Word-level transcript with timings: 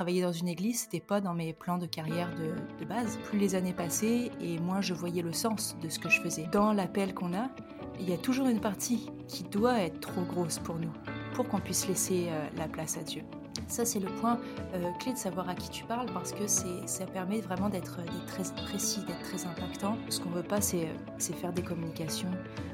travailler 0.00 0.22
dans 0.22 0.32
une 0.32 0.48
église, 0.48 0.80
c'était 0.84 0.98
pas 0.98 1.20
dans 1.20 1.34
mes 1.34 1.52
plans 1.52 1.76
de 1.76 1.84
carrière 1.84 2.30
de, 2.34 2.54
de 2.82 2.88
base. 2.88 3.18
Plus 3.24 3.38
les 3.38 3.54
années 3.54 3.74
passaient 3.74 4.30
et 4.40 4.58
moins 4.58 4.80
je 4.80 4.94
voyais 4.94 5.20
le 5.20 5.34
sens 5.34 5.76
de 5.82 5.90
ce 5.90 5.98
que 5.98 6.08
je 6.08 6.22
faisais. 6.22 6.46
Dans 6.50 6.72
l'appel 6.72 7.12
qu'on 7.12 7.34
a, 7.34 7.50
il 7.98 8.08
y 8.08 8.14
a 8.14 8.16
toujours 8.16 8.46
une 8.46 8.62
partie 8.62 9.10
qui 9.28 9.42
doit 9.42 9.78
être 9.78 10.00
trop 10.00 10.22
grosse 10.22 10.58
pour 10.58 10.76
nous, 10.76 10.90
pour 11.34 11.46
qu'on 11.48 11.60
puisse 11.60 11.86
laisser 11.86 12.28
euh, 12.30 12.48
la 12.56 12.66
place 12.66 12.96
à 12.96 13.02
Dieu. 13.02 13.24
Ça, 13.68 13.84
c'est 13.84 14.00
le 14.00 14.08
point 14.08 14.40
euh, 14.72 14.90
clé 15.00 15.12
de 15.12 15.18
savoir 15.18 15.50
à 15.50 15.54
qui 15.54 15.68
tu 15.68 15.84
parles 15.84 16.10
parce 16.14 16.32
que 16.32 16.46
ça 16.46 17.04
permet 17.12 17.42
vraiment 17.42 17.68
d'être 17.68 18.00
très 18.26 18.44
précis, 18.64 19.00
d'être 19.06 19.20
très 19.20 19.44
impactant. 19.44 19.98
Ce 20.08 20.18
qu'on 20.18 20.30
veut 20.30 20.42
pas, 20.42 20.62
c'est 20.62 20.88
faire 21.18 21.52
des 21.52 21.62
communications 21.62 22.30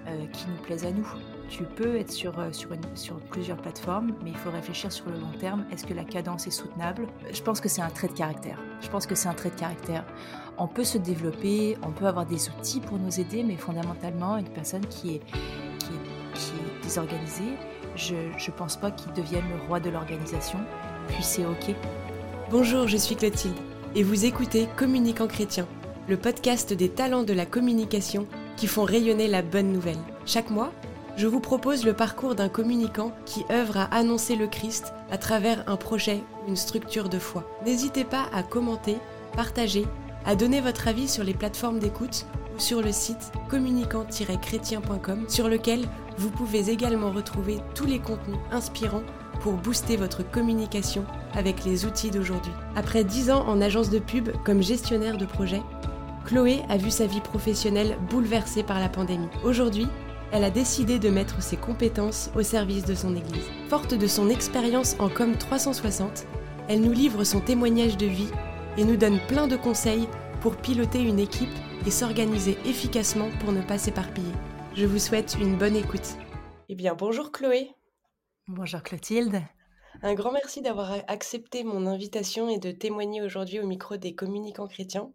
euh, 0.06 0.26
qui 0.26 0.46
nous 0.48 0.62
plaisent 0.62 0.86
à 0.86 0.92
nous. 0.92 1.08
Tu 1.48 1.62
peux 1.62 1.96
être 1.96 2.10
sur, 2.10 2.38
euh, 2.38 2.52
sur, 2.52 2.70
sur 2.94 3.16
plusieurs 3.20 3.56
plateformes, 3.58 4.12
mais 4.22 4.30
il 4.30 4.36
faut 4.36 4.50
réfléchir 4.50 4.90
sur 4.90 5.06
le 5.06 5.18
long 5.18 5.32
terme. 5.38 5.64
Est-ce 5.72 5.86
que 5.86 5.94
la 5.94 6.04
cadence 6.04 6.46
est 6.46 6.50
soutenable? 6.50 7.06
Je 7.32 7.40
pense 7.40 7.60
que 7.60 7.68
c'est 7.68 7.82
un 7.82 7.88
trait 7.88 8.08
de 8.08 8.14
caractère. 8.14 8.58
Je 8.80 8.88
pense 8.88 9.06
que 9.06 9.14
c'est 9.14 9.28
un 9.28 9.34
trait 9.34 9.50
de 9.50 9.54
caractère. 9.54 10.04
On 10.58 10.66
peut 10.66 10.84
se 10.84 10.98
développer, 10.98 11.76
on 11.82 11.92
peut 11.92 12.06
avoir 12.06 12.26
des 12.26 12.48
outils 12.48 12.80
pour 12.80 12.98
nous 12.98 13.20
aider, 13.20 13.42
mais 13.42 13.56
fondamentalement, 13.56 14.36
une 14.38 14.48
personne 14.48 14.84
qui 14.86 15.16
est, 15.16 15.20
qui 15.78 15.92
est, 15.92 16.82
désorganisée, 16.82 17.56
je 17.96 18.14
ne 18.14 18.56
pense 18.56 18.76
pas 18.76 18.90
qu'il 18.90 19.12
devienne 19.12 19.44
le 19.48 19.66
roi 19.66 19.80
de 19.80 19.90
l'organisation, 19.90 20.58
puis 21.08 21.22
c'est 21.22 21.44
ok. 21.44 21.74
Bonjour, 22.50 22.86
je 22.86 22.96
suis 22.96 23.16
Clotilde, 23.16 23.56
et 23.96 24.04
vous 24.04 24.24
écoutez 24.24 24.68
Communicant 24.76 25.26
Chrétien, 25.26 25.66
le 26.08 26.16
podcast 26.16 26.72
des 26.72 26.88
talents 26.88 27.24
de 27.24 27.32
la 27.32 27.44
communication 27.44 28.26
qui 28.56 28.68
font 28.68 28.84
rayonner 28.84 29.26
la 29.26 29.42
bonne 29.42 29.72
nouvelle. 29.72 29.98
Chaque 30.26 30.50
mois, 30.50 30.72
je 31.16 31.26
vous 31.26 31.40
propose 31.40 31.84
le 31.84 31.94
parcours 31.94 32.34
d'un 32.34 32.50
communicant 32.50 33.10
qui 33.24 33.44
œuvre 33.50 33.78
à 33.78 33.84
annoncer 33.84 34.36
le 34.36 34.46
Christ 34.46 34.92
à 35.10 35.16
travers 35.16 35.64
un 35.66 35.76
projet 35.76 36.22
une 36.46 36.56
structure 36.56 37.08
de 37.08 37.18
foi. 37.18 37.44
N'hésitez 37.64 38.04
pas 38.04 38.26
à 38.32 38.42
commenter, 38.42 38.98
partager, 39.34 39.86
à 40.26 40.36
donner 40.36 40.60
votre 40.60 40.88
avis 40.88 41.08
sur 41.08 41.24
les 41.24 41.34
plateformes 41.34 41.78
d'écoute 41.78 42.26
ou 42.54 42.60
sur 42.60 42.82
le 42.82 42.92
site 42.92 43.32
communicant-chrétien.com 43.48 45.24
sur 45.28 45.48
lequel 45.48 45.86
vous 46.18 46.30
pouvez 46.30 46.70
également 46.70 47.10
retrouver 47.10 47.58
tous 47.74 47.86
les 47.86 47.98
contenus 47.98 48.38
inspirants 48.50 49.04
pour 49.40 49.54
booster 49.54 49.96
votre 49.96 50.28
communication 50.30 51.04
avec 51.34 51.64
les 51.64 51.86
outils 51.86 52.10
d'aujourd'hui. 52.10 52.52
Après 52.74 53.04
10 53.04 53.30
ans 53.30 53.46
en 53.46 53.60
agence 53.60 53.90
de 53.90 53.98
pub 53.98 54.30
comme 54.44 54.62
gestionnaire 54.62 55.16
de 55.16 55.26
projet, 55.26 55.62
Chloé 56.26 56.62
a 56.68 56.76
vu 56.76 56.90
sa 56.90 57.06
vie 57.06 57.20
professionnelle 57.20 57.96
bouleversée 58.10 58.62
par 58.62 58.80
la 58.80 58.88
pandémie. 58.88 59.28
Aujourd'hui, 59.44 59.86
elle 60.32 60.44
a 60.44 60.50
décidé 60.50 60.98
de 60.98 61.08
mettre 61.08 61.42
ses 61.42 61.56
compétences 61.56 62.30
au 62.34 62.42
service 62.42 62.84
de 62.84 62.94
son 62.94 63.14
Église. 63.14 63.44
Forte 63.68 63.94
de 63.94 64.06
son 64.06 64.28
expérience 64.28 64.96
en 64.98 65.08
Com 65.08 65.36
360, 65.36 66.26
elle 66.68 66.80
nous 66.80 66.92
livre 66.92 67.24
son 67.24 67.40
témoignage 67.40 67.96
de 67.96 68.06
vie 68.06 68.30
et 68.76 68.84
nous 68.84 68.96
donne 68.96 69.20
plein 69.28 69.46
de 69.46 69.56
conseils 69.56 70.08
pour 70.40 70.56
piloter 70.56 71.00
une 71.00 71.18
équipe 71.18 71.48
et 71.86 71.90
s'organiser 71.90 72.58
efficacement 72.64 73.28
pour 73.40 73.52
ne 73.52 73.62
pas 73.62 73.78
s'éparpiller. 73.78 74.32
Je 74.74 74.84
vous 74.84 74.98
souhaite 74.98 75.36
une 75.40 75.56
bonne 75.56 75.76
écoute. 75.76 76.16
Eh 76.68 76.74
bien, 76.74 76.94
bonjour 76.94 77.32
Chloé. 77.32 77.70
Bonjour 78.48 78.82
Clotilde. 78.82 79.42
Un 80.02 80.14
grand 80.14 80.32
merci 80.32 80.60
d'avoir 80.60 80.92
accepté 81.08 81.64
mon 81.64 81.86
invitation 81.86 82.48
et 82.48 82.58
de 82.58 82.70
témoigner 82.70 83.22
aujourd'hui 83.22 83.60
au 83.60 83.66
micro 83.66 83.96
des 83.96 84.14
communicants 84.14 84.68
chrétiens. 84.68 85.10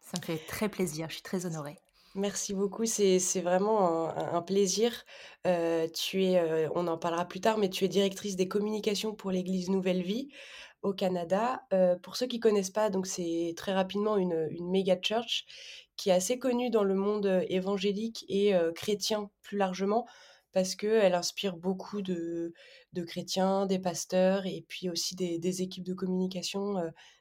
Ça 0.00 0.18
me 0.20 0.24
fait 0.24 0.40
très 0.46 0.68
plaisir, 0.68 1.08
je 1.08 1.14
suis 1.14 1.22
très 1.22 1.46
honorée. 1.46 1.78
Merci 2.16 2.54
beaucoup, 2.54 2.86
c'est 2.86 3.40
vraiment 3.40 4.08
un, 4.16 4.40
plaisir. 4.42 5.04
Euh, 5.48 5.88
tu 5.88 6.22
es, 6.24 6.38
euh, 6.38 6.68
on 6.76 6.86
en 6.86 6.96
parlera 6.96 7.24
plus 7.24 7.40
tard, 7.40 7.58
mais 7.58 7.68
tu 7.68 7.84
es 7.84 7.88
directrice 7.88 8.36
des 8.36 8.46
communications 8.46 9.16
pour 9.16 9.32
l'Église 9.32 9.68
Nouvelle 9.68 10.02
Vie 10.02 10.28
au 10.82 10.92
Canada. 10.92 11.62
Euh, 11.72 11.96
pour 11.96 12.14
ceux 12.14 12.26
qui 12.26 12.38
connaissent 12.38 12.70
pas, 12.70 12.88
donc 12.88 13.08
c'est 13.08 13.52
très 13.56 13.72
rapidement 13.72 14.16
une, 14.16 14.46
une 14.52 14.70
méga 14.70 14.96
church 15.02 15.44
qui 15.96 16.10
est 16.10 16.12
assez 16.12 16.38
connue 16.38 16.70
dans 16.70 16.84
le 16.84 16.94
monde 16.94 17.44
évangélique 17.48 18.24
et 18.28 18.52
chrétien 18.76 19.30
plus 19.42 19.58
largement, 19.58 20.06
parce 20.52 20.76
qu'elle 20.76 21.14
inspire 21.14 21.56
beaucoup 21.56 22.00
de, 22.00 22.52
de, 22.92 23.02
chrétiens, 23.02 23.66
des 23.66 23.80
pasteurs 23.80 24.46
et 24.46 24.64
puis 24.68 24.88
aussi 24.88 25.16
des, 25.16 25.62
équipes 25.62 25.84
de 25.84 25.94
communication 25.94 26.76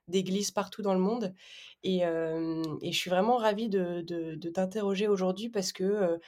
d'églises 0.08 0.52
partout 0.52 0.82
dans 0.82 0.94
le 0.94 1.00
monde. 1.00 1.34
Et, 1.84 2.00
et, 2.00 2.92
je 2.92 2.98
suis 2.98 3.10
vraiment 3.10 3.38
ravie 3.38 3.70
de, 3.70 4.02
de, 4.02 4.50
t'interroger 4.50 5.08
aujourd'hui 5.08 5.50
parce 5.50 5.72
que 5.72 6.20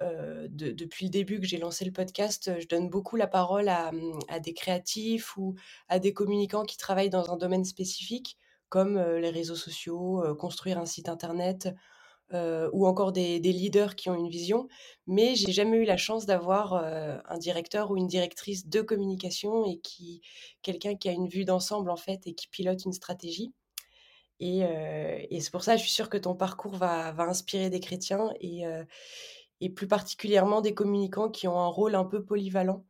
depuis 0.00 1.06
le 1.06 1.10
début 1.10 1.40
que 1.40 1.46
j'ai 1.46 1.58
lancé 1.58 1.84
le 1.84 1.92
podcast, 1.92 2.52
je 2.60 2.66
donne 2.66 2.88
beaucoup 2.88 3.16
la 3.16 3.26
parole 3.26 3.68
à, 3.68 3.90
à, 4.28 4.40
des 4.40 4.54
créatifs 4.54 5.36
ou 5.36 5.54
à 5.88 5.98
des 5.98 6.12
communicants 6.12 6.64
qui 6.64 6.76
travaillent 6.76 7.10
dans 7.10 7.32
un 7.32 7.36
domaine 7.36 7.64
spécifique 7.64 8.38
comme 8.68 8.98
les 8.98 9.30
réseaux 9.30 9.56
sociaux, 9.56 10.22
construire 10.38 10.78
un 10.78 10.86
site 10.86 11.08
internet, 11.08 11.68
ou 12.32 12.86
encore 12.86 13.12
des, 13.12 13.38
leaders 13.38 13.94
qui 13.94 14.08
ont 14.10 14.14
une 14.14 14.28
vision. 14.28 14.68
Mais 15.06 15.34
j'ai 15.34 15.52
jamais 15.52 15.76
eu 15.78 15.84
la 15.84 15.96
chance 15.96 16.26
d'avoir 16.26 16.74
un 16.74 17.38
directeur 17.38 17.90
ou 17.90 17.96
une 17.96 18.06
directrice 18.06 18.66
de 18.66 18.80
communication 18.80 19.64
et 19.66 19.78
qui 19.78 20.20
quelqu'un 20.62 20.96
qui 20.96 21.08
a 21.08 21.12
une 21.12 21.28
vue 21.28 21.44
d'ensemble 21.44 21.90
en 21.90 21.96
fait 21.96 22.26
et 22.26 22.34
qui 22.34 22.48
pilote 22.48 22.84
une 22.84 22.92
stratégie. 22.92 23.52
Et, 24.40 24.62
c'est 25.40 25.52
pour 25.52 25.62
ça, 25.62 25.76
je 25.76 25.82
suis 25.82 25.92
sûre 25.92 26.08
que 26.08 26.18
ton 26.18 26.34
parcours 26.34 26.76
va, 26.76 27.14
inspirer 27.18 27.70
des 27.70 27.80
chrétiens 27.80 28.30
et, 28.40 28.64
et, 29.60 29.70
plus 29.70 29.86
particulièrement 29.86 30.60
des 30.60 30.74
communicants 30.74 31.30
qui 31.30 31.46
ont 31.48 31.58
un 31.58 31.68
rôle 31.68 31.94
un 31.94 32.04
peu 32.04 32.24
polyvalent 32.24 32.84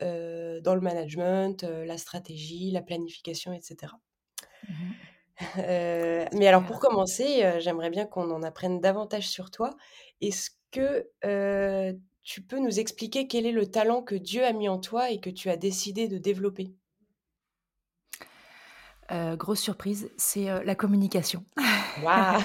dans 0.00 0.74
le 0.74 0.80
management, 0.80 1.62
la 1.62 1.98
stratégie, 1.98 2.70
la 2.70 2.82
planification, 2.82 3.52
etc. 3.52 3.92
Euh, 5.58 6.26
mais 6.32 6.46
alors 6.46 6.64
pour 6.64 6.78
commencer, 6.80 7.44
euh, 7.44 7.60
j'aimerais 7.60 7.90
bien 7.90 8.06
qu'on 8.06 8.30
en 8.30 8.42
apprenne 8.42 8.80
davantage 8.80 9.28
sur 9.28 9.50
toi. 9.50 9.70
Est-ce 10.20 10.50
que 10.70 11.08
euh, 11.24 11.92
tu 12.22 12.42
peux 12.42 12.58
nous 12.58 12.78
expliquer 12.78 13.26
quel 13.26 13.46
est 13.46 13.52
le 13.52 13.66
talent 13.66 14.02
que 14.02 14.14
Dieu 14.14 14.44
a 14.44 14.52
mis 14.52 14.68
en 14.68 14.78
toi 14.78 15.10
et 15.10 15.20
que 15.20 15.30
tu 15.30 15.50
as 15.50 15.56
décidé 15.56 16.08
de 16.08 16.18
développer? 16.18 16.74
Grosse 19.36 19.58
surprise, 19.58 20.08
c'est 20.16 20.44
la 20.64 20.76
communication. 20.76 21.44
Waouh 22.04 22.40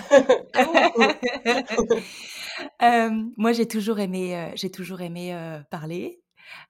moi, 3.38 3.52
j'ai 3.52 3.68
toujours 3.68 4.00
aimé, 4.00 4.52
j'ai 4.56 4.72
toujours 4.72 5.02
aimé 5.02 5.38
parler, 5.70 6.24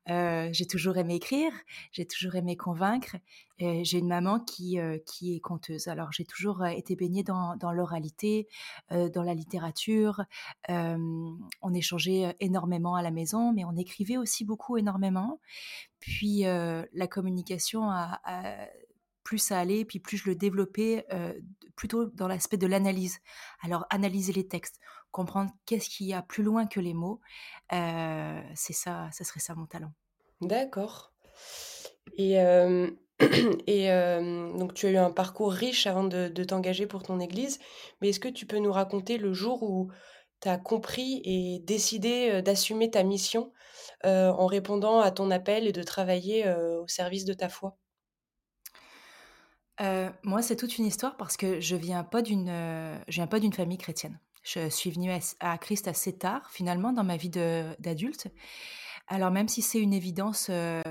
j'ai 0.07 0.67
toujours 0.67 0.97
aimé 0.97 1.15
écrire, 1.15 1.51
j'ai 1.91 2.05
toujours 2.05 2.35
aimé 2.35 2.55
convaincre. 2.55 3.17
j'ai 3.59 3.97
une 3.97 4.07
maman 4.07 4.39
qui, 4.39 4.77
qui 5.05 5.35
est 5.35 5.39
conteuse. 5.39 5.87
Alors 5.87 6.11
j'ai 6.11 6.25
toujours 6.25 6.65
été 6.65 6.95
baignée 6.95 7.23
dans, 7.23 7.55
dans 7.55 7.71
l'oralité, 7.71 8.47
dans 8.89 9.23
la 9.23 9.33
littérature. 9.33 10.23
on 10.67 11.73
échangeait 11.73 12.35
énormément 12.39 12.95
à 12.95 13.01
la 13.01 13.11
maison, 13.11 13.53
mais 13.53 13.65
on 13.65 13.75
écrivait 13.75 14.17
aussi 14.17 14.45
beaucoup 14.45 14.77
énormément. 14.77 15.39
Puis 15.99 16.41
la 16.41 17.07
communication 17.07 17.89
a, 17.89 18.19
plus 19.23 19.39
ça 19.39 19.59
allait, 19.59 19.85
puis 19.85 19.99
plus 19.99 20.17
je 20.17 20.29
le 20.29 20.35
développais, 20.35 21.05
plutôt 21.75 22.05
dans 22.05 22.27
l'aspect 22.27 22.57
de 22.57 22.67
l'analyse. 22.67 23.19
Alors 23.61 23.85
analyser 23.89 24.33
les 24.33 24.47
textes, 24.47 24.79
comprendre 25.15 25.49
qu'est-ce 25.65 25.89
qu'il 25.89 26.07
y 26.07 26.13
a 26.13 26.21
plus 26.21 26.43
loin 26.43 26.67
que 26.67 26.81
les 26.81 26.93
mots, 26.93 27.21
c'est 27.71 28.73
ça, 28.73 29.09
ça 29.13 29.23
serait 29.23 29.39
ça 29.39 29.55
mon 29.55 29.65
talent. 29.65 29.93
D'accord. 30.41 31.13
Et, 32.17 32.33
et 33.67 33.87
donc 34.57 34.73
tu 34.73 34.87
as 34.87 34.91
eu 34.91 34.97
un 34.97 35.11
parcours 35.11 35.53
riche 35.53 35.87
avant 35.87 36.03
de, 36.03 36.43
t'engager 36.43 36.85
pour 36.85 37.01
ton 37.01 37.21
église, 37.21 37.59
mais 38.01 38.09
est-ce 38.09 38.19
que 38.19 38.27
tu 38.27 38.45
peux 38.45 38.59
nous 38.59 38.73
raconter 38.73 39.17
le 39.17 39.31
jour 39.31 39.63
où 39.63 39.89
tu 40.41 40.49
as 40.49 40.57
compris 40.57 41.21
et 41.23 41.59
décidé 41.59 42.41
d'assumer 42.41 42.91
ta 42.91 43.03
mission 43.03 43.53
en 44.03 44.47
répondant 44.47 44.99
à 44.99 45.11
ton 45.11 45.31
appel 45.31 45.65
et 45.65 45.71
de 45.71 45.81
travailler 45.81 46.45
au 46.49 46.89
service 46.89 47.23
de 47.23 47.33
ta 47.33 47.47
foi? 47.47 47.77
Moi, 49.79 50.41
c'est 50.41 50.57
toute 50.57 50.77
une 50.77 50.85
histoire 50.85 51.15
parce 51.15 51.37
que 51.37 51.61
je 51.61 51.77
viens 51.77 52.03
pas 52.03 52.21
d'une, 52.21 52.51
je 53.07 53.15
viens 53.15 53.27
pas 53.27 53.39
d'une 53.39 53.53
famille 53.53 53.77
chrétienne. 53.77 54.19
Je 54.45 54.69
suis 54.69 54.91
venue 54.91 55.11
à, 55.39 55.57
Christ 55.57 55.87
assez 55.87 56.15
tard, 56.15 56.51
finalement, 56.51 56.93
dans 56.93 57.03
ma 57.03 57.17
vie 57.17 57.31
d'adulte. 57.31 58.27
Alors, 59.07 59.31
même 59.31 59.47
si 59.47 59.63
c'est 59.63 59.79
une 59.79 59.93
évidence 59.93 60.47
euh, 60.51 60.83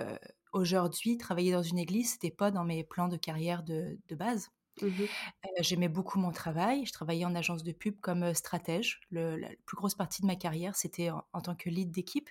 aujourd'hui, 0.52 1.18
travailler 1.18 1.52
dans 1.52 1.62
une 1.62 1.78
église, 1.78 2.12
c'était 2.12 2.32
pas 2.32 2.50
dans 2.50 2.64
mes 2.64 2.82
plans 2.82 3.06
de 3.06 3.16
carrière 3.16 3.62
de, 3.62 3.96
base. 4.10 4.50
Mmh 4.82 4.86
euh, 4.86 5.48
j'aimais 5.60 5.88
beaucoup 5.88 6.18
mon 6.18 6.32
travail. 6.32 6.84
Je 6.84 6.92
travaillais 6.92 7.24
en 7.24 7.36
agence 7.36 7.62
de 7.62 7.70
pub 7.70 8.00
comme 8.00 8.24
euh, 8.24 8.34
stratège. 8.34 9.00
la 9.12 9.48
plus 9.66 9.76
grosse 9.76 9.94
partie 9.94 10.20
de 10.20 10.26
ma 10.26 10.34
carrière, 10.34 10.74
c'était 10.74 11.10
en, 11.10 11.40
tant 11.40 11.54
que 11.54 11.70
lead 11.70 11.92
d'équipe 11.92 12.28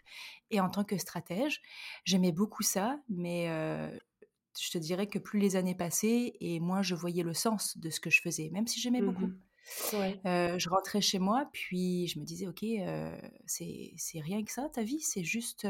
et 0.52 0.60
en 0.60 0.69
tant 0.69 0.84
que 0.84 0.98
stratège. 0.98 1.62
J'aimais 2.04 2.34
beaucoup 2.34 2.64
ça, 2.64 3.00
mais 3.08 3.48
je 4.60 4.72
te 4.72 4.78
dirais 4.78 5.08
que 5.08 5.19
plus 5.19 5.40
les 5.40 5.56
années 5.56 5.76
passaient 5.76 6.34
et 6.42 6.60
moins 6.60 6.81
je 6.81 6.96
voyais 6.96 7.24
le 7.24 7.34
sens 7.34 7.78
de 7.78 7.90
ce 7.90 8.02
que 8.02 8.10
je 8.10 8.22
faisais, 8.22 8.50
même 8.52 8.68
si 8.68 8.81
j'aimais 8.81 9.02
beaucoup. 9.02 9.31
Je 10.25 10.69
rentrais 10.69 11.01
chez 11.01 11.19
moi, 11.19 11.48
puis 11.51 12.07
je 12.07 12.19
me 12.19 12.25
disais, 12.25 12.48
ok, 12.48 12.65
c'est 13.45 14.19
rien 14.19 14.44
que 14.44 14.51
ça, 14.51 14.69
ta 14.69 14.83
vie, 14.83 15.00
c'est 15.01 15.24
juste, 15.24 15.68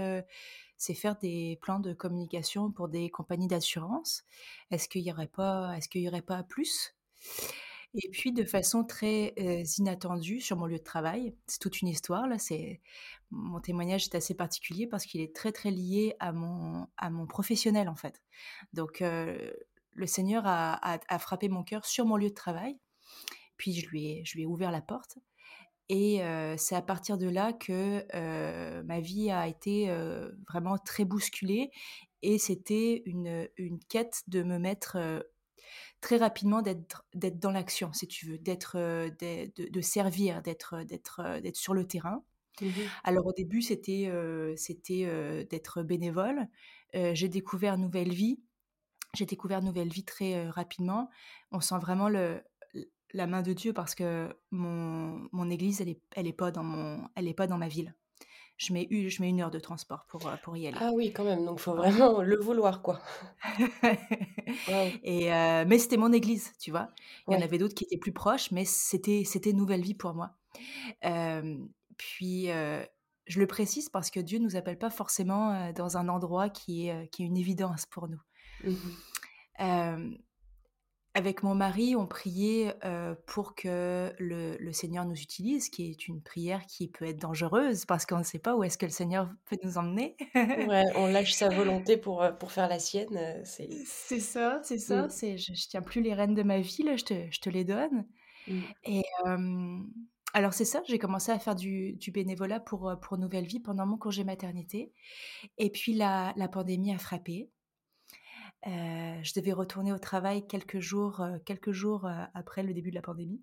c'est 0.78 0.94
faire 0.94 1.16
des 1.18 1.58
plans 1.62 1.80
de 1.80 1.94
communication 1.94 2.72
pour 2.72 2.90
des 2.90 3.10
compagnies 3.10 3.48
d'assurance. 3.48 4.24
Est-ce 4.72 4.90
qu'il 4.90 5.02
y 5.02 5.12
aurait 5.12 5.28
pas, 5.28 5.76
est-ce 5.78 5.90
qu'il 5.90 6.02
y 6.02 6.08
aurait 6.08 6.22
pas 6.22 6.44
plus? 6.44 6.96
Et 7.96 8.10
puis 8.10 8.32
de 8.32 8.44
façon 8.44 8.84
très 8.84 9.34
euh, 9.40 9.64
inattendue 9.78 10.42
sur 10.42 10.58
mon 10.58 10.66
lieu 10.66 10.80
de 10.80 10.84
travail, 10.84 11.36
c'est 11.46 11.60
toute 11.60 11.82
une 11.82 11.88
histoire 11.88 12.28
là. 12.28 12.40
C'est 12.40 12.82
mon 13.30 13.60
témoignage 13.60 14.06
est 14.06 14.16
assez 14.16 14.34
particulier 14.34 14.88
parce 14.88 15.06
qu'il 15.06 15.22
est 15.22 15.36
très 15.36 15.52
très 15.52 15.70
lié 15.70 16.16
à 16.20 16.32
mon 16.32 16.88
à 16.98 17.12
mon 17.12 17.28
professionnel 17.28 17.88
en 17.88 17.96
fait. 17.96 18.22
Donc 18.74 19.02
euh, 19.02 19.52
le 19.94 20.08
Seigneur 20.08 20.44
a, 20.48 20.80
a, 21.08 21.20
frappé 21.20 21.50
mon 21.50 21.64
cœur 21.64 21.86
sur 21.86 22.06
mon 22.06 22.18
lieu 22.18 22.30
de 22.30 22.34
travail. 22.34 22.80
Puis 23.64 23.72
je 23.80 23.88
lui 23.88 24.08
ai, 24.08 24.26
je 24.26 24.36
lui 24.36 24.44
ai 24.44 24.46
ouvert 24.46 24.72
la 24.72 24.82
porte. 24.82 25.20
Et 25.88 26.20
c'est 26.58 26.76
à 26.76 26.82
partir 26.82 27.18
de 27.18 27.30
là 27.30 27.54
que 27.54 28.04
ma 28.84 29.00
vie 29.00 29.32
a 29.32 29.48
été 29.48 29.90
vraiment 30.50 30.78
très 30.78 31.06
bousculée. 31.06 31.72
Et 32.22 32.38
c'était 32.40 33.04
une, 33.06 33.48
une, 33.56 33.80
quête 33.80 34.24
de 34.28 34.44
me 34.44 34.60
mettre 34.60 34.98
très 36.02 36.18
rapidement, 36.18 36.62
d'être 36.62 37.06
dans 37.40 37.52
l'action, 37.52 37.94
si 37.94 38.06
tu 38.06 38.26
veux, 38.26 38.38
d'être, 38.38 38.76
de, 38.76 39.70
de, 39.70 39.82
servir, 39.82 40.42
d'être, 40.42 40.76
sur 41.54 41.74
le 41.74 41.88
terrain. 41.88 42.22
Mmh 42.62 42.68
Alors 43.06 43.26
au 43.28 43.32
début, 43.32 43.62
c'était, 43.62 44.12
c'était 44.58 45.46
d'être 45.50 45.84
bénévole. 45.84 46.48
j'ai 46.94 47.30
découvert 47.30 47.78
Nouvelle 47.78 48.12
Vie. 48.12 48.42
J'ai 49.14 49.26
découvert 49.26 49.62
Nouvelle 49.62 49.90
Vie 49.90 50.04
très 50.04 50.50
rapidement. 50.50 51.10
On 51.52 51.62
sent 51.62 51.78
vraiment 51.80 52.10
le, 52.10 52.44
la 53.14 53.28
main 53.28 53.42
de 53.42 53.54
Dieu 53.54 53.74
parce 53.74 53.96
que 53.96 54.36
mon, 54.52 55.28
mon 55.32 55.50
église, 55.50 55.82
elle 55.82 55.88
n'est 55.88 56.00
elle 56.16 56.28
est 56.28 56.34
pas, 56.34 56.52
dans 56.52 56.64
mon, 56.64 57.08
elle 57.16 57.28
est 57.28 57.34
pas 57.34 57.48
dans 57.48 57.58
ma 57.58 57.68
ville. 57.68 57.96
Je 58.58 58.72
mets, 58.72 58.88
je 58.90 59.22
mets 59.22 59.30
une 59.30 59.42
heure 59.42 59.52
de 59.52 59.60
transport 59.60 60.06
pour, 60.08 60.28
euh, 60.28 60.36
pour 60.44 60.56
y 60.56 60.68
aller. 60.68 60.78
Ah 60.80 60.92
oui, 60.94 61.12
quand 61.12 61.24
même, 61.24 61.44
donc 61.44 61.60
il 61.60 61.64
faut 61.64 61.74
vraiment 61.74 62.22
le 62.22 62.38
vouloir, 62.38 62.82
quoi. 62.82 63.02
Et, 65.04 65.34
euh, 65.34 65.66
mais 65.68 65.80
c'était 65.80 65.98
mon 65.98 66.14
église, 66.14 66.52
tu 66.60 66.72
vois. 66.72 66.90
Il 67.28 67.34
y 67.34 67.38
en 67.38 67.42
avait 67.42 67.58
d'autres 67.58 67.74
qui 67.74 67.84
étaient 67.84 67.98
plus 67.98 68.14
proches, 68.14 68.52
mais 68.52 68.66
c'était, 68.66 69.54
nouvelle 69.54 69.82
vie 69.82 69.96
pour 69.96 70.14
moi. 70.14 70.32
Euh, 71.04 71.58
puis, 71.98 72.46
je 72.46 73.40
le 73.40 73.48
précise 73.48 73.90
parce 73.90 74.12
que 74.12 74.20
Dieu 74.20 74.38
ne 74.38 74.44
nous 74.44 74.56
appelle 74.56 74.78
pas 74.78 74.92
forcément 74.92 75.72
dans 75.74 75.98
un 75.98 76.08
endroit 76.08 76.50
qui 76.50 76.88
est, 76.88 77.10
qui 77.10 77.24
est 77.24 77.26
une 77.26 77.38
évidence 77.38 77.86
pour 77.88 78.08
nous. 78.08 78.22
Mmh 78.64 80.06
avec 81.16 81.44
mon 81.44 81.54
mari, 81.54 81.96
on 81.96 82.08
priait 82.08 82.76
pour 83.28 83.56
que 83.56 84.12
le, 84.18 84.72
Seigneur 84.72 85.06
nous 85.06 85.20
utilise, 85.20 85.70
qui 85.70 85.90
est 85.92 86.08
une 86.08 86.22
prière 86.22 86.66
qui 86.66 86.88
peut 86.88 87.06
être 87.06 87.20
dangereuse 87.20 87.86
parce 87.86 88.06
qu'on 88.06 88.18
ne 88.18 88.24
sait 88.24 88.40
pas 88.40 88.56
où 88.56 88.64
est-ce 88.64 88.78
que 88.78 88.86
le 88.86 88.92
Seigneur 88.92 89.30
peut 89.46 89.58
nous 89.64 89.78
emmener. 89.78 90.16
ouais, 90.36 90.84
on 90.96 91.08
lâche 91.08 91.34
sa 91.34 91.50
volonté 91.56 91.98
pour, 91.98 92.26
pour 92.40 92.52
faire 92.52 92.68
la 92.68 92.80
sienne. 92.80 93.42
C'est, 93.44 93.70
c'est 93.86 94.20
ça, 94.20 94.60
c'est 94.64 94.80
ça. 94.80 95.04
Mmh. 95.04 95.10
C'est, 95.10 95.38
je, 95.38 95.52
ne 95.52 95.58
tiens 95.58 95.82
plus 95.82 96.02
les 96.02 96.14
rênes 96.14 96.34
de 96.34 96.44
ma 96.44 96.60
vie, 96.60 96.84
là, 96.84 96.96
je, 96.96 97.04
te, 97.04 97.14
je 97.30 97.40
te 97.40 97.50
les 97.50 97.64
donne. 97.64 98.06
Mmh. 98.48 98.62
Et 98.86 99.04
alors 100.34 100.54
c'est 100.54 100.66
ça, 100.66 100.82
j'ai 100.88 100.98
commencé 100.98 101.32
à 101.32 101.38
faire 101.38 101.56
du, 101.56 101.94
du, 101.94 102.12
bénévolat 102.12 102.60
pour, 102.60 102.92
pour 103.02 103.20
Nouvelle 103.20 103.46
Vie 103.46 103.60
pendant 103.60 103.86
mon 103.86 103.98
congé 103.98 104.24
maternité. 104.24 104.92
Et 105.60 105.70
puis 105.70 105.94
la, 105.94 106.34
la 106.38 106.48
pandémie 106.48 106.94
a 106.94 106.98
frappé. 106.98 107.52
Euh, 108.68 109.20
je 109.22 109.34
devais 109.34 109.52
retourner 109.52 109.92
au 109.92 110.00
travail 110.00 110.48
quelques 110.48 110.80
jours, 110.80 111.22
euh, 111.22 111.38
quelques 111.46 111.72
jours 111.72 112.06
euh, 112.06 112.24
après 112.34 112.64
le 112.64 112.74
début 112.74 112.92
de 112.92 112.96
la 112.96 113.02
pandémie. 113.02 113.42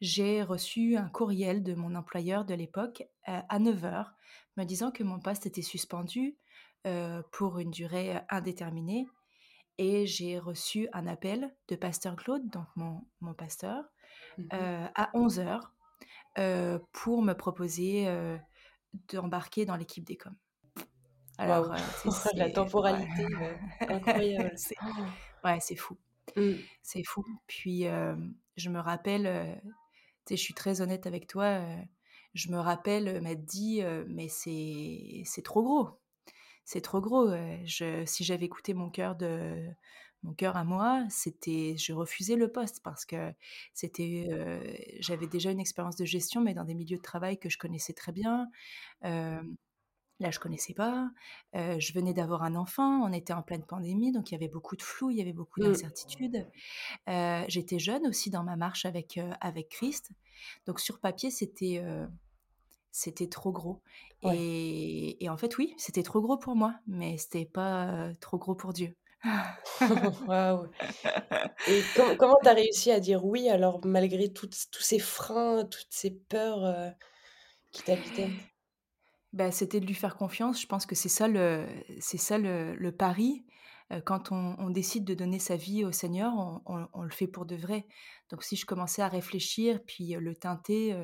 J'ai 0.00 0.42
reçu 0.42 0.96
un 0.96 1.08
courriel 1.08 1.62
de 1.62 1.74
mon 1.74 1.94
employeur 1.94 2.44
de 2.44 2.54
l'époque 2.54 3.04
à 3.26 3.58
9h 3.58 4.06
me 4.56 4.64
disant 4.64 4.90
que 4.90 5.04
mon 5.04 5.20
poste 5.20 5.46
était 5.46 5.62
suspendu 5.62 6.36
pour 7.30 7.58
une 7.58 7.70
durée 7.70 8.20
indéterminée. 8.28 9.06
Et 9.78 10.04
j'ai 10.04 10.38
reçu 10.38 10.88
un 10.92 11.06
appel 11.06 11.56
de 11.68 11.76
Pasteur 11.76 12.16
Claude, 12.16 12.50
donc 12.50 12.66
mon, 12.74 13.06
mon 13.20 13.34
pasteur, 13.34 13.84
mmh 14.36 14.48
à 14.52 15.10
11h 15.14 15.60
pour 16.92 17.22
me 17.22 17.32
proposer 17.32 18.06
d'embarquer 19.08 19.64
dans 19.64 19.76
l'équipe 19.76 20.04
des 20.04 20.16
coms. 20.16 20.36
Alors, 21.38 21.72
euh, 21.72 21.76
la 22.34 22.50
temporalité 22.50 23.24
euh, 23.24 23.54
incroyable. 23.88 24.52
c'est... 24.56 24.76
Ouais, 25.42 25.58
c'est 25.60 25.76
fou. 25.76 25.96
Mmh. 26.36 26.52
C'est 26.82 27.04
fou. 27.04 27.24
Puis, 27.46 27.86
je 28.56 28.70
me 28.70 28.78
rappelle, 28.78 29.60
tu 30.26 30.34
sais, 30.34 30.36
je 30.36 30.42
suis 30.42 30.54
très 30.54 30.80
honnête 30.80 31.06
avec 31.06 31.26
toi, 31.26 31.60
je 32.34 32.50
me 32.50 32.58
rappelle 32.58 33.20
m'être 33.20 33.44
dit, 33.44 33.82
mais 34.08 34.28
c'est, 34.28 35.22
c'est 35.24 35.42
trop 35.42 35.62
gros. 35.62 35.90
C'est 36.64 36.80
trop 36.80 37.00
gros. 37.00 37.28
Je, 37.64 38.04
si 38.06 38.24
j'avais 38.24 38.46
écouté 38.46 38.72
mon 38.72 38.88
cœur 38.88 39.16
de 39.16 39.68
mon 40.22 40.32
cœur 40.32 40.56
à 40.56 40.64
moi, 40.64 41.04
c'était, 41.10 41.76
je 41.76 41.92
refusais 41.92 42.36
le 42.36 42.50
poste 42.50 42.80
parce 42.82 43.04
que 43.04 43.34
c'était, 43.74 44.26
j'avais 45.00 45.26
déjà 45.26 45.50
une 45.50 45.60
expérience 45.60 45.96
de 45.96 46.06
gestion, 46.06 46.40
mais 46.40 46.54
dans 46.54 46.64
des 46.64 46.74
milieux 46.74 46.96
de 46.96 47.02
travail 47.02 47.38
que 47.38 47.50
je 47.50 47.58
connaissais 47.58 47.92
très 47.92 48.12
bien. 48.12 48.48
Là, 50.20 50.30
je 50.30 50.38
connaissais 50.38 50.74
pas. 50.74 51.10
je 51.54 51.92
venais 51.92 52.14
d'avoir 52.14 52.44
un 52.44 52.54
enfant. 52.54 53.02
On 53.02 53.12
était 53.12 53.32
en 53.32 53.42
pleine 53.42 53.64
pandémie, 53.64 54.12
donc 54.12 54.30
il 54.30 54.34
y 54.34 54.36
avait 54.36 54.48
beaucoup 54.48 54.76
de 54.76 54.82
flou, 54.82 55.10
il 55.10 55.18
y 55.18 55.20
avait 55.20 55.32
beaucoup 55.32 55.60
mmh. 55.60 55.64
d'incertitudes. 55.64 56.46
J'étais 57.48 57.78
jeune 57.78 58.06
aussi 58.06 58.30
dans 58.30 58.44
ma 58.44 58.56
marche 58.56 58.84
avec 58.84 59.18
avec 59.40 59.70
Christ. 59.70 60.10
Donc 60.66 60.78
sur 60.78 61.00
papier, 61.00 61.30
c'était 61.30 61.82
c'était 62.94 63.26
trop 63.26 63.50
gros. 63.50 63.82
Et, 64.22 65.22
et, 65.22 65.28
en 65.28 65.36
fait, 65.36 65.58
oui, 65.58 65.74
c'était 65.76 66.04
trop 66.04 66.22
gros 66.22 66.38
pour 66.38 66.54
moi, 66.54 66.76
mais 66.86 67.18
c'était 67.18 67.44
pas 67.44 68.12
trop 68.20 68.38
gros 68.38 68.54
pour 68.54 68.72
Dieu. 68.72 68.96
Waouh. 70.28 70.66
Et 71.68 71.82
comment 72.18 72.36
tu 72.42 72.48
as 72.48 72.54
réussi 72.54 72.90
à 72.90 73.00
dire 73.00 73.24
oui 73.24 73.48
alors 73.48 73.84
malgré 73.84 74.32
tous 74.32 74.48
ces 74.80 74.98
freins, 74.98 75.64
toutes 75.64 75.88
ces 75.90 76.10
peurs 76.10 76.94
qui 77.72 77.82
t'habitaient? 77.82 78.30
Bah, 79.34 79.50
c'était 79.50 79.80
de 79.80 79.86
lui 79.86 79.94
faire 79.94 80.16
confiance. 80.16 80.62
Je 80.62 80.66
pense 80.68 80.86
que 80.86 80.94
c'est 80.94 81.08
ça 81.08 81.26
le, 81.26 81.66
c'est 81.98 82.18
ça 82.18 82.38
le, 82.38 82.90
pari. 82.92 83.44
Quand 84.06 84.30
on, 84.30 84.70
décide 84.70 85.04
de 85.04 85.14
donner 85.14 85.40
sa 85.40 85.56
vie 85.56 85.84
au 85.84 85.90
Seigneur, 85.90 86.32
on, 86.66 87.02
le 87.02 87.10
fait 87.10 87.26
pour 87.26 87.44
de 87.44 87.56
vrai. 87.56 87.84
Donc 88.30 88.44
si 88.44 88.54
je 88.54 88.64
commençais 88.64 89.02
à 89.02 89.08
réfléchir, 89.08 89.80
puis 89.84 90.14
le 90.18 90.36
teinter, 90.36 90.96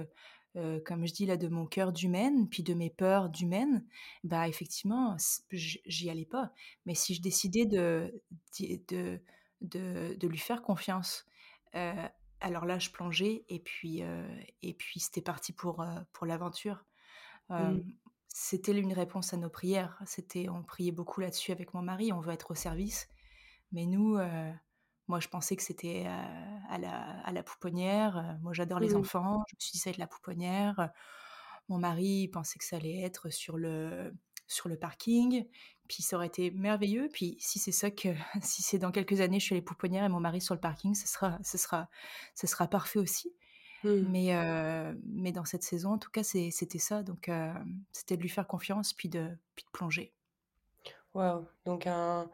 comme 0.55 1.07
je 1.07 1.13
dis 1.13 1.27
là, 1.27 1.37
de 1.37 1.49
mon 1.49 1.67
cœur 1.67 1.93
d'humaine, 1.93 2.49
puis 2.49 2.63
de 2.63 2.73
mes 2.73 2.89
peurs 2.89 3.31
d'humaine, 3.31 3.85
bah 4.23 4.47
effectivement, 4.47 5.17
j'y 5.51 6.09
allais 6.09 6.25
pas. 6.25 6.53
Mais 6.87 6.95
si 6.95 7.15
je 7.15 7.23
décidais 7.23 7.67
de, 7.67 8.23
de, 8.61 9.21
de, 9.61 10.27
lui 10.29 10.39
faire 10.39 10.63
confiance, 10.63 11.27
alors 11.73 12.65
là, 12.65 12.79
je 12.79 12.91
plongeais 12.91 13.45
et 13.49 13.59
puis, 13.59 14.03
et 14.63 14.75
puis 14.75 15.01
c'était 15.01 15.21
parti 15.21 15.53
pour, 15.53 15.85
pour 16.13 16.27
l'aventure. 16.27 16.85
Mmh. 17.51 17.81
C'était 18.33 18.73
une 18.73 18.93
réponse 18.93 19.35
à 19.35 19.37
nos 19.37 19.51
prières. 19.51 20.01
C'était, 20.07 20.49
on 20.49 20.63
priait 20.63 20.93
beaucoup 20.93 21.21
là-dessus 21.21 21.53
avec 21.53 21.75
mon 21.75 21.83
mari. 21.83 22.13
On 22.13 22.21
veut 22.21 22.33
être 22.33 22.53
au 22.53 22.55
service, 22.55 23.09
mais 23.73 23.87
nous, 23.87 24.17
euh, 24.17 24.53
moi, 25.09 25.19
je 25.19 25.29
pensais 25.29 25.57
que 25.57 25.63
c'était 25.63 26.05
euh, 26.07 26.59
à, 26.69 26.79
la, 26.79 27.21
à 27.25 27.33
la 27.33 27.43
pouponnière. 27.43 28.17
Euh, 28.17 28.33
moi, 28.43 28.53
j'adore 28.53 28.79
les 28.79 28.95
mmh. 28.95 28.99
enfants. 28.99 29.43
Je 29.49 29.57
me 29.57 29.61
suis 29.61 29.73
dit 29.73 29.79
ça 29.79 29.91
va 29.91 29.93
être 29.93 29.99
la 29.99 30.07
pouponnière. 30.07 30.91
Mon 31.69 31.79
mari 31.79 32.29
pensait 32.29 32.59
que 32.59 32.65
ça 32.65 32.77
allait 32.77 33.03
être 33.03 33.31
sur 33.31 33.57
le 33.57 34.15
sur 34.47 34.69
le 34.69 34.77
parking. 34.77 35.47
Puis 35.89 36.03
ça 36.03 36.17
aurait 36.17 36.27
été 36.27 36.51
merveilleux. 36.53 37.09
Puis 37.13 37.37
si 37.41 37.59
c'est 37.59 37.73
ça 37.73 37.91
que, 37.91 38.09
si 38.43 38.63
c'est 38.63 38.79
dans 38.79 38.93
quelques 38.93 39.21
années, 39.21 39.41
je 39.41 39.47
suis 39.47 39.55
les 39.55 39.63
pouponnières 39.63 40.05
et 40.05 40.09
mon 40.09 40.21
mari 40.21 40.41
sur 40.41 40.55
le 40.55 40.61
parking, 40.61 40.95
ce 40.95 41.09
sera, 41.09 41.39
ce 41.43 41.59
sera, 41.59 41.89
ce 42.35 42.47
sera 42.47 42.69
parfait 42.69 42.99
aussi. 42.99 43.35
Mmh. 43.85 44.09
Mais, 44.11 44.95
mais 45.05 45.33
dans 45.33 45.45
cette 45.45 45.63
saison, 45.63 45.93
en 45.93 45.99
tout 45.99 46.11
cas, 46.11 46.23
c'était 46.23 46.79
ça. 46.79 47.03
Donc, 47.03 47.31
c'était 47.93 48.17
de 48.17 48.23
lui 48.23 48.29
faire 48.29 48.47
confiance, 48.47 48.93
puis 48.93 49.09
de, 49.09 49.29
puis 49.55 49.65
de 49.65 49.71
plonger. 49.71 50.13
Waouh! 51.15 51.47
Donc, 51.65 51.87
un, 51.87 52.31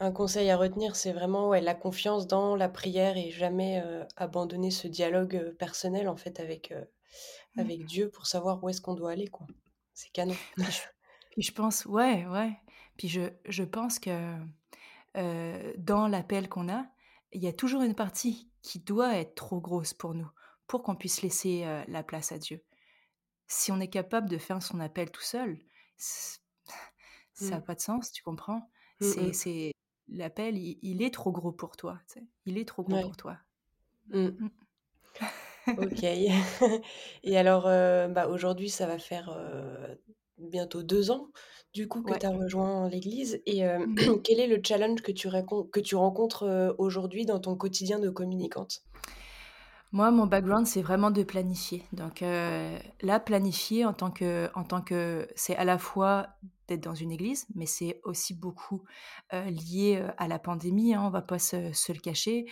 un 0.00 0.12
conseil 0.12 0.50
à 0.50 0.56
retenir, 0.56 0.96
c'est 0.96 1.12
vraiment 1.12 1.48
ouais, 1.48 1.60
la 1.60 1.74
confiance 1.74 2.26
dans 2.26 2.56
la 2.56 2.68
prière 2.68 3.16
et 3.16 3.30
jamais 3.30 3.82
abandonner 4.16 4.70
ce 4.70 4.88
dialogue 4.88 5.54
personnel, 5.58 6.08
en 6.08 6.16
fait, 6.16 6.38
avec, 6.40 6.72
mmh. 7.56 7.60
avec 7.60 7.84
Dieu 7.86 8.08
pour 8.10 8.26
savoir 8.26 8.62
où 8.62 8.68
est-ce 8.68 8.80
qu'on 8.80 8.94
doit 8.94 9.10
aller, 9.10 9.28
quoi. 9.28 9.46
C'est 9.94 10.12
canon. 10.12 10.36
Puis 11.32 11.42
je, 11.42 11.52
pense, 11.52 11.84
ouais, 11.86 12.24
ouais. 12.26 12.52
Puis 12.96 13.08
je, 13.08 13.22
je 13.46 13.64
pense 13.64 13.98
que 13.98 14.36
dans 15.78 16.06
l'appel 16.06 16.48
qu'on 16.48 16.68
a, 16.68 16.86
il 17.32 17.42
y 17.42 17.48
a 17.48 17.52
toujours 17.52 17.82
une 17.82 17.94
partie 17.94 18.48
qui 18.66 18.80
doit 18.80 19.14
être 19.14 19.36
trop 19.36 19.60
grosse 19.60 19.94
pour 19.94 20.12
nous, 20.12 20.28
pour 20.66 20.82
qu'on 20.82 20.96
puisse 20.96 21.22
laisser 21.22 21.64
la 21.86 22.02
place 22.02 22.32
à 22.32 22.38
Dieu. 22.38 22.64
Si 23.46 23.70
on 23.70 23.78
est 23.78 23.86
capable 23.86 24.28
de 24.28 24.38
faire 24.38 24.60
son 24.60 24.80
appel 24.80 25.12
tout 25.12 25.22
seul, 25.22 25.56
ça 25.96 26.40
n'a 27.42 27.58
mmh. 27.58 27.64
pas 27.64 27.76
de 27.76 27.80
sens, 27.80 28.10
tu 28.10 28.24
comprends? 28.24 28.68
Mmh, 29.00 29.32
C'est 29.32 29.72
mmh. 30.08 30.16
l'appel, 30.16 30.58
il, 30.58 31.00
est 31.00 31.14
trop 31.14 31.30
gros 31.30 31.52
pour 31.52 31.76
toi. 31.76 32.00
Il 32.44 32.58
est 32.58 32.66
trop 32.66 32.82
gros 32.82 33.00
pour 33.02 33.16
toi. 33.16 33.38
ok. 35.68 36.02
Et 37.22 37.38
alors, 37.38 37.64
bah, 38.12 38.26
aujourd'hui, 38.26 38.68
ça 38.68 38.88
va 38.88 38.98
faire 38.98 39.30
bientôt 40.38 40.82
deux 40.82 41.12
ans 41.12 41.30
du 41.76 41.88
coup, 41.88 42.02
que 42.02 42.12
Ouais. 42.12 42.20
tu 42.20 42.26
as 42.26 42.30
rejoint 42.30 42.88
l'église 42.88 43.42
et 43.46 43.64
heu, 43.66 43.78
Mmh. 43.78 43.96
quel 44.24 44.40
est 44.40 44.46
le 44.48 44.60
challenge 44.64 45.02
que 45.02 45.12
tu 45.12 45.28
racon 45.28 45.64
que 45.64 45.80
tu 45.80 45.94
rencontres, 45.96 46.44
heu, 46.46 46.74
aujourd'hui 46.78 47.26
dans 47.26 47.38
ton 47.40 47.56
quotidien 47.56 47.98
de 48.00 48.10
communicante? 48.10 48.82
Moi, 49.92 50.10
mon 50.10 50.26
background, 50.26 50.66
c'est 50.66 50.82
vraiment 50.82 51.10
de 51.10 51.22
planifier. 51.22 51.84
Donc, 51.92 52.22
heu, 52.22 52.78
là, 53.02 53.20
planifier 53.20 53.84
en 53.84 53.92
tant 53.94 54.10
que 54.10 54.50
en 54.54 54.64
tant 54.64 54.82
que 54.82 55.28
c'est 55.36 55.56
à 55.56 55.64
la 55.64 55.78
fois 55.78 56.28
d'être 56.68 56.82
dans 56.82 56.94
une 56.94 57.12
église, 57.12 57.46
mais 57.54 57.66
c'est 57.66 58.00
aussi 58.04 58.34
beaucoup, 58.34 58.82
lié, 59.32 60.04
à 60.18 60.26
la 60.28 60.38
pandémie, 60.38 60.94
hein, 60.94 61.02
on 61.04 61.10
va 61.10 61.22
pas 61.22 61.38
se 61.38 61.72
se 61.72 61.92
le 61.92 62.00
cacher, 62.00 62.46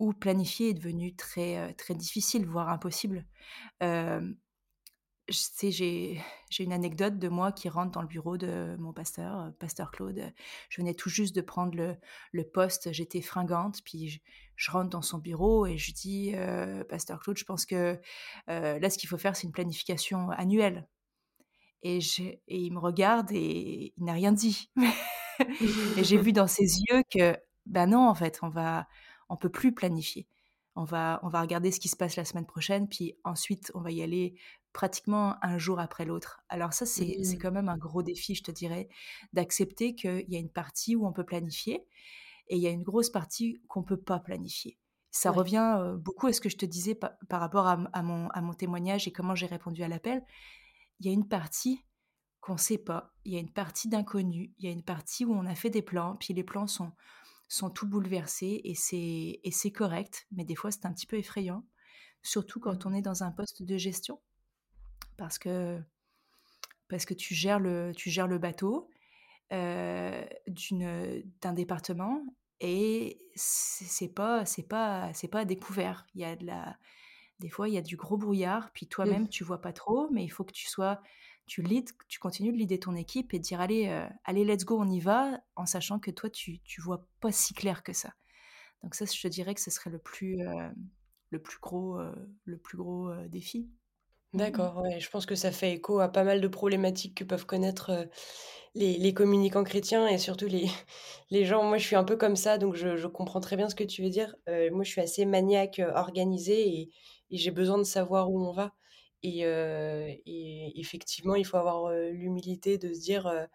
où 0.00 0.12
planifier 0.12 0.70
est 0.70 0.74
devenu 0.74 1.16
très, 1.16 1.74
très 1.74 1.94
difficile, 1.94 2.46
voire 2.46 2.68
impossible. 2.70 3.26
J'ai 5.28 6.20
une 6.58 6.72
anecdote 6.72 7.18
de 7.18 7.28
moi 7.28 7.50
qui 7.52 7.68
rentre 7.68 7.90
dans 7.92 8.02
le 8.02 8.06
bureau 8.08 8.36
de 8.36 8.76
mon 8.78 8.92
pasteur, 8.92 9.52
pasteur 9.58 9.90
Claude, 9.90 10.32
je 10.68 10.80
venais 10.80 10.94
tout 10.94 11.08
juste 11.08 11.34
de 11.34 11.40
prendre 11.40 11.96
le 12.32 12.44
poste, 12.44 12.92
j'étais 12.92 13.22
fringante, 13.22 13.82
puis 13.84 14.22
je 14.56 14.70
rentre 14.70 14.90
dans 14.90 15.02
son 15.02 15.18
bureau 15.18 15.66
et 15.66 15.78
je 15.78 15.92
dis: 15.92 16.32
«Heu, 16.34 16.84
pasteur 16.88 17.20
Claude, 17.20 17.38
je 17.38 17.44
pense 17.44 17.66
que, 17.66 17.94
heu, 18.50 18.78
là, 18.78 18.90
ce 18.90 18.98
qu'il 18.98 19.08
faut 19.08 19.18
faire, 19.18 19.34
c'est 19.36 19.46
une 19.46 19.52
planification 19.52 20.30
annuelle» 20.30 20.86
et 21.82 21.98
et 22.48 22.58
il 22.58 22.72
me 22.72 22.78
regarde 22.78 23.30
et 23.32 23.92
il 23.96 24.04
n'a 24.04 24.12
rien 24.14 24.32
dit. 24.32 24.70
Et 25.98 26.04
j'ai 26.04 26.16
vu 26.18 26.32
dans 26.32 26.46
ses 26.46 26.80
yeux 26.80 27.02
que, 27.10 27.36
bah, 27.66 27.86
non, 27.86 28.08
en 28.08 28.14
fait, 28.14 28.38
on 28.42 28.48
va 28.48 28.86
on 29.28 29.36
peut 29.36 29.48
plus 29.50 29.74
planifier. 29.74 30.28
On 30.76 30.84
va 30.84 31.20
on 31.24 31.28
va 31.28 31.40
regarder 31.40 31.70
ce 31.72 31.80
qui 31.80 31.88
se 31.88 31.96
passe 31.96 32.16
la 32.16 32.24
semaine 32.24 32.46
prochaine, 32.46 32.88
puis 32.88 33.16
ensuite 33.24 33.70
on 33.74 33.80
va 33.80 33.90
y 33.90 34.02
aller 34.02 34.34
pratiquement 34.74 35.36
un 35.42 35.58
jour 35.58 35.80
après 35.80 36.04
l'autre. 36.06 36.42
Alors 36.50 36.74
ça, 36.74 36.86
c'est 36.86 37.16
Mmh. 37.16 37.38
quand 37.40 37.52
même 37.52 37.70
un 37.70 37.78
gros 37.78 38.02
défi, 38.04 38.36
je 38.36 38.44
te 38.44 38.52
dirais, 38.52 38.88
d'accepter 39.34 39.96
qu'il 39.96 40.26
y 40.28 40.36
a 40.36 40.40
une 40.40 40.50
partie 40.52 40.96
où 40.96 41.06
on 41.06 41.14
peut 41.14 41.24
planifier 41.26 41.86
et 42.48 42.56
il 42.56 42.62
y 42.62 42.66
a 42.66 42.70
une 42.70 42.82
grosse 42.82 43.10
partie 43.10 43.62
qu'on 43.68 43.82
peut 43.84 44.00
pas 44.00 44.20
planifier. 44.20 44.78
Ça 45.10 45.30
Ouais. 45.30 45.38
revient, 45.38 45.94
beaucoup 45.98 46.26
à 46.28 46.32
ce 46.32 46.40
que 46.40 46.48
je 46.50 46.56
te 46.58 46.66
disais 46.66 46.94
pa 46.96 47.18
par 47.28 47.40
rapport 47.40 47.66
à 47.68 48.02
mon 48.02 48.28
à 48.30 48.40
mon 48.42 48.54
témoignage 48.54 49.08
et 49.08 49.12
comment 49.12 49.34
j'ai 49.36 49.46
répondu 49.46 49.82
à 49.84 49.88
l'appel. 49.88 50.22
Il 51.00 51.06
y 51.06 51.10
a 51.10 51.12
une 51.12 51.28
partie 51.28 51.84
qu'on 52.40 52.56
sait 52.58 52.78
pas. 52.78 53.14
Il 53.24 53.32
y 53.32 53.36
a 53.36 53.40
une 53.40 53.52
partie 53.52 53.88
d'inconnu, 53.88 54.54
il 54.58 54.66
y 54.66 54.68
a 54.68 54.72
une 54.72 54.84
partie 54.84 55.24
où 55.24 55.32
on 55.34 55.46
a 55.46 55.54
fait 55.54 55.70
des 55.70 55.82
plans, 55.82 56.16
puis 56.16 56.34
les 56.34 56.44
plans 56.44 56.66
sont 56.68 56.92
sont 57.48 57.70
tout 57.70 57.86
bouleversés 57.88 58.60
et 58.64 58.74
c'est 58.74 59.72
correct, 59.72 60.26
mais 60.32 60.44
des 60.44 60.54
fois 60.56 60.70
c'est 60.72 60.86
un 60.86 60.92
petit 60.94 61.06
peu 61.06 61.16
effrayant, 61.18 61.64
surtout 62.22 62.60
quand 62.60 62.86
on 62.86 62.92
Mmh. 62.92 62.94
est 62.94 63.02
dans 63.02 63.22
un 63.24 63.32
poste 63.32 63.62
de 63.64 63.76
gestion 63.78 64.20
parce 65.16 65.38
que 65.38 65.82
parce 66.88 67.04
que 67.06 67.14
tu 67.14 67.34
gères 67.34 67.60
le 67.60 67.92
tu 67.96 68.10
gères 68.10 68.26
le 68.28 68.38
bateau, 68.38 68.90
d'une, 70.46 71.22
d'un 71.40 71.52
département 71.52 72.24
et 72.60 73.20
c'est 73.34 74.08
pas 74.12 74.44
c'est 74.46 74.62
pas 74.68 75.12
c'est 75.14 75.28
pas 75.28 75.40
à 75.40 75.44
découvert. 75.44 76.06
Il 76.14 76.20
y 76.20 76.24
a 76.24 76.36
de 76.36 76.46
la 76.46 76.78
des 77.40 77.50
fois, 77.50 77.68
il 77.68 77.74
y 77.74 77.78
a 77.78 77.82
du 77.82 77.96
gros 77.96 78.16
brouillard, 78.18 78.72
puis 78.72 78.88
Mmh. 79.02 79.16
toi-même, 79.16 79.28
tu 79.28 79.44
vois 79.44 79.60
pas 79.60 79.72
trop, 79.72 80.08
mais 80.12 80.24
il 80.24 80.28
faut 80.30 80.44
que 80.44 80.52
tu 80.52 80.68
sois 80.68 81.02
tu 81.46 81.62
leads, 81.62 81.92
que 81.98 82.04
tu 82.08 82.18
continues 82.20 82.52
de 82.52 82.58
leader 82.58 82.78
ton 82.80 82.94
équipe 82.96 83.34
et 83.34 83.38
de 83.38 83.44
dire: 83.44 83.60
«Allez, 83.60 83.88
heu, 83.88 84.06
allez, 84.24 84.44
let's 84.44 84.64
go, 84.64 84.80
on 84.80 84.88
y 84.90 85.00
va», 85.00 85.40
en 85.56 85.66
sachant 85.66 85.98
que 86.00 86.10
toi, 86.12 86.30
tu 86.30 86.60
tu 86.62 86.80
vois 86.82 87.08
pas 87.20 87.32
si 87.32 87.54
clair 87.54 87.82
que 87.84 87.92
ça. 87.94 88.14
Donc 88.82 88.94
ça, 88.96 89.06
je 89.06 89.20
te 89.22 89.28
dirais 89.28 89.54
que 89.54 89.60
ce 89.62 89.70
serait 89.72 89.90
le 89.90 89.98
plus, 90.00 90.40
heu, 90.42 90.70
le 91.30 91.42
plus 91.42 91.58
gros, 91.60 91.98
heu, 92.00 92.14
le 92.44 92.58
plus 92.58 92.78
gros, 92.78 93.10
heu, 93.10 93.28
défi. 93.28 93.70
Mmh 94.34 94.40
mh. 94.58 94.64
D'accord, 94.64 94.78
ouais, 94.82 94.98
je 95.00 95.08
pense 95.10 95.26
que 95.26 95.34
ça 95.36 95.52
fait 95.52 95.72
écho 95.74 96.00
à 96.00 96.08
pas 96.08 96.24
mal 96.24 96.40
de 96.40 96.48
problématiques 96.48 97.14
que 97.16 97.24
peuvent 97.24 97.46
connaître, 97.46 98.08
les 98.74 98.98
les 98.98 99.14
communicants 99.14 99.64
chrétiens 99.64 100.08
et 100.08 100.18
surtout 100.18 100.46
les 100.46 100.66
les 101.30 101.44
gens 101.44 101.62
moi, 101.64 101.78
je 101.78 101.86
suis 101.86 101.96
un 101.96 102.04
peu 102.04 102.16
comme 102.16 102.36
ça, 102.36 102.58
donc 102.58 102.74
je 102.76 102.96
je 102.96 103.06
comprends 103.08 103.40
très 103.40 103.56
bien 103.56 103.68
ce 103.68 103.74
que 103.76 103.84
tu 103.84 104.02
veux 104.02 104.10
dire. 104.10 104.34
Moi, 104.72 104.84
je 104.84 104.90
suis 104.90 105.00
assez 105.00 105.24
maniaque, 105.26 105.80
organisée 105.94 106.68
et 106.68 106.90
j'ai 107.38 107.50
besoin 107.52 107.78
de 107.78 107.84
savoir 107.84 108.30
où 108.30 108.40
on 108.44 108.52
va 108.52 108.74
et 109.22 109.42
effectivement, 110.80 111.34
il 111.36 111.44
faut 111.46 111.56
avoir, 111.56 111.90
l'humilité 111.92 112.76
de 112.78 112.92
se 112.94 113.00
dire, 113.00 113.48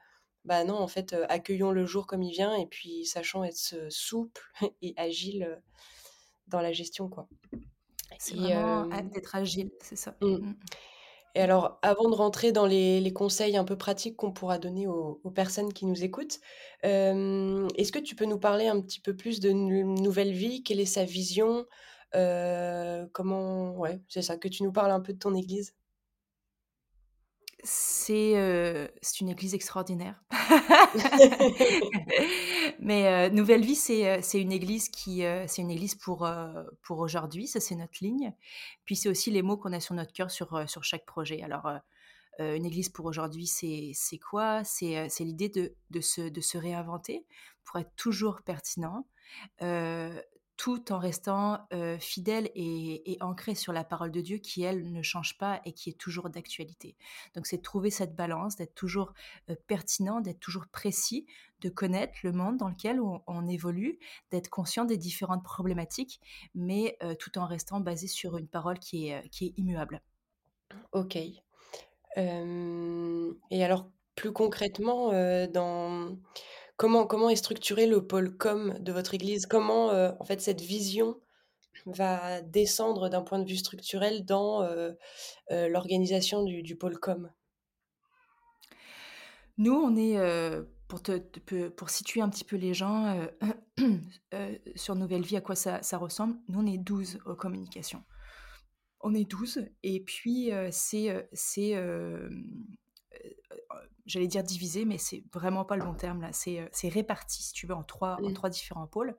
«Bah, 0.45 0.63
non, 0.65 0.75
en 0.77 0.87
fait, 0.87 1.15
accueillons 1.29 1.71
le 1.71 1.85
jour 1.85 2.07
comme 2.07 2.23
il 2.23 2.31
vient 2.33 2.55
et 2.55 2.67
puis 2.67 3.05
sachant 3.05 3.43
être 3.45 3.75
souple 3.91 4.43
et 4.83 4.93
agile, 4.97 5.61
dans 6.47 6.61
la 6.61 6.73
gestion, 6.73 7.09
quoi» 7.09 7.27
C'est 8.19 8.35
vraiment 8.35 8.85
d'être 9.13 9.35
agile, 9.35 9.71
c'est 9.81 9.95
ça. 9.95 10.15
mmh. 10.21 10.27
Mmh. 10.27 10.55
Et 11.35 11.41
alors, 11.41 11.79
avant 11.83 12.09
de 12.09 12.15
rentrer 12.15 12.51
dans 12.51 12.65
les 12.65 13.01
les 13.01 13.13
conseils 13.13 13.57
un 13.57 13.63
peu 13.65 13.77
pratiques 13.77 14.15
qu'on 14.17 14.33
pourra 14.33 14.57
donner 14.59 14.87
aux 14.87 15.21
aux 15.23 15.31
personnes 15.31 15.73
qui 15.73 15.85
nous 15.85 16.03
écoutent, 16.03 16.39
est-ce 16.83 17.91
que 17.91 17.99
tu 17.99 18.15
peux 18.15 18.25
nous 18.25 18.39
parler 18.39 18.67
un 18.67 18.81
petit 18.81 19.01
peu 19.01 19.15
plus 19.15 19.39
de 19.39 19.51
Nouvelle 19.51 20.33
Vie? 20.33 20.63
Quelle 20.63 20.79
est 20.81 20.85
sa 20.85 21.05
vision? 21.05 21.65
Comment 22.13 23.77
ouais, 23.77 24.01
c'est 24.09 24.21
ça, 24.23 24.37
que 24.37 24.47
tu 24.49 24.63
nous 24.63 24.71
parles 24.73 24.91
un 24.91 25.01
peu 25.01 25.13
de 25.13 25.19
ton 25.19 25.35
église? 25.35 25.75
C'est, 27.63 29.21
une 29.21 29.29
église 29.29 29.53
extraordinaire. 29.53 30.21
Mais, 32.79 33.29
Nouvelle 33.29 33.63
Vie, 33.63 33.75
c'est, 33.75 34.21
une 34.33 34.51
église 34.51 34.89
qui, 34.89 35.23
c'est 35.47 35.61
une 35.61 35.71
église 35.71 35.95
pour, 35.95 36.29
pour 36.81 36.99
aujourd'hui, 36.99 37.47
ça 37.47 37.59
c'est 37.59 37.75
notre 37.75 37.97
ligne. 38.01 38.33
Puis 38.85 38.95
c'est 38.95 39.09
aussi 39.09 39.31
les 39.31 39.41
mots 39.41 39.57
qu'on 39.57 39.73
a 39.73 39.79
sur 39.79 39.95
notre 39.95 40.13
cœur 40.13 40.31
sur, 40.31 40.69
sur 40.69 40.83
chaque 40.83 41.05
projet. 41.05 41.41
Alors, 41.43 41.69
une 42.39 42.65
église 42.65 42.89
pour 42.89 43.05
aujourd'hui, 43.05 43.47
c'est 43.47 44.19
quoi? 44.19 44.63
C'est, 44.63 45.09
l'idée 45.19 45.49
de 45.49 45.75
de 45.89 46.01
se 46.01 46.21
de 46.21 46.41
se 46.41 46.57
réinventer 46.57 47.25
pour 47.65 47.79
être 47.79 47.93
toujours 47.95 48.41
pertinent, 48.43 49.05
tout 50.59 50.91
en 50.91 50.99
restant, 50.99 51.65
fidèle 51.99 52.51
et 52.53 53.13
et 53.13 53.17
ancré 53.21 53.55
sur 53.55 53.71
la 53.71 53.85
parole 53.85 54.11
de 54.11 54.19
Dieu 54.19 54.39
qui, 54.39 54.61
elle, 54.61 54.91
ne 54.91 55.01
change 55.01 55.37
pas 55.37 55.61
et 55.63 55.71
qui 55.71 55.89
est 55.89 55.97
toujours 55.97 56.29
d'actualité. 56.29 56.97
Donc 57.33 57.47
c'est 57.47 57.61
trouver 57.61 57.89
cette 57.89 58.13
balance, 58.13 58.57
d'être 58.57 58.75
toujours, 58.75 59.13
pertinent, 59.67 60.19
d'être 60.19 60.41
toujours 60.41 60.67
précis, 60.67 61.25
de 61.61 61.69
connaître 61.69 62.19
le 62.23 62.33
monde 62.33 62.57
dans 62.57 62.67
lequel 62.67 62.99
on 62.99 63.47
évolue, 63.47 63.99
d'être 64.31 64.49
conscient 64.49 64.83
des 64.83 64.97
différentes 64.97 65.45
problématiques, 65.45 66.19
mais, 66.53 66.97
tout 67.19 67.37
en 67.37 67.45
restant 67.45 67.79
basé 67.79 68.07
sur 68.07 68.37
une 68.37 68.49
parole 68.49 68.79
qui 68.79 69.07
est, 69.07 69.53
immuable. 69.55 70.01
OK. 70.91 71.15
Et 72.17 73.63
alors, 73.63 73.87
plus 74.15 74.33
concrètement, 74.33 75.13
dans 75.47 76.17
comment 76.79 77.05
comment 77.05 77.29
est 77.29 77.35
structuré 77.35 77.85
le 77.87 78.07
pôle 78.07 78.35
com 78.37 78.73
de 78.79 78.91
votre 78.93 79.13
église? 79.13 79.45
Comment, 79.45 79.91
heu, 79.93 80.13
en 80.19 80.23
fait, 80.23 80.39
cette 80.41 80.61
vision 80.61 81.19
va 81.85 82.41
descendre 82.41 83.09
d'un 83.09 83.21
point 83.21 83.39
de 83.39 83.47
vue 83.47 83.57
structurel 83.57 84.25
dans, 84.25 84.63
heu 84.63 84.97
heu, 85.51 85.67
l'organisation 85.67 86.43
du 86.43 86.75
pôle 86.77 86.97
com? 86.97 87.29
Nous, 89.57 89.73
on 89.73 89.97
est, 89.97 90.17
pour 91.75 91.89
situer 91.89 92.21
un 92.21 92.29
petit 92.29 92.45
peu 92.45 92.55
les 92.55 92.73
gens, 92.73 93.13
sur 94.75 94.95
Nouvelle 94.95 95.23
Vie, 95.23 95.35
à 95.35 95.41
quoi 95.41 95.55
ça 95.55 95.97
ressemble, 95.97 96.37
nous, 96.47 96.59
on 96.61 96.65
est 96.65 96.77
12 96.77 97.19
aux 97.25 97.35
communications. 97.35 98.03
On 99.01 99.13
est 99.13 99.29
12 99.29 99.65
et 99.83 99.99
puis, 99.99 100.51
c'est, 100.71 101.09
heu, 101.11 101.27
c'est, 101.33 101.71
hem, 101.71 102.45
heu, 103.25 103.58
j'allais 104.05 104.27
dire 104.27 104.43
divisé, 104.43 104.85
mais 104.85 104.97
c'est 104.97 105.23
vraiment 105.33 105.65
pas 105.65 105.75
le 105.77 105.83
bon 105.83 105.93
terme 105.93 106.21
là, 106.21 106.33
c'est, 106.33 106.67
c'est 106.71 106.89
réparti 106.89 107.43
si 107.43 107.53
tu 107.53 107.67
veux 107.67 107.75
en 107.75 107.83
3 107.83 108.17
en. 108.21 108.33
3 108.33 108.49
différents 108.49 108.87
pôles. 108.87 109.15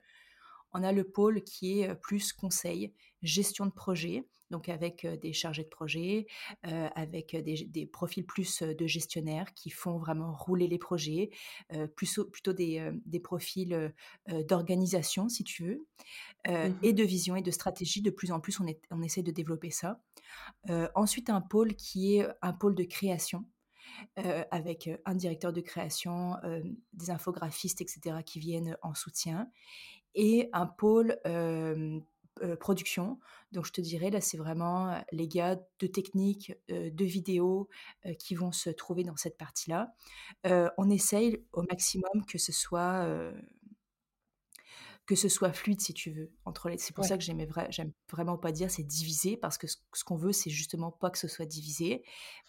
On 0.72 0.82
a 0.84 0.92
le 0.92 1.04
pôle 1.04 1.42
qui 1.42 1.80
est, 1.80 1.90
heu, 1.90 1.94
plus 1.96 2.32
conseil, 2.32 2.94
gestion 3.22 3.66
de 3.66 3.72
projet, 3.72 4.24
donc 4.50 4.68
avec, 4.68 5.04
heu, 5.04 5.16
des 5.16 5.32
chargés 5.32 5.64
de 5.64 5.68
projet, 5.68 6.26
avec, 6.62 7.36
des 7.36 7.64
des 7.64 7.86
profils 7.86 8.24
plus, 8.24 8.62
de 8.62 8.86
gestionnaires 8.86 9.52
qui 9.54 9.70
font 9.70 9.98
vraiment 9.98 10.32
rouler 10.32 10.66
les 10.68 10.78
projets, 10.78 11.30
plus 11.96 12.20
plutôt 12.32 12.52
des, 12.52 12.92
profils, 13.22 13.92
d'organisation 14.28 15.28
si 15.28 15.44
tu 15.44 15.64
veux, 15.64 15.86
Mmh 16.48 16.72
et 16.82 16.92
de 16.94 17.04
vision 17.04 17.36
et 17.36 17.42
de 17.42 17.50
stratégie. 17.50 18.00
De 18.02 18.10
plus 18.10 18.32
en 18.32 18.40
plus, 18.40 18.60
on 18.60 18.66
est 18.66 18.80
on 18.90 19.02
essaie 19.02 19.22
de 19.22 19.30
développer 19.30 19.70
ça. 19.70 20.00
Ensuite 20.94 21.30
un 21.30 21.40
pôle 21.40 21.74
qui 21.74 22.16
est, 22.16 22.26
un 22.42 22.52
pôle 22.52 22.74
de 22.74 22.84
création, 22.84 23.44
heu, 24.18 24.44
avec, 24.50 24.88
heu, 24.88 24.98
un 25.06 25.14
directeur 25.14 25.52
de 25.52 25.60
création, 25.60 26.36
hem, 26.42 26.76
des 26.94 27.10
infographistes 27.10 27.80
et 27.82 27.86
cetera 27.88 28.22
qui 28.22 28.40
viennent 28.40 28.76
en 28.82 28.94
soutien 28.94 29.50
et 30.14 30.50
un 30.52 30.66
pôle, 30.66 31.18
production. 32.60 33.18
Donc 33.52 33.66
je 33.66 33.72
te 33.72 33.80
dirais, 33.82 34.10
là, 34.10 34.20
c'est 34.20 34.38
vraiment, 34.38 35.02
les 35.12 35.28
gars 35.28 35.56
de 35.78 35.86
technique, 35.86 36.52
de 36.68 37.04
vidéo, 37.04 37.68
qui 38.18 38.34
vont 38.34 38.52
se 38.52 38.70
trouver 38.70 39.04
dans 39.04 39.16
cette 39.16 39.36
partie-là. 39.38 39.92
On 40.78 40.90
essaye 40.90 41.44
au 41.52 41.62
maximum 41.62 42.24
que 42.26 42.38
ce 42.38 42.52
soit, 42.52 43.06
que 45.10 45.16
ce 45.16 45.28
soit 45.28 45.52
fluide 45.52 45.80
si 45.80 45.92
tu 45.92 46.12
veux 46.12 46.30
entre 46.44 46.68
les 46.68 46.78
c'est 46.78 46.94
pour 46.94 47.04
ça 47.04 47.18
que 47.18 47.24
j'aimais 47.24 47.48
j'aime 47.70 47.90
vraiment 48.08 48.38
pas 48.38 48.52
dire 48.52 48.70
c'est 48.70 48.84
divisé 48.84 49.36
parce 49.36 49.58
que 49.58 49.66
ce, 49.66 50.04
qu'on 50.04 50.14
veut 50.14 50.30
c'est 50.30 50.50
justement 50.50 50.92
pas 50.92 51.10
que 51.10 51.18
ce 51.18 51.26
soit 51.26 51.46
divisé. 51.46 52.04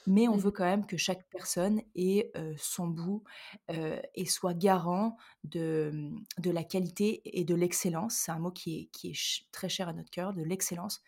Mais 0.06 0.28
on 0.28 0.38
Mmh. 0.42 0.46
veut 0.46 0.52
quand 0.52 0.66
même 0.66 0.86
que 0.86 0.98
chaque 0.98 1.28
personne 1.30 1.82
ait 1.96 2.32
euh, 2.36 2.54
son 2.58 2.88
bout 2.88 3.24
euh, 3.70 4.00
et 4.16 4.26
soit 4.26 4.54
garant 4.54 5.18
de, 5.44 6.12
de 6.38 6.52
la 6.52 6.64
qualité 6.64 7.22
et 7.26 7.44
de 7.44 7.56
l'excellence. 7.56 8.16
C'est 8.16 8.32
un 8.32 8.40
mot 8.40 8.52
qui 8.52 8.80
est, 8.80 8.86
qui 8.88 9.10
est 9.10 9.52
très 9.52 9.70
cher 9.70 9.88
à 9.88 9.94
notre 9.94 10.10
cœur 10.10 10.34
de 10.34 10.44
l'excellence 10.44 11.02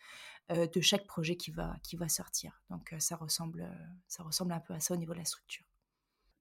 euh, 0.50 0.66
de 0.66 0.80
chaque 0.80 1.06
projet 1.06 1.36
qui 1.36 1.50
va, 1.50 1.76
qui 1.82 1.96
va 1.96 2.08
sortir. 2.08 2.62
Donc 2.70 2.94
ça 2.98 3.16
ressemble 3.16 3.68
ça 4.08 4.22
ressemble 4.22 4.52
un 4.52 4.60
peu 4.60 4.74
à 4.74 4.80
ça 4.80 4.94
au 4.94 4.96
niveau 4.96 5.12
de 5.12 5.18
la 5.18 5.24
structure 5.24 5.64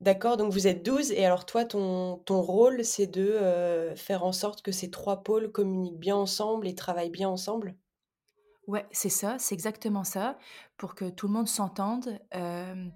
D'accord, 0.03 0.37
donc 0.37 0.51
vous 0.53 0.67
êtes 0.67 0.85
12 0.85 1.11
et 1.11 1.25
alors 1.25 1.45
toi, 1.47 1.65
ton 1.65 2.17
ton 2.19 2.41
rôle, 2.43 2.83
c'est 2.85 3.07
de, 3.07 3.23
heu, 3.41 3.95
faire 3.95 4.23
en 4.23 4.31
sorte 4.31 4.61
que 4.61 4.71
ces 4.71 4.91
3 4.91 5.23
pôles 5.23 5.51
communiquent 5.51 5.97
bien 5.99 6.15
ensemble 6.15 6.67
et 6.67 6.75
travaillent 6.75 7.09
bien 7.09 7.27
ensemble? 7.29 7.75
Ouais, 8.67 8.87
c'est 8.91 9.09
ça, 9.09 9.37
c'est 9.39 9.53
exactement 9.55 10.05
ça, 10.05 10.37
pour 10.77 10.95
que 10.95 11.09
tout 11.09 11.27
le 11.27 11.33
monde 11.33 11.49
s'entende, 11.49 12.17
hem, 12.31 12.93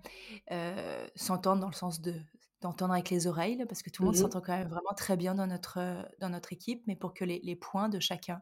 heu, 0.52 1.08
s'entende 1.16 1.60
dans 1.60 1.68
le 1.68 1.74
sens 1.74 2.02
de 2.02 2.16
d'entendre 2.62 2.94
avec 2.94 3.12
les 3.12 3.28
oreilles, 3.28 3.64
parce 3.70 3.84
que 3.84 3.92
tout 3.92 4.02
le 4.02 4.08
monde 4.08 4.16
Mmh 4.16 4.18
s'entend 4.18 4.42
quand 4.42 4.58
même 4.58 4.68
vraiment 4.70 4.94
très 4.98 5.16
bien 5.16 5.36
dans 5.36 5.46
notre, 5.46 5.78
heu, 5.80 6.06
dans 6.20 6.30
notre 6.30 6.54
équipe, 6.54 6.84
mais 6.88 6.96
pour 6.96 7.14
que 7.14 7.24
les 7.26 7.40
les 7.44 7.56
points 7.56 7.90
de 7.90 8.00
chacun 8.00 8.42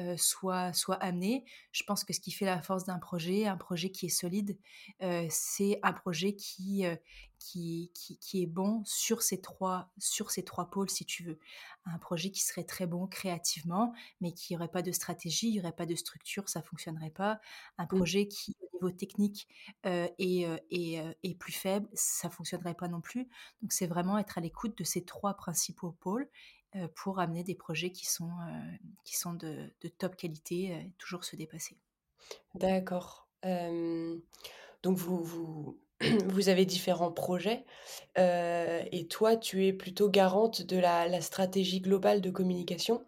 euh, 0.00 0.16
soit, 0.16 0.72
soit 0.72 0.96
amené. 0.96 1.44
Je 1.72 1.82
pense 1.82 2.04
que 2.04 2.12
ce 2.12 2.20
qui 2.20 2.30
fait 2.30 2.46
la 2.46 2.62
force 2.62 2.84
d'un 2.84 2.98
projet, 2.98 3.46
un 3.46 3.56
projet 3.56 3.90
qui 3.90 4.06
est 4.06 4.10
solide, 4.10 4.56
euh, 5.02 5.26
c'est 5.28 5.78
un 5.82 5.92
projet 5.92 6.34
qui, 6.34 6.86
euh, 6.86 6.96
qui, 7.38 7.90
qui, 7.92 8.16
qui, 8.18 8.42
est 8.42 8.46
bon 8.46 8.82
sur 8.86 9.20
ces, 9.20 9.40
trois, 9.42 9.90
sur 9.98 10.30
ces 10.30 10.42
trois 10.42 10.70
pôles, 10.70 10.88
si 10.88 11.04
tu 11.04 11.22
veux. 11.24 11.38
Un 11.84 11.98
projet 11.98 12.30
qui 12.30 12.42
serait 12.42 12.64
très 12.64 12.86
bon 12.86 13.06
créativement, 13.08 13.92
mais 14.22 14.32
qui 14.32 14.54
n'aurait 14.54 14.68
pas 14.68 14.82
de 14.82 14.92
stratégie, 14.92 15.48
il 15.48 15.52
n'y 15.52 15.60
aurait 15.60 15.72
pas 15.72 15.86
de 15.86 15.94
structure, 15.94 16.48
ça 16.48 16.60
ne 16.60 16.64
fonctionnerait 16.64 17.10
pas. 17.10 17.38
Un 17.76 17.84
mh. 17.84 17.88
projet 17.88 18.28
qui, 18.28 18.56
au 18.62 18.76
niveau 18.76 18.96
technique, 18.96 19.48
est, 19.84 20.14
est, 20.18 21.16
est, 21.22 21.34
plus 21.38 21.52
faible, 21.52 21.88
ça 21.92 22.28
ne 22.28 22.32
fonctionnerait 22.32 22.74
pas 22.74 22.88
non 22.88 23.02
plus. 23.02 23.28
Donc, 23.60 23.72
c'est 23.72 23.86
vraiment 23.86 24.16
être 24.18 24.38
à 24.38 24.40
l'écoute 24.40 24.78
de 24.78 24.84
ces 24.84 25.04
trois 25.04 25.34
principaux 25.34 25.92
pôles 25.92 26.28
pour 26.94 27.18
amener 27.18 27.44
des 27.44 27.54
projets 27.54 27.90
qui 27.90 28.06
sont, 28.06 28.30
euh, 28.30 28.76
qui 29.04 29.16
sont 29.16 29.34
de, 29.34 29.70
top 29.98 30.16
qualité, 30.16 30.74
euh, 30.74 30.82
toujours 30.98 31.24
se 31.24 31.36
dépasser. 31.36 31.76
D'accord. 32.54 33.26
Donc 34.82 34.96
vous 34.96 35.22
vous 35.22 35.78
vous 36.28 36.48
avez 36.48 36.64
différents 36.64 37.12
projets, 37.12 37.64
et 38.16 39.06
toi, 39.10 39.36
tu 39.36 39.66
es 39.66 39.72
plutôt 39.72 40.08
garante 40.08 40.62
de 40.62 40.78
la 40.78 41.20
stratégie 41.20 41.80
globale 41.80 42.20
de 42.20 42.30
communication 42.30 43.04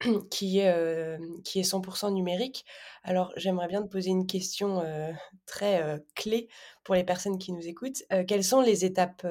qui 0.30 0.58
est, 0.58 0.64
hem, 0.64 1.42
qui 1.42 1.60
est 1.60 1.62
100 1.64 2.10
numérique. 2.10 2.64
Alors 3.02 3.32
j'aimerais 3.36 3.68
bien 3.68 3.82
te 3.82 3.88
poser 3.88 4.10
une 4.10 4.26
question, 4.26 4.82
heu, 4.82 5.14
très, 5.46 5.82
heu, 5.82 6.06
clé 6.14 6.48
pour 6.84 6.94
les 6.94 7.04
personnes 7.04 7.38
qui 7.38 7.52
nous 7.52 7.66
écoutent. 7.66 8.02
Quelles 8.28 8.44
sont 8.44 8.60
les 8.60 8.84
étapes, 8.84 9.26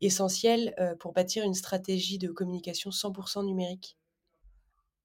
essentielles, 0.00 0.74
pour 1.00 1.12
bâtir 1.12 1.44
une 1.44 1.54
stratégie 1.54 2.18
de 2.18 2.30
communication 2.30 2.90
100% 2.90 3.42
numérique? 3.42 3.96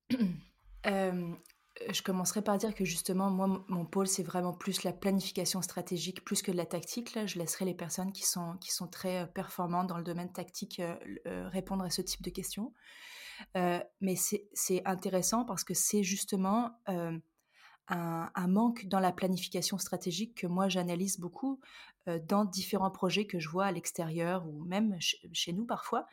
Euh, 0.87 1.33
je 1.89 2.03
commencerai 2.03 2.43
par 2.43 2.59
dire 2.59 2.75
que 2.75 2.85
justement, 2.85 3.31
moi, 3.31 3.65
mon 3.67 3.85
pôle, 3.87 4.05
c'est 4.07 4.21
vraiment 4.21 4.53
plus 4.53 4.83
la 4.83 4.93
planification 4.93 5.63
stratégique, 5.63 6.23
plus 6.23 6.43
que 6.43 6.51
de 6.51 6.57
la 6.57 6.67
tactique. 6.67 7.15
Là, 7.15 7.25
je 7.25 7.39
laisserai 7.39 7.65
les 7.65 7.73
personnes 7.73 8.13
qui 8.13 8.23
sont, 8.23 8.55
qui 8.61 8.71
sont 8.71 8.87
très 8.87 9.23
euh, 9.23 9.25
performantes 9.25 9.87
dans 9.87 9.97
le 9.97 10.03
domaine 10.03 10.31
tactique 10.31 10.79
euh, 10.79 10.95
euh, 11.25 11.49
répondre 11.49 11.83
à 11.83 11.89
ce 11.89 12.03
type 12.03 12.21
de 12.21 12.29
questions. 12.29 12.71
Euh, 13.57 13.79
mais 14.01 14.15
c'est 14.15 14.81
intéressant 14.85 15.45
parce 15.45 15.63
que 15.63 15.73
c'est 15.73 16.03
justement 16.03 16.71
euh, 16.89 17.17
un, 17.87 18.47
manque 18.47 18.85
dans 18.85 18.99
la 18.99 19.11
planification 19.11 19.77
stratégique 19.77 20.35
que 20.35 20.47
moi 20.47 20.69
j'analyse 20.69 21.19
beaucoup 21.19 21.59
euh, 22.07 22.19
dans 22.27 22.45
différents 22.45 22.91
projets 22.91 23.27
que 23.27 23.39
je 23.39 23.49
vois 23.49 23.65
à 23.65 23.71
l'extérieur 23.71 24.47
ou 24.47 24.63
même 24.63 24.91
ch 25.01 25.17
chez 25.33 25.53
nous 25.53 25.65
parfois, 25.65 26.07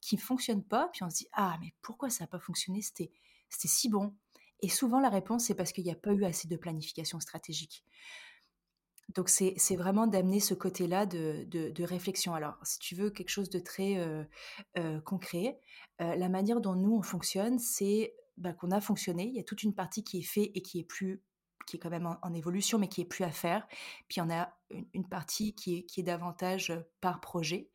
qui 0.00 0.16
ne 0.16 0.20
fonctionnent 0.20 0.64
pas. 0.64 0.88
Puis 0.92 1.02
on 1.02 1.10
se 1.10 1.16
dit 1.16 1.28
Ah, 1.32 1.58
mais 1.60 1.72
pourquoi 1.82 2.10
ça 2.10 2.24
n'a 2.24 2.28
pas 2.28 2.40
fonctionné? 2.40 2.82
C'était 2.82 3.10
si 3.48 3.88
bon. 3.88 4.14
Et 4.62 4.68
souvent 4.68 5.00
la 5.00 5.10
réponse, 5.10 5.44
c'est 5.44 5.54
parce 5.54 5.72
qu'il 5.72 5.84
n'y 5.84 5.92
a 5.92 5.96
pas 5.96 6.12
eu 6.12 6.24
assez 6.24 6.48
de 6.48 6.56
planification 6.56 7.20
stratégique. 7.20 7.84
Donc 9.14 9.28
c'est 9.28 9.76
vraiment 9.76 10.06
d'amener 10.06 10.40
ce 10.40 10.54
côté-là 10.54 11.06
de, 11.06 11.44
de, 11.48 11.84
réflexion. 11.84 12.34
Alors 12.34 12.56
si 12.62 12.78
tu 12.78 12.94
veux 12.94 13.10
quelque 13.10 13.28
chose 13.28 13.50
de 13.50 13.58
très 13.58 13.98
euh, 13.98 14.24
euh, 14.78 15.00
concret, 15.00 15.60
euh, 16.00 16.16
la 16.16 16.28
manière 16.28 16.60
dont 16.60 16.74
nous 16.74 16.96
on 16.96 17.02
fonctionne, 17.02 17.58
c'est 17.58 18.14
bah, 18.36 18.52
qu'on 18.52 18.70
a 18.72 18.80
fonctionné. 18.80 19.24
Il 19.26 19.34
y 19.34 19.40
a 19.40 19.44
toute 19.44 19.62
une 19.62 19.74
partie 19.74 20.02
qui 20.02 20.18
est 20.18 20.22
faite 20.22 20.50
et 20.54 20.62
qui 20.62 20.80
est 20.80 20.84
plus 20.84 21.22
qui 21.66 21.76
est 21.76 21.80
quand 21.80 21.90
même 21.90 22.06
en, 22.22 22.32
évolution, 22.32 22.78
mais 22.78 22.86
qui 22.86 23.00
est 23.00 23.06
plus 23.06 23.24
à 23.24 23.32
faire. 23.32 23.66
Puis 24.06 24.20
on 24.20 24.30
a 24.30 24.56
une, 24.92 25.08
partie 25.08 25.52
qui 25.52 25.78
est, 25.78 25.82
qui 25.82 25.98
est 25.98 26.04
davantage 26.04 26.72
par 27.00 27.20
projet. 27.20 27.70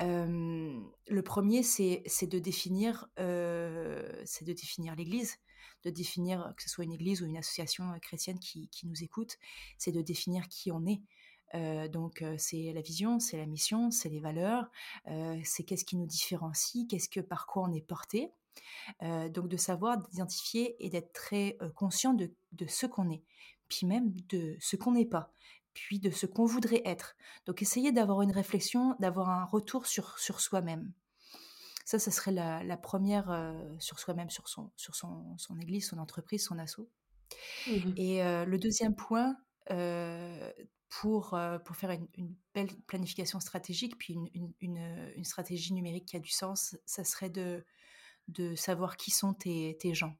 Le 0.00 1.20
premier, 1.20 1.62
c'est 1.62 2.02
de 2.26 2.38
définir, 2.40 3.06
c'est 3.16 4.44
de 4.44 4.52
définir 4.52 4.96
l'Église, 4.96 5.38
de 5.84 5.90
définir 5.90 6.52
que 6.56 6.62
ce 6.62 6.68
soit 6.68 6.84
une 6.84 6.92
Église 6.92 7.22
ou 7.22 7.26
une 7.26 7.36
association 7.36 7.84
chrétienne 8.00 8.38
qui, 8.38 8.68
nous 8.84 9.02
écoute, 9.02 9.38
c'est 9.78 9.92
de 9.92 10.02
définir 10.02 10.48
qui 10.48 10.70
on 10.72 10.86
est. 10.86 11.00
Euh, 11.54 11.88
donc 11.88 12.24
c'est 12.38 12.72
la 12.72 12.80
vision, 12.80 13.18
c'est 13.18 13.36
la 13.36 13.46
mission, 13.46 13.90
c'est 13.90 14.08
les 14.08 14.20
valeurs, 14.20 14.70
c'est 15.44 15.64
qu'est-ce 15.64 15.84
qui 15.84 15.96
nous 15.96 16.06
différencie, 16.06 16.86
qu'est-ce 16.88 17.08
que 17.08 17.20
par 17.20 17.46
quoi 17.46 17.64
on 17.64 17.72
est 17.72 17.80
porté. 17.80 18.30
donc 19.00 19.48
de 19.48 19.56
savoir 19.56 19.98
d'identifier 19.98 20.76
et 20.84 20.90
d'être 20.90 21.12
très 21.12 21.58
conscient 21.74 22.14
de, 22.14 22.32
de 22.52 22.66
ce 22.66 22.86
qu'on 22.86 23.10
est, 23.10 23.22
puis 23.68 23.86
même 23.86 24.12
de 24.28 24.56
ce 24.60 24.76
qu'on 24.76 24.92
n'est 24.92 25.06
pas 25.06 25.32
puis 25.72 25.98
de 25.98 26.10
ce 26.10 26.26
qu'on 26.26 26.44
voudrait 26.44 26.82
être. 26.84 27.16
Donc 27.46 27.62
essayer 27.62 27.92
d'avoir 27.92 28.22
une 28.22 28.32
réflexion, 28.32 28.96
d'avoir 28.98 29.30
un 29.30 29.44
retour 29.44 29.86
sur, 29.86 30.18
sur 30.18 30.40
soi-même. 30.40 30.92
Ça, 31.84 31.98
ça 31.98 32.10
serait 32.10 32.32
la, 32.32 32.62
la 32.62 32.76
première 32.76 33.30
euh, 33.30 33.52
sur 33.78 33.98
soi-même, 33.98 34.30
sur, 34.30 34.48
son, 34.48 34.70
sur 34.76 34.94
son, 34.94 35.36
son, 35.38 35.58
église, 35.58 35.88
son 35.88 35.98
entreprise, 35.98 36.44
son 36.44 36.58
assaut. 36.58 36.90
Mmh 37.66 37.92
Et 37.96 38.22
euh, 38.22 38.44
le 38.44 38.58
deuxième 38.58 38.94
point, 38.94 39.36
euh, 39.70 40.50
pour, 40.88 41.38
pour 41.64 41.76
faire 41.76 41.90
une, 41.90 42.08
une, 42.16 42.34
belle 42.54 42.68
planification 42.86 43.38
stratégique, 43.40 43.96
puis 43.98 44.14
une, 44.14 44.28
une, 44.34 44.52
une, 44.60 45.12
une 45.16 45.24
stratégie 45.24 45.72
numérique 45.72 46.06
qui 46.06 46.16
a 46.16 46.20
du 46.20 46.30
sens, 46.30 46.76
ça 46.84 47.04
serait 47.04 47.30
de, 47.30 47.64
de 48.28 48.54
savoir 48.54 48.96
qui 48.96 49.10
sont 49.10 49.34
tes, 49.34 49.76
tes 49.80 49.94
gens. 49.94 50.16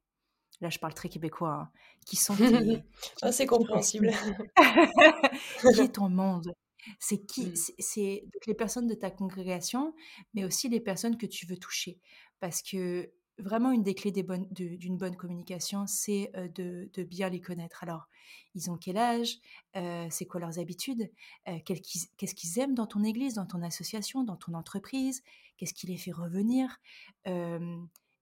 Là, 0.60 0.68
je 0.68 0.78
parle 0.78 0.94
très 0.94 1.08
québécois. 1.08 1.54
Hein. 1.54 1.70
Qui 2.06 2.16
sont 2.16 2.36
tes... 2.36 2.84
ah, 3.22 3.32
c'est 3.32 3.46
compréhensible. 3.46 4.10
qui 5.74 5.80
est 5.80 5.94
ton 5.94 6.08
monde? 6.08 6.52
C'est 6.98 7.24
qui 7.26 7.46
Mmh. 7.46 7.54
C'est 7.78 8.24
les 8.46 8.54
personnes 8.54 8.86
de 8.86 8.94
ta 8.94 9.10
congrégation, 9.10 9.94
mais 10.34 10.44
aussi 10.44 10.68
les 10.68 10.80
personnes 10.80 11.16
que 11.16 11.26
tu 11.26 11.46
veux 11.46 11.56
toucher. 11.56 11.98
Parce 12.40 12.62
que 12.62 13.12
vraiment, 13.38 13.72
une 13.72 13.82
des 13.82 13.94
clés 13.94 14.12
d'une 14.12 14.96
bonne 14.96 15.16
communication, 15.16 15.86
c'est 15.86 16.30
de, 16.54 16.90
de, 16.92 17.02
bien 17.02 17.28
les 17.28 17.40
connaître. 17.40 17.82
Alors, 17.82 18.08
ils 18.54 18.70
ont 18.70 18.76
quel 18.76 18.96
âge? 18.96 19.38
Euh, 19.76 20.06
C'est 20.10 20.26
quoi 20.26 20.40
leurs 20.40 20.58
habitudes? 20.58 21.10
Euh, 21.48 21.58
Qu'est-ce 21.64 22.34
qu'ils 22.34 22.58
aiment 22.58 22.74
dans 22.74 22.86
ton 22.86 23.02
église, 23.04 23.34
dans 23.34 23.46
ton 23.46 23.62
association, 23.62 24.24
dans 24.24 24.36
ton 24.36 24.54
entreprise? 24.54 25.22
Qu'est-ce 25.56 25.74
qui 25.74 25.86
les 25.86 25.96
fait 25.96 26.12
revenir? 26.12 26.78
Euh, 27.26 27.76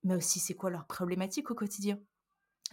Mais 0.04 0.14
aussi, 0.14 0.38
c'est 0.38 0.54
quoi 0.54 0.70
leurs 0.70 0.86
problématiques 0.86 1.50
au 1.50 1.54
quotidien? 1.54 1.98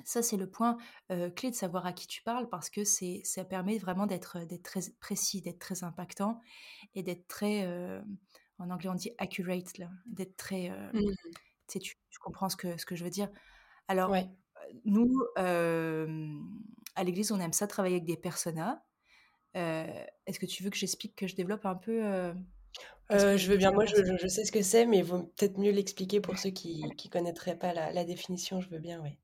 Ça, 0.04 0.22
c'est 0.22 0.38
le 0.38 0.50
point 0.50 0.78
euh, 1.12 1.30
clé 1.30 1.52
de 1.52 1.56
savoir 1.56 1.86
à 1.86 1.94
qui 1.94 2.08
tu 2.08 2.22
parles 2.22 2.50
parce 2.50 2.70
que 2.70 2.84
c'est, 2.84 3.22
ça 3.24 3.46
permet 3.46 3.78
vraiment 3.78 4.08
d'être, 4.08 4.40
d'être 4.46 4.64
très 4.64 4.82
précis, 5.00 5.42
d'être 5.42 5.60
très 5.60 5.84
impactant 5.84 6.42
et 6.94 7.04
d'être 7.04 7.28
très, 7.28 7.66
euh, 7.66 8.02
en 8.60 8.70
anglais 8.70 8.90
on 8.90 8.96
dit 8.96 9.12
accurate, 9.18 9.78
là, 9.78 9.90
d'être 10.06 10.36
très, 10.36 10.70
euh, 10.70 10.92
mmh. 10.94 11.80
tu, 11.80 11.80
tu, 11.80 12.20
comprends 12.20 12.50
ce 12.50 12.58
que, 12.58 12.78
ce 12.78 12.86
que 12.86 12.96
je 12.96 13.04
veux 13.04 13.10
dire. 13.10 13.30
Alors, 13.88 14.12
ouais. 14.12 14.28
nous, 14.84 15.24
à 15.38 17.04
l'église, 17.04 17.32
on 17.32 17.40
aime 17.40 17.54
ça 17.54 17.68
travailler 17.68 17.96
avec 17.96 18.08
des 18.08 18.18
personas. 18.18 18.84
est-ce 19.54 20.40
que 20.40 20.46
tu 20.46 20.64
veux 20.64 20.70
que 20.70 20.78
j'explique, 20.78 21.16
que 21.16 21.28
je 21.28 21.36
développe 21.36 21.66
un 21.66 21.76
peu 21.76 22.34
je 23.12 23.48
veux 23.48 23.58
bien, 23.58 23.72
moi 23.72 23.86
je, 23.86 23.96
je, 24.20 24.28
sais 24.28 24.44
ce 24.44 24.52
que 24.52 24.64
c'est, 24.64 24.86
mais 24.86 24.98
il 24.98 25.04
vaut 25.04 25.24
peut-être 25.38 25.60
mieux 25.60 25.72
l'expliquer 25.72 26.20
pour 26.20 26.38
ceux 26.38 26.50
qui 26.50 26.84
ne 26.84 27.10
connaîtraient 27.10 27.58
pas 27.58 27.74
la, 27.74 27.94
la 27.94 28.04
définition, 28.04 28.60
je 28.60 28.70
veux 28.70 28.80
bien, 28.80 29.00
oui. 29.02 29.20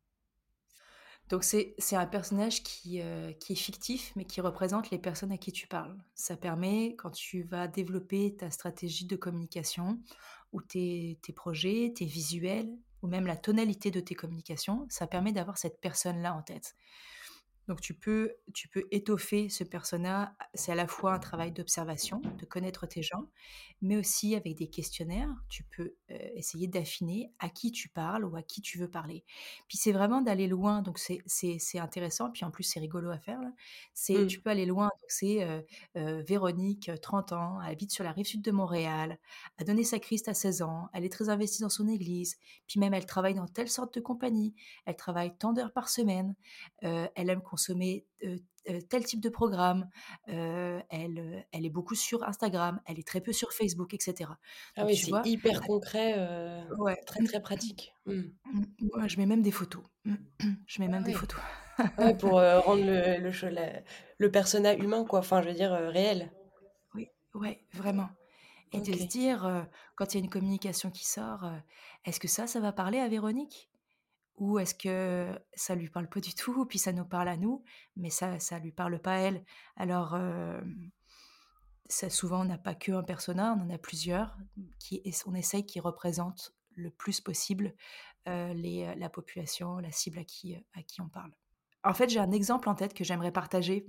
Donc 1.32 1.46
c'est 1.46 1.96
un 1.96 2.06
personnage 2.06 2.62
qui, 2.62 3.00
euh, 3.02 3.32
qui 3.32 3.54
est 3.54 3.56
fictif, 3.56 4.12
mais 4.17 4.26
qui 4.26 4.41
représente 4.41 4.91
les 4.91 5.00
personnes 5.00 5.32
à 5.32 5.38
qui 5.38 5.54
tu 5.54 5.65
parles. 5.65 5.96
Ça 6.13 6.36
permet, 6.36 6.98
quand 6.98 7.12
tu 7.12 7.44
vas 7.44 7.70
développer 7.70 8.36
ta 8.36 8.52
stratégie 8.52 9.06
de 9.06 9.15
communication, 9.15 9.98
ou 10.52 10.62
tes, 10.62 11.20
tes 11.22 11.32
projets, 11.32 11.94
tes 11.96 12.04
visuels, 12.04 12.70
ou 13.02 13.08
même 13.08 13.26
la 13.26 13.38
tonalité 13.38 13.91
de 13.91 14.02
tes 14.02 14.13
communications, 14.13 14.86
ça 14.89 15.08
permet 15.08 15.32
d'avoir 15.32 15.58
cette 15.58 15.80
personne-là 15.80 16.36
en 16.36 16.41
tête. 16.41 16.76
Donc 17.67 17.82
tu 17.82 17.93
peux, 17.93 18.34
tu 18.54 18.67
peux 18.67 18.84
étoffer 18.91 19.50
ce 19.50 19.63
persona. 19.63 20.36
C'est 20.54 20.71
à 20.71 20.76
la 20.76 20.88
fois 20.88 21.13
un 21.13 21.19
travail 21.19 21.52
d'observation, 21.52 22.21
de 22.39 22.45
connaître 22.45 22.88
tes 22.88 23.04
gens, 23.04 23.28
mais 23.82 23.97
aussi 23.97 24.36
avec 24.36 24.56
des 24.56 24.67
questionnaires, 24.67 25.30
tu 25.50 25.63
peux 25.63 25.95
euh, 26.12 26.17
essayer 26.36 26.67
d'affiner 26.67 27.32
à 27.39 27.50
qui 27.50 27.71
tu 27.71 27.89
parles 27.89 28.26
ou 28.26 28.36
à 28.36 28.43
qui 28.43 28.62
tu 28.62 28.78
veux 28.78 28.89
parler. 28.89 29.24
Puis 29.67 29.78
c'est 29.78 29.91
vraiment 29.91 30.21
d'aller 30.21 30.47
loin, 30.47 30.82
donc 30.82 31.00
c'est, 31.00 31.21
intéressant, 31.80 32.30
puis 32.32 32.45
en 32.45 32.52
plus 32.52 32.63
c'est 32.63 32.80
rigolo 32.80 33.10
à 33.10 33.17
faire. 33.17 33.39
C'est, 33.93 34.21
Mmh. 34.21 34.28
Tu 34.28 34.41
peux 34.41 34.50
aller 34.50 34.65
loin, 34.65 34.86
donc 34.86 35.10
c'est 35.10 35.43
euh, 35.43 35.62
euh, 35.95 36.21
Véronique, 36.28 36.91
30 37.02 37.32
ans, 37.32 37.62
elle 37.62 37.71
habite 37.71 37.91
sur 37.91 38.04
la 38.04 38.12
rive 38.12 38.26
sud 38.26 38.41
de 38.41 38.52
Montréal, 38.52 39.17
a 39.58 39.63
donné 39.63 39.84
sa 39.84 40.00
Christ 40.00 40.28
à 40.28 40.34
16 40.34 40.62
ans, 40.62 40.89
elle 40.93 41.06
est 41.06 41.12
très 41.12 41.30
investie 41.30 41.62
dans 41.62 41.69
son 41.69 41.88
église, 41.88 42.38
puis 42.67 42.80
même 42.80 42.93
elle 42.93 43.06
travaille 43.06 43.34
dans 43.34 43.47
telle 43.47 43.69
sorte 43.69 43.95
de 43.95 44.00
compagnie, 44.00 44.54
elle 44.86 44.95
travaille 44.95 45.36
tant 45.38 45.54
d'heures 45.54 45.71
par 45.71 45.89
semaine, 45.89 46.36
elle 46.82 47.30
aime 47.30 47.41
consommer 47.51 48.05
tel 48.89 49.03
type 49.03 49.19
de 49.19 49.29
programme, 49.29 49.89
elle, 50.27 51.45
elle 51.51 51.65
est 51.65 51.69
beaucoup 51.69 51.95
sur 51.95 52.23
Instagram, 52.23 52.79
elle 52.85 52.99
est 52.99 53.07
très 53.07 53.21
peu 53.21 53.33
sur 53.33 53.51
Facebook, 53.53 53.93
etc. 53.93 54.29
Ah 54.75 54.81
Donc 54.81 54.89
oui, 54.89 54.97
c'est 54.97 55.09
vois, 55.09 55.21
hyper 55.25 55.61
concret, 55.61 56.15
ouais, 56.77 56.95
très, 57.05 57.23
très 57.23 57.41
pratique. 57.41 57.93
Mmh. 58.05 58.21
moi 58.95 59.07
je 59.07 59.17
mets 59.17 59.25
même 59.25 59.41
des 59.41 59.51
photos. 59.51 59.83
Je 60.65 60.81
mets 60.81 60.87
Ah 60.87 60.91
même 60.91 61.03
des 61.03 61.13
photos. 61.13 61.39
Ouais, 61.97 62.15
pour, 62.15 62.31
rendre 62.65 62.83
le 62.83 63.17
le 63.17 63.31
le 64.17 64.31
persona 64.31 64.75
humain, 64.75 65.05
quoi, 65.05 65.19
enfin, 65.19 65.41
je 65.41 65.49
veux 65.49 65.53
dire, 65.53 65.71
réel. 65.71 66.31
Oui, 66.95 67.09
ouais, 67.33 67.63
vraiment. 67.73 68.09
Et 68.73 68.79
de 68.79 68.93
se 68.93 69.03
dire, 69.03 69.45
euh, 69.45 69.61
quand 69.95 70.13
il 70.13 70.17
y 70.17 70.21
a 70.21 70.23
une 70.23 70.29
communication 70.29 70.91
qui 70.91 71.05
sort, 71.05 71.43
euh, 71.43 71.57
est-ce 72.05 72.19
que 72.19 72.27
ça, 72.27 72.47
ça 72.47 72.59
va 72.59 72.71
parler 72.71 72.99
à 72.99 73.07
Véronique? 73.07 73.69
Ou 74.38 74.60
est-ce 74.60 74.74
que 74.76 75.39
ça 75.54 75.76
lui 75.76 75.89
parle 75.89 76.10
pas 76.10 76.20
du 76.20 76.34
tout, 76.34 76.65
puis 76.65 76.80
ça 76.80 76.94
nous 76.94 77.06
parle 77.06 77.28
à 77.28 77.38
nous, 77.38 77.63
mais 77.96 78.10
ça 78.10 78.39
ça 78.39 78.60
lui 78.60 78.72
parle 78.72 79.00
pas 79.00 79.13
à 79.15 79.20
elle? 79.20 79.46
Alors, 79.76 80.15
ça 81.88 82.10
souvent 82.10 82.41
on 82.41 82.46
n'a 82.46 82.58
pas 82.58 82.76
qu'un 82.76 83.04
persona, 83.04 83.56
on 83.58 83.63
en 83.63 83.70
a 83.70 83.78
plusieurs 83.78 84.38
qui 84.80 85.02
et 85.06 85.12
on 85.26 85.34
essaye 85.36 85.65
qu'ils 85.65 85.82
représentent 85.82 86.54
le 86.76 86.89
plus 86.89 87.20
possible, 87.22 87.76
les, 88.26 88.94
la 88.96 89.10
population, 89.10 89.78
la 89.80 89.91
cible 89.91 90.20
à 90.20 90.24
qui, 90.24 90.56
à 90.74 90.84
qui 90.84 91.02
on 91.02 91.10
parle. 91.10 91.34
En 91.84 91.94
fait, 91.94 92.10
j'ai 92.10 92.20
un 92.20 92.32
exemple 92.32 92.70
en 92.70 92.76
tête 92.76 92.94
que 92.94 93.04
j'aimerais 93.04 93.32
partager, 93.32 93.88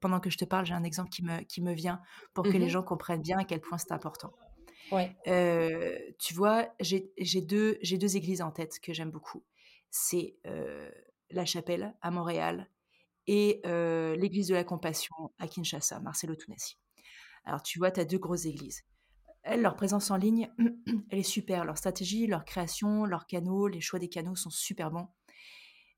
pendant 0.00 0.20
que 0.20 0.30
je 0.30 0.36
te 0.38 0.44
parle, 0.44 0.66
j'ai 0.66 0.74
un 0.74 0.84
exemple 0.84 1.08
qui 1.10 1.24
me 1.24 1.40
qui 1.42 1.62
me 1.62 1.72
vient 1.72 2.02
pour 2.34 2.48
que 2.48 2.58
les 2.58 2.68
Mmh 2.68 2.70
gens 2.70 2.82
comprennent 2.82 3.22
bien 3.22 3.38
à 3.38 3.44
quel 3.44 3.60
point 3.60 3.78
c'est 3.78 3.92
important. 3.92 4.34
Ouais. 4.90 5.16
Tu 6.18 6.34
vois, 6.34 6.68
j'ai 6.80 7.12
j'ai 7.18 7.40
2 7.42 7.78
j'ai 7.82 7.98
2 7.98 8.16
églises 8.16 8.42
en 8.42 8.50
tête 8.50 8.78
que 8.80 8.92
j'aime 8.92 9.10
beaucoup. 9.10 9.42
C'est, 9.96 10.36
La 11.30 11.44
Chapelle 11.44 11.96
à 12.00 12.10
Montréal 12.10 12.68
et 13.28 13.62
l'Église 13.64 14.48
de 14.48 14.54
la 14.54 14.64
Compassion 14.64 15.14
à 15.38 15.46
Kinshasa, 15.46 16.00
Marcelo 16.00 16.34
Tunasi. 16.34 16.76
Alors 17.44 17.62
tu 17.62 17.78
vois, 17.78 17.92
tu 17.92 18.00
as 18.00 18.04
2 18.04 18.18
grosses 18.18 18.46
églises. 18.46 18.82
Elles, 19.44 19.62
leur 19.62 19.76
présence 19.76 20.10
en 20.10 20.16
ligne, 20.16 20.50
elle 21.10 21.20
est 21.20 21.22
super. 21.22 21.64
Leur 21.64 21.78
stratégie, 21.78 22.26
leur 22.26 22.44
création, 22.44 23.04
leurs 23.04 23.26
canaux, 23.26 23.68
les 23.68 23.80
choix 23.80 24.00
des 24.00 24.08
canaux 24.08 24.34
sont 24.34 24.50
super 24.50 24.90
bons, 24.90 25.06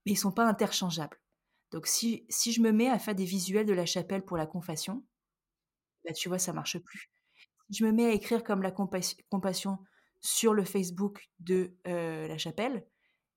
mais 0.05 0.13
ils 0.13 0.17
sont 0.17 0.33
pas 0.33 0.47
interchangeables. 0.47 1.19
Donc 1.71 1.87
si 1.87 2.27
si 2.29 2.53
je 2.53 2.61
me 2.61 2.73
mets 2.73 2.91
à 2.91 2.99
faire 2.99 3.15
des 3.15 3.25
visuels 3.25 3.67
de 3.67 3.73
la 3.73 3.87
chapelle 3.87 4.25
pour 4.25 4.37
la 4.37 4.47
confession, 4.47 5.05
bah, 6.05 6.13
tu 6.13 6.29
vois, 6.29 6.39
ça 6.39 6.53
marche 6.53 6.79
plus. 6.79 7.11
Si 7.71 7.79
je 7.79 7.87
me 7.87 7.93
mets 7.93 8.07
à 8.07 8.13
écrire 8.13 8.45
comme 8.45 8.61
la 8.61 8.73
compas 8.73 9.15
compassion 9.31 9.79
sur 10.21 10.53
le 10.53 10.65
Facebook 10.65 11.31
de, 11.41 11.75
la 11.85 12.37
chapelle, 12.37 12.87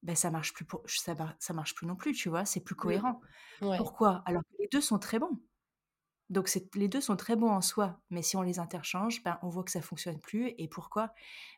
bah, 0.03 0.15
ça 0.15 0.31
marche 0.31 0.53
plus 0.53 0.65
pour 0.65 0.83
ça 0.88 1.15
ça 1.39 1.53
marche 1.53 1.75
plus 1.75 1.88
non 1.88 1.95
plus, 1.95 2.13
tu 2.13 2.29
vois? 2.29 2.45
C'est 2.45 2.62
plus 2.62 2.75
Mmh. 2.83 3.03
cohérent. 3.03 3.21
Ouais. 3.62 3.83
Pourquoi? 3.83 4.23
Alors 4.25 4.43
que 4.43 4.55
les 4.62 4.67
2 4.71 4.81
sont 4.81 4.99
très 4.99 5.19
bons. 5.19 5.39
Donc 6.29 6.47
c'est 6.49 6.73
les 6.75 6.88
2 6.89 7.01
sont 7.01 7.15
très 7.17 7.35
bons 7.38 7.49
en 7.51 7.62
soi, 7.62 8.01
mais 8.12 8.21
si 8.23 8.38
on 8.38 8.41
les 8.43 8.59
interchange, 8.59 9.23
ben, 9.23 9.39
on 9.43 9.49
voit 9.49 9.63
que 9.63 9.71
ça 9.71 9.81
fonctionne 9.81 10.19
plus 10.21 10.53
et 10.59 10.67
pourquoi? 10.69 11.13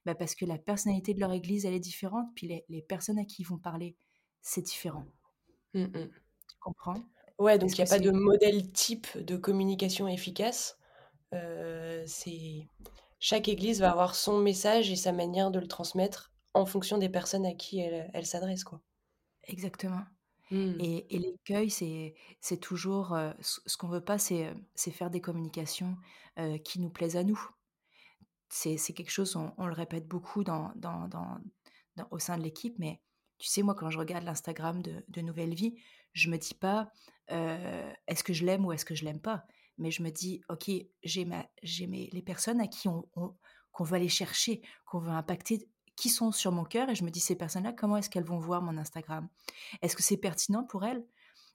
Bah, 0.06 0.16
parce 0.16 0.36
que 0.36 0.46
la 0.46 0.58
personnalité 0.60 1.14
de 1.14 1.20
leur 1.22 1.34
église, 1.34 1.66
elle 1.66 1.74
est 1.76 1.80
différente, 1.82 2.30
puis 2.36 2.48
les 2.48 2.66
les 2.70 2.82
personnes 2.84 3.20
à 3.20 3.26
qui 3.26 3.44
ils 3.44 3.46
vont 3.48 3.60
parler, 3.60 3.98
c'est 4.42 4.62
différent. 4.64 5.06
Mh. 5.74 6.12
Tu 6.48 6.56
comprends? 6.60 7.10
Ouais, 7.40 7.58
donc 7.58 7.78
il 7.78 7.80
y 7.80 7.82
que 7.82 7.84
a 7.84 7.88
pas 7.88 8.00
de 8.00 8.12
modèle 8.12 8.72
type 8.72 9.18
de 9.18 9.36
communication 9.38 10.08
efficace. 10.08 10.78
Heu, 11.34 12.04
c'est 12.08 12.68
chaque 13.20 13.50
église 13.50 13.82
va 13.82 13.92
avoir 13.92 14.16
son 14.16 14.40
message 14.40 14.92
et 14.92 14.96
sa 14.98 15.12
manière 15.14 15.52
de 15.52 15.60
le 15.60 15.68
transmettre 15.68 16.31
en 16.54 16.66
fonction 16.66 16.98
des 16.98 17.10
personnes 17.10 17.46
à 17.46 17.54
qui 17.54 17.80
elle 17.80 18.10
elle 18.14 18.26
s'adresse, 18.26 18.64
quoi. 18.64 18.82
exactement. 19.44 20.04
Mmh. 20.52 20.80
Et 20.80 21.16
et 21.16 21.20
l'écueil, 21.20 21.70
c'est 21.72 22.58
toujours, 22.62 23.16
heu, 23.16 23.34
ce 23.42 23.78
qu'on 23.78 23.90
veut 23.90 24.04
pas, 24.06 24.18
c'est, 24.20 24.54
c'est 24.76 24.92
faire 24.92 25.12
des 25.12 25.22
communications, 25.22 25.98
heu, 26.40 26.58
qui 26.60 26.80
nous 26.82 26.92
plaisent 26.92 27.18
à 27.18 27.24
nous. 27.26 27.40
C'est 28.50 28.78
quelque 28.94 29.10
chose, 29.12 29.36
on 29.36 29.54
on 29.58 29.68
le 29.68 29.74
répète 29.74 30.08
beaucoup 30.08 30.44
dans 30.44 30.72
dans 30.76 31.08
dans 31.08 31.38
dans 31.96 32.08
au 32.12 32.20
sein 32.20 32.38
de 32.38 32.44
l'équipe, 32.44 32.78
mais 32.80 33.02
tu 33.38 33.48
sais, 33.48 33.64
moi, 33.64 33.76
quand 33.76 33.90
je 33.90 33.98
regarde 33.98 34.24
l'Instagram 34.26 34.82
de 34.82 35.04
de 35.08 35.22
Nouvelle 35.22 35.54
Vie, 35.56 35.76
je 36.14 36.30
me 36.30 36.38
dis 36.38 36.54
pas, 36.56 36.92
«Est-ce 38.08 38.24
que 38.24 38.34
je 38.34 38.46
l'aime 38.46 38.66
ou 38.66 38.72
est-ce 38.72 38.86
que 38.86 38.96
je 38.96 39.06
l'aime 39.06 39.22
pas?» 39.22 39.46
mais 39.78 39.90
je 39.90 40.04
me 40.04 40.12
dis: 40.12 40.42
«OK, 40.50 40.70
j'ai 41.04 41.26
ma 41.26 41.48
j'ai 41.64 41.88
mes 41.88 42.10
les 42.12 42.22
personnes 42.22 42.60
à 42.62 42.68
qui 42.68 42.88
on 42.90 43.10
on 43.16 43.36
qu'on 43.72 43.84
veut 43.86 43.96
aller 43.96 44.10
chercher, 44.10 44.62
qu'on 44.86 45.00
veut 45.00 45.12
impacter, 45.12 45.70
qui 46.02 46.10
sont 46.10 46.32
sur 46.32 46.52
mon 46.52 46.66
cœur» 46.66 46.90
et 46.90 46.96
je 46.96 47.04
me 47.04 47.12
dis: 47.12 47.20
«Ces 47.20 47.36
personnes-là, 47.36 47.74
comment 47.74 47.98
est-ce 47.98 48.10
qu'elles 48.10 48.26
vont 48.34 48.40
voir 48.40 48.62
mon 48.64 48.76
Instagram? 48.78 49.30
Est-ce 49.84 49.96
que 49.96 50.04
c'est 50.04 50.18
pertinent 50.18 50.64
pour 50.64 50.84
elles? 50.84 51.06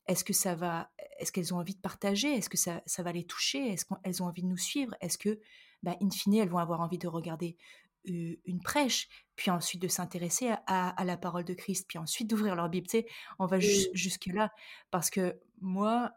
Est-ce 0.07 0.23
que 0.25 0.33
ça 0.33 0.55
va 0.55 0.91
est-ce 1.19 1.33
qu'elles 1.33 1.53
ont 1.53 1.59
envie 1.59 1.75
de 1.75 1.81
partager? 1.81 2.33
Est-ce 2.33 2.49
que 2.49 2.57
ça 2.57 2.81
ça 2.87 3.03
va 3.03 3.11
les 3.13 3.25
toucher? 3.27 3.73
Est-ce 3.73 3.85
qu'elles 3.85 4.23
ont 4.23 4.27
envie 4.27 4.43
de 4.43 4.49
nous 4.49 4.57
suivre? 4.71 4.95
Est-ce 5.01 5.19
que, 5.19 5.41
bah, 5.83 5.97
in 6.01 6.11
fine, 6.11 6.35
elles 6.37 6.49
vont 6.49 6.59
avoir 6.59 6.81
envie 6.81 6.99
de 6.99 7.09
regarder 7.09 7.57
une 8.05 8.61
prêche, 8.63 9.09
puis 9.35 9.51
ensuite 9.51 9.83
de 9.83 9.89
s'intéresser 9.89 10.51
à 10.51 10.63
à 10.69 10.91
à 11.01 11.05
la 11.05 11.17
parole 11.17 11.45
de 11.45 11.55
Christ, 11.55 11.87
puis 11.89 11.99
ensuite 11.99 12.29
d'ouvrir 12.31 12.55
leur 12.55 12.69
Bible?» 12.69 12.87
tu 12.87 12.99
sais? 12.99 13.07
On 13.41 13.47
va 13.47 13.59
jus 13.59 13.89
jusque-là 13.95 14.53
parce 14.93 15.11
que 15.11 15.41
moi, 15.61 16.13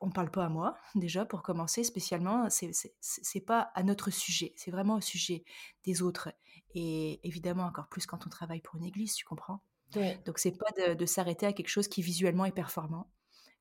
on 0.00 0.10
parle 0.10 0.32
pas 0.32 0.46
à 0.46 0.48
moi, 0.48 0.74
déjà, 0.96 1.24
pour 1.24 1.42
commencer, 1.42 1.84
spécialement. 1.84 2.48
C'est 2.50 3.46
pas 3.46 3.70
à 3.76 3.82
notre 3.84 4.10
sujet, 4.10 4.52
c'est 4.56 4.72
vraiment 4.72 4.96
au 4.96 5.00
sujet 5.00 5.44
des 5.84 6.02
autres 6.02 6.32
et 6.74 7.20
évidemment 7.26 7.64
encore 7.64 7.88
plus 7.88 8.06
quand 8.06 8.26
on 8.26 8.30
travaille 8.30 8.60
pour 8.62 8.76
une 8.76 8.84
église, 8.84 9.14
tu 9.14 9.24
comprends? 9.24 9.62
Ouais. 9.94 10.24
Donc 10.26 10.38
c'est 10.38 10.52
pas 10.58 10.70
de 10.88 10.94
de 10.94 11.06
s'arrêter 11.06 11.46
à 11.46 11.52
quelque 11.54 11.68
chose 11.68 11.88
qui 11.88 12.02
visuellement 12.02 12.44
est 12.46 12.52
performant, 12.52 13.10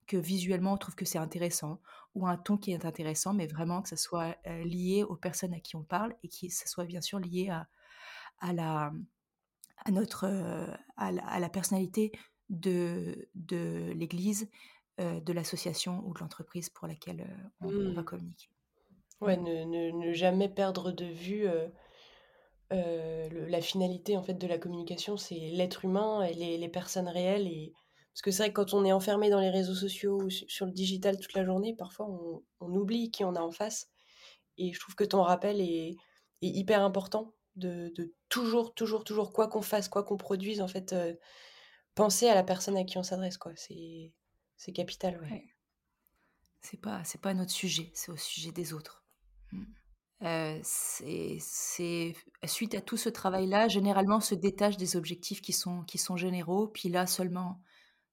que 0.08 0.18
visuellement 0.18 0.74
on 0.76 0.78
trouve 0.80 0.96
que 0.96 1.06
c'est 1.06 1.20
intéressant 1.20 1.82
ou 2.16 2.28
un 2.28 2.38
ton 2.38 2.58
qui 2.58 2.72
est 2.74 2.86
intéressant, 2.86 3.34
mais 3.36 3.48
vraiment 3.48 3.82
que 3.84 3.90
ça 3.90 3.98
soit, 3.98 4.38
heu, 4.48 4.64
lié 4.64 5.04
aux 5.04 5.18
personnes 5.18 5.54
à 5.56 5.60
qui 5.62 5.76
on 5.78 5.84
parle 5.86 6.16
et 6.24 6.30
que 6.30 6.50
ça 6.54 6.68
soit 6.68 6.86
bien 6.86 7.02
sûr 7.02 7.20
lié 7.20 7.50
à 7.50 7.68
à 8.40 8.54
la 8.54 8.94
à 9.86 9.92
notre, 9.92 10.26
heu, 10.28 10.68
à 10.98 11.12
la 11.12 11.24
à 11.28 11.40
la 11.40 11.50
personnalité 11.50 12.12
de 12.50 13.30
de 13.36 13.92
l'église, 13.96 14.50
heu, 15.00 15.22
de 15.22 15.34
l'association 15.34 16.02
ou 16.06 16.14
de 16.14 16.20
l'entreprise 16.20 16.70
pour 16.70 16.88
laquelle, 16.88 17.52
on 17.62 17.74
on 17.86 17.94
va 17.94 18.04
Mmh. 18.04 18.06
communiquer. 18.06 18.50
Ouais, 19.22 19.38
ne 19.38 19.64
ne 19.66 19.92
ne 19.92 20.14
jamais 20.14 20.50
perdre 20.50 20.92
de 20.92 21.06
vue, 21.06 21.48
le 22.72 23.48
la 23.48 23.62
finalité, 23.62 24.18
en 24.18 24.24
fait, 24.24 24.34
de 24.36 24.48
la 24.48 24.58
communication, 24.58 25.18
c'est 25.18 25.36
l'être 25.36 25.86
humain 25.86 26.24
et 26.24 26.58
les 26.58 26.70
personnes 26.70 27.08
réelles 27.10 27.48
et 27.48 27.74
parce 28.14 28.24
que 28.24 28.32
c'est 28.32 28.44
vrai 28.44 28.50
que 28.50 28.62
quand 28.62 28.74
on 28.74 28.84
est 28.84 28.92
enfermé 28.92 29.30
dans 29.30 29.40
les 29.40 29.50
réseaux 29.50 29.76
sociaux 29.76 30.22
ou 30.22 30.30
su 30.30 30.46
sur 30.50 30.66
le 30.66 30.74
digital 30.74 31.18
toute 31.18 31.34
la 31.34 31.46
journée, 31.46 31.76
parfois 31.76 32.08
on 32.60 32.76
oublie 32.76 33.10
qui 33.10 33.24
on 33.24 33.36
a 33.36 33.42
en 33.42 33.52
face 33.52 33.90
et 34.58 34.74
je 34.74 34.80
trouve 34.80 34.96
que 34.96 35.04
ton 35.04 35.24
rappel 35.24 35.62
est 35.62 35.98
hyper 36.42 36.82
important 36.84 37.34
de 37.56 38.14
toujours, 38.30 38.74
toujours, 38.74 39.04
toujours, 39.04 39.34
quoi 39.34 39.48
qu'on 39.48 39.62
fasse, 39.62 39.90
quoi 39.90 40.04
qu'on 40.04 40.18
produise, 40.18 40.62
en 40.62 40.68
fait, 40.68 40.94
heu, 40.94 41.20
penser 41.96 42.28
à 42.28 42.36
la 42.36 42.44
personne 42.44 42.78
à 42.78 42.84
qui 42.84 42.98
on 42.98 43.04
s'adresse. 43.04 43.38
C'est 43.56 44.74
capital, 44.74 45.20
ouais. 45.22 45.30
Ouais, 45.30 47.02
c'est 47.04 47.22
pas 47.22 47.34
notre 47.34 47.52
sujet, 47.52 47.92
c'est 47.94 48.12
au 48.12 48.18
sujet 48.18 48.52
des 48.52 48.74
autres. 48.74 49.04
Mmh. 49.52 49.64
C'est 50.22 51.40
suite 52.46 52.76
à 52.76 52.82
tout 52.82 52.98
ce 52.98 53.10
travail-là, 53.10 53.68
généralement, 53.68 54.20
se 54.20 54.36
détache 54.36 54.78
des 54.78 54.96
objectifs 54.96 55.42
qui 55.42 55.54
sont 55.54 56.18
généraux, 56.18 56.68
puis 56.68 56.90
là 56.90 57.08
seulement, 57.08 57.60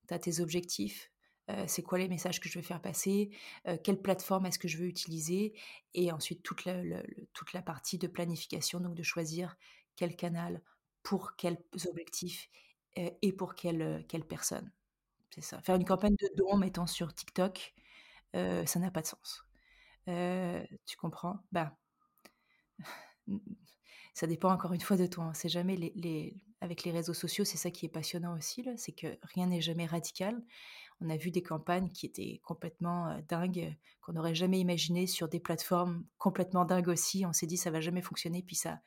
tu 0.09 0.15
as 0.15 0.19
tes 0.19 0.41
objectifs. 0.41 1.11
Heu, 1.51 1.65
c'est 1.67 1.83
quoi 1.83 1.99
les 1.99 2.09
messages 2.09 2.41
que 2.41 2.49
je 2.49 2.59
veux 2.59 2.65
faire 2.65 2.83
passer? 2.83 3.31
Heu, 3.69 3.79
quelle 3.85 4.01
plateforme 4.03 4.47
est-ce 4.47 4.59
que 4.59 4.69
je 4.69 4.79
veux 4.79 4.87
utiliser? 4.87 5.55
Et 5.95 6.13
ensuite 6.13 6.43
toute 6.43 6.65
la 6.67 7.63
partie 7.63 7.99
de 7.99 8.07
planification, 8.09 8.81
donc 8.81 8.95
de 8.95 9.03
choisir 9.03 9.57
quel 9.97 10.17
canal 10.17 10.63
pour 11.03 11.37
quels 11.37 11.59
objectifs, 11.89 12.49
et 12.97 13.33
pour 13.33 13.55
quelle, 13.55 14.05
quelle 14.09 14.25
personne. 14.27 14.73
C'est 15.31 15.43
ça. 15.43 15.61
Faire 15.63 15.77
une 15.77 15.85
campagne 15.85 16.17
de 16.17 16.31
dons, 16.37 16.57
mettons 16.57 16.87
sur 16.87 17.15
TikTok, 17.15 17.75
ça 18.35 18.79
n'a 18.79 18.91
pas 18.91 19.03
de 19.03 19.07
sens. 19.07 19.45
Tu 20.07 20.97
comprends? 20.99 21.39
Ben 21.53 21.73
Ça 24.15 24.27
dépend 24.27 24.53
encore 24.53 24.73
une 24.73 24.81
fois 24.81 24.97
de 24.97 25.07
toi, 25.07 25.25
hein. 25.25 25.35
C'est 25.35 25.49
jamais 25.49 25.77
les 25.77 25.93
les 25.95 26.37
avec 26.61 26.83
les 26.83 26.91
réseaux 26.91 27.15
sociaux, 27.15 27.45
c'est 27.45 27.57
ça 27.57 27.71
qui 27.71 27.87
est 27.87 27.89
passionnant 27.89 28.37
aussi, 28.37 28.65
c'est 28.77 28.93
que 28.93 29.07
rien 29.23 29.47
n'est 29.47 29.61
jamais 29.61 29.87
radical. 29.87 30.43
On 31.01 31.11
a 31.11 31.17
vu 31.17 31.31
des 31.31 31.43
campagnes 31.43 31.89
qui 31.91 32.07
étaient 32.07 32.41
complètement 32.43 33.09
euh, 33.09 33.21
dingues, 33.29 33.77
qu'on 34.01 34.15
n'aurait 34.15 34.35
jamais 34.35 34.59
imaginé 34.59 35.07
sur 35.07 35.29
des 35.29 35.39
plateformes 35.39 36.05
complètement 36.19 36.65
dingues 36.65 36.89
aussi. 36.89 37.25
On 37.25 37.33
s'est 37.33 37.47
dit 37.47 37.57
ça 37.57 37.71
va 37.71 37.81
jamais 37.81 38.03
fonctionner, 38.03 38.43
puis 38.43 38.57
ça, 38.57 38.81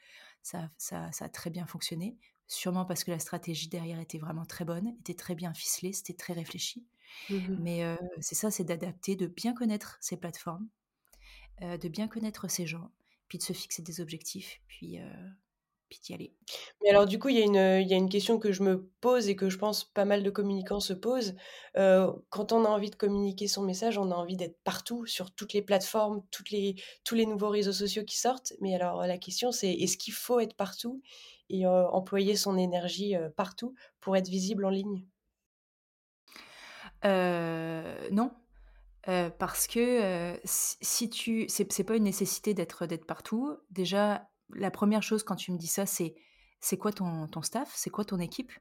ça, 0.44 0.70
ça, 0.78 1.10
a 1.20 1.30
très 1.30 1.50
bien 1.50 1.66
fonctionné. 1.66 2.18
Sûrement 2.48 2.84
parce 2.84 3.06
que 3.06 3.12
la 3.12 3.20
stratégie 3.20 3.70
derrière 3.70 4.00
était 4.00 4.18
vraiment 4.18 4.46
très 4.46 4.66
bonne, 4.66 4.90
était 5.00 5.14
très 5.14 5.36
bien 5.36 5.54
ficelée, 5.54 5.94
c'était 5.94 6.14
très 6.14 6.34
réfléchi. 6.34 6.86
Mmh 7.30 7.36
Mais 7.60 7.86
euh, 7.86 7.96
c'est 8.20 8.36
ça, 8.36 8.52
c'est 8.52 8.66
d'adapter, 8.66 9.16
de 9.16 9.28
bien 9.28 9.54
connaître 9.54 9.98
ces 10.02 10.18
plateformes, 10.18 10.68
euh, 11.62 11.78
de 11.78 11.88
bien 11.88 12.10
connaître 12.10 12.50
ces 12.50 12.66
gens, 12.66 12.92
puis 13.32 13.38
de 13.38 13.44
se 13.44 13.54
fixer 13.54 13.82
des 13.82 14.02
objectifs, 14.02 14.60
puis 14.68 15.00
puis 15.88 16.02
d'y 16.04 16.14
aller. 16.14 16.34
Mais 16.84 16.90
alors 16.90 17.06
du 17.06 17.18
coup, 17.18 17.30
il 17.30 17.38
y, 17.38 17.42
a 17.42 17.46
une, 17.46 17.82
il 17.82 17.88
y 17.88 17.94
a 17.94 17.98
une 17.98 18.10
question 18.10 18.40
que 18.40 18.52
je 18.52 18.62
me 18.62 18.90
pose 19.00 19.30
et 19.30 19.38
que 19.38 19.50
je 19.50 19.58
pense 19.58 19.86
pas 19.86 20.04
mal 20.04 20.22
de 20.22 20.30
communicants 20.30 20.82
se 20.82 20.92
posent. 20.92 21.38
quand 21.74 22.52
on 22.52 22.66
a 22.66 22.68
envie 22.68 22.90
de 22.90 22.96
communiquer 22.96 23.48
son 23.48 23.64
message, 23.64 23.98
on 23.98 24.12
a 24.12 24.16
envie 24.16 24.36
d'être 24.36 24.62
partout, 24.66 25.06
sur 25.06 25.32
toutes 25.34 25.54
les 25.54 25.62
plateformes, 25.62 26.24
toutes 26.30 26.50
les, 26.50 26.76
tous 27.06 27.16
les 27.16 27.26
nouveaux 27.26 27.48
réseaux 27.48 27.72
sociaux 27.72 28.04
qui 28.04 28.18
sortent. 28.18 28.52
Mais 28.60 28.76
alors 28.76 29.08
la 29.08 29.18
question, 29.18 29.54
c'est 29.54 29.72
est-ce 29.72 29.96
qu'il 29.98 30.14
faut 30.14 30.42
être 30.42 30.58
partout 30.58 31.02
et 31.50 31.66
employer 31.66 32.36
son 32.36 32.58
énergie 32.58 33.16
partout 33.38 33.76
pour 34.02 34.18
être 34.18 34.28
visible 34.28 34.66
en 34.66 34.72
ligne? 34.72 35.06
Non, 38.12 38.32
parce 39.06 39.68
que 39.68 40.40
si, 40.44 41.10
tu, 41.10 41.46
c'est 41.50 41.84
pas 41.84 41.96
une 41.96 42.04
nécessité 42.04 42.54
d'être 42.54 42.86
d'être 42.86 43.06
partout. 43.06 43.58
Déjà, 43.70 44.30
la 44.54 44.72
première 44.72 45.04
chose 45.04 45.24
quand 45.24 45.36
tu 45.36 45.52
me 45.52 45.58
dis 45.58 45.68
ça, 45.68 45.86
c'est 45.86 46.16
c'est 46.60 46.78
quoi 46.78 46.92
ton, 46.92 47.28
ton 47.28 47.42
staff? 47.42 47.72
C'est 47.76 47.90
quoi 47.90 48.06
ton 48.06 48.20
équipe? 48.20 48.52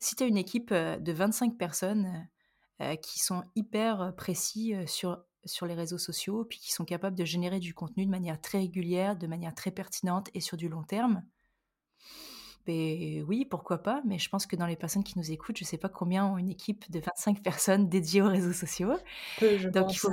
Si 0.00 0.16
tu 0.16 0.24
as 0.24 0.26
une 0.26 0.36
équipe 0.36 0.74
de 0.74 1.12
25 1.12 1.56
personnes 1.56 2.28
qui 3.00 3.20
sont 3.20 3.44
hyper 3.54 4.12
précis 4.16 4.74
sur, 4.86 5.22
sur 5.44 5.66
les 5.66 5.74
réseaux 5.74 5.98
sociaux, 5.98 6.44
puis 6.44 6.58
qui 6.58 6.72
sont 6.72 6.84
capables 6.84 7.16
de 7.16 7.24
générer 7.24 7.60
du 7.60 7.74
contenu 7.74 8.04
de 8.04 8.10
manière 8.10 8.40
très 8.40 8.58
régulière, 8.58 9.16
de 9.16 9.26
manière 9.26 9.54
très 9.54 9.70
pertinente 9.70 10.28
et 10.34 10.40
sur 10.40 10.56
du 10.56 10.68
long 10.68 10.82
terme, 10.82 11.22
ben 12.66 13.24
oui, 13.26 13.44
pourquoi 13.44 13.78
pas, 13.78 14.02
mais 14.06 14.18
je 14.18 14.28
pense 14.28 14.46
que 14.46 14.56
dans 14.56 14.66
les 14.66 14.76
personnes 14.76 15.02
qui 15.02 15.18
nous 15.18 15.30
écoutent, 15.32 15.56
je 15.58 15.64
ne 15.64 15.68
sais 15.68 15.78
pas 15.78 15.88
combien 15.88 16.26
ont 16.26 16.38
une 16.38 16.50
équipe 16.50 16.90
de 16.90 17.00
25 17.00 17.42
personnes 17.42 17.88
dédiées 17.88 18.22
aux 18.22 18.28
réseaux 18.28 18.52
sociaux. 18.52 18.92
je 19.40 19.68
Donc, 19.68 19.92
il 19.92 19.98
faut. 19.98 20.12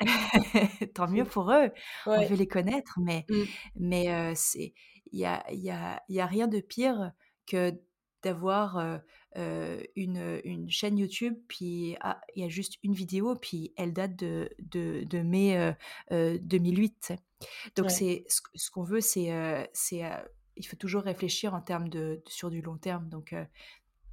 Tant 0.94 1.08
mieux 1.08 1.24
pour 1.24 1.50
eux, 1.50 1.70
on 2.04 2.22
veut 2.26 2.36
les 2.36 2.46
connaître, 2.46 2.98
mais 3.00 3.24
mmh. 3.28 3.42
mais 3.76 4.34
c'est 4.34 4.74
il 5.12 5.20
y 5.20 5.24
a, 5.24 5.44
y, 5.52 5.70
a, 5.70 6.02
y 6.08 6.20
a 6.20 6.26
rien 6.26 6.48
de 6.48 6.60
pire 6.60 7.12
que 7.46 7.72
d'avoir 8.22 9.00
une, 9.34 10.40
une, 10.44 10.68
chaîne 10.68 10.98
YouTube, 10.98 11.36
puis 11.48 11.96
ah, 12.00 12.20
il 12.34 12.42
y 12.42 12.46
a 12.46 12.48
juste 12.48 12.74
une 12.82 12.92
vidéo, 12.92 13.36
puis 13.36 13.72
elle 13.76 13.92
date 13.92 14.16
de, 14.16 14.50
de, 14.58 15.04
de 15.04 15.18
mai 15.20 15.74
2008. 16.10 17.14
Donc, 17.76 17.90
c'est 17.90 18.24
ce, 18.28 18.70
qu'on 18.70 18.82
veut, 18.82 19.00
c'est 19.00 19.68
c'est 19.72 20.02
il 20.56 20.66
faut 20.66 20.76
toujours 20.76 21.02
réfléchir 21.02 21.54
en 21.54 21.60
termes 21.60 21.88
de, 21.88 22.22
sur 22.26 22.50
du 22.50 22.62
long 22.62 22.76
terme. 22.78 23.08
Donc, 23.08 23.32
euh, 23.32 23.44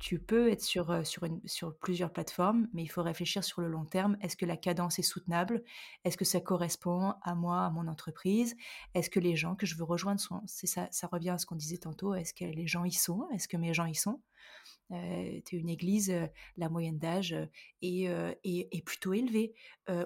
tu 0.04 0.20
peux 0.20 0.52
être 0.52 0.62
sur, 0.62 0.92
euh, 0.92 1.06
sur, 1.06 1.24
une, 1.24 1.40
sur 1.46 1.78
plusieurs 1.78 2.12
plateformes, 2.12 2.68
mais 2.74 2.84
il 2.84 2.90
faut 2.90 3.02
réfléchir 3.02 3.42
sur 3.42 3.62
le 3.62 3.70
long 3.70 3.86
terme. 3.86 4.18
Est-ce 4.20 4.36
que 4.36 4.46
la 4.46 4.58
cadence 4.58 5.00
est 5.00 5.02
soutenable? 5.02 5.64
Est-ce 6.04 6.18
que 6.18 6.26
ça 6.26 6.42
correspond 6.42 7.14
à 7.22 7.36
moi, 7.36 7.62
à 7.62 7.70
mon 7.70 7.88
entreprise? 7.88 8.58
Est-ce 8.96 9.10
que 9.10 9.22
les 9.22 9.38
gens 9.38 9.56
que 9.56 9.66
je 9.66 9.76
veux 9.76 9.86
rejoindre 9.86 10.20
sont... 10.20 10.42
C'est 10.46 10.68
ça, 10.68 10.90
ça 10.92 11.08
revient 11.08 11.30
à 11.30 11.38
ce 11.38 11.46
qu'on 11.46 11.56
disait 11.56 11.78
tantôt. 11.78 12.16
Est-ce 12.16 12.34
que 12.34 12.44
les 12.44 12.68
gens 12.68 12.84
y 12.84 12.92
sont? 12.92 13.30
Est-ce 13.34 13.48
que 13.48 13.56
mes 13.56 13.74
gens 13.74 13.86
y 13.86 13.96
sont? 13.96 14.22
Euh, 14.92 15.40
une 15.54 15.70
église, 15.70 16.14
la 16.58 16.68
moyenne 16.68 17.00
d'âge 17.00 17.34
est, 17.82 18.04
est, 18.44 18.86
plutôt 18.86 19.14
élevée, 19.14 19.54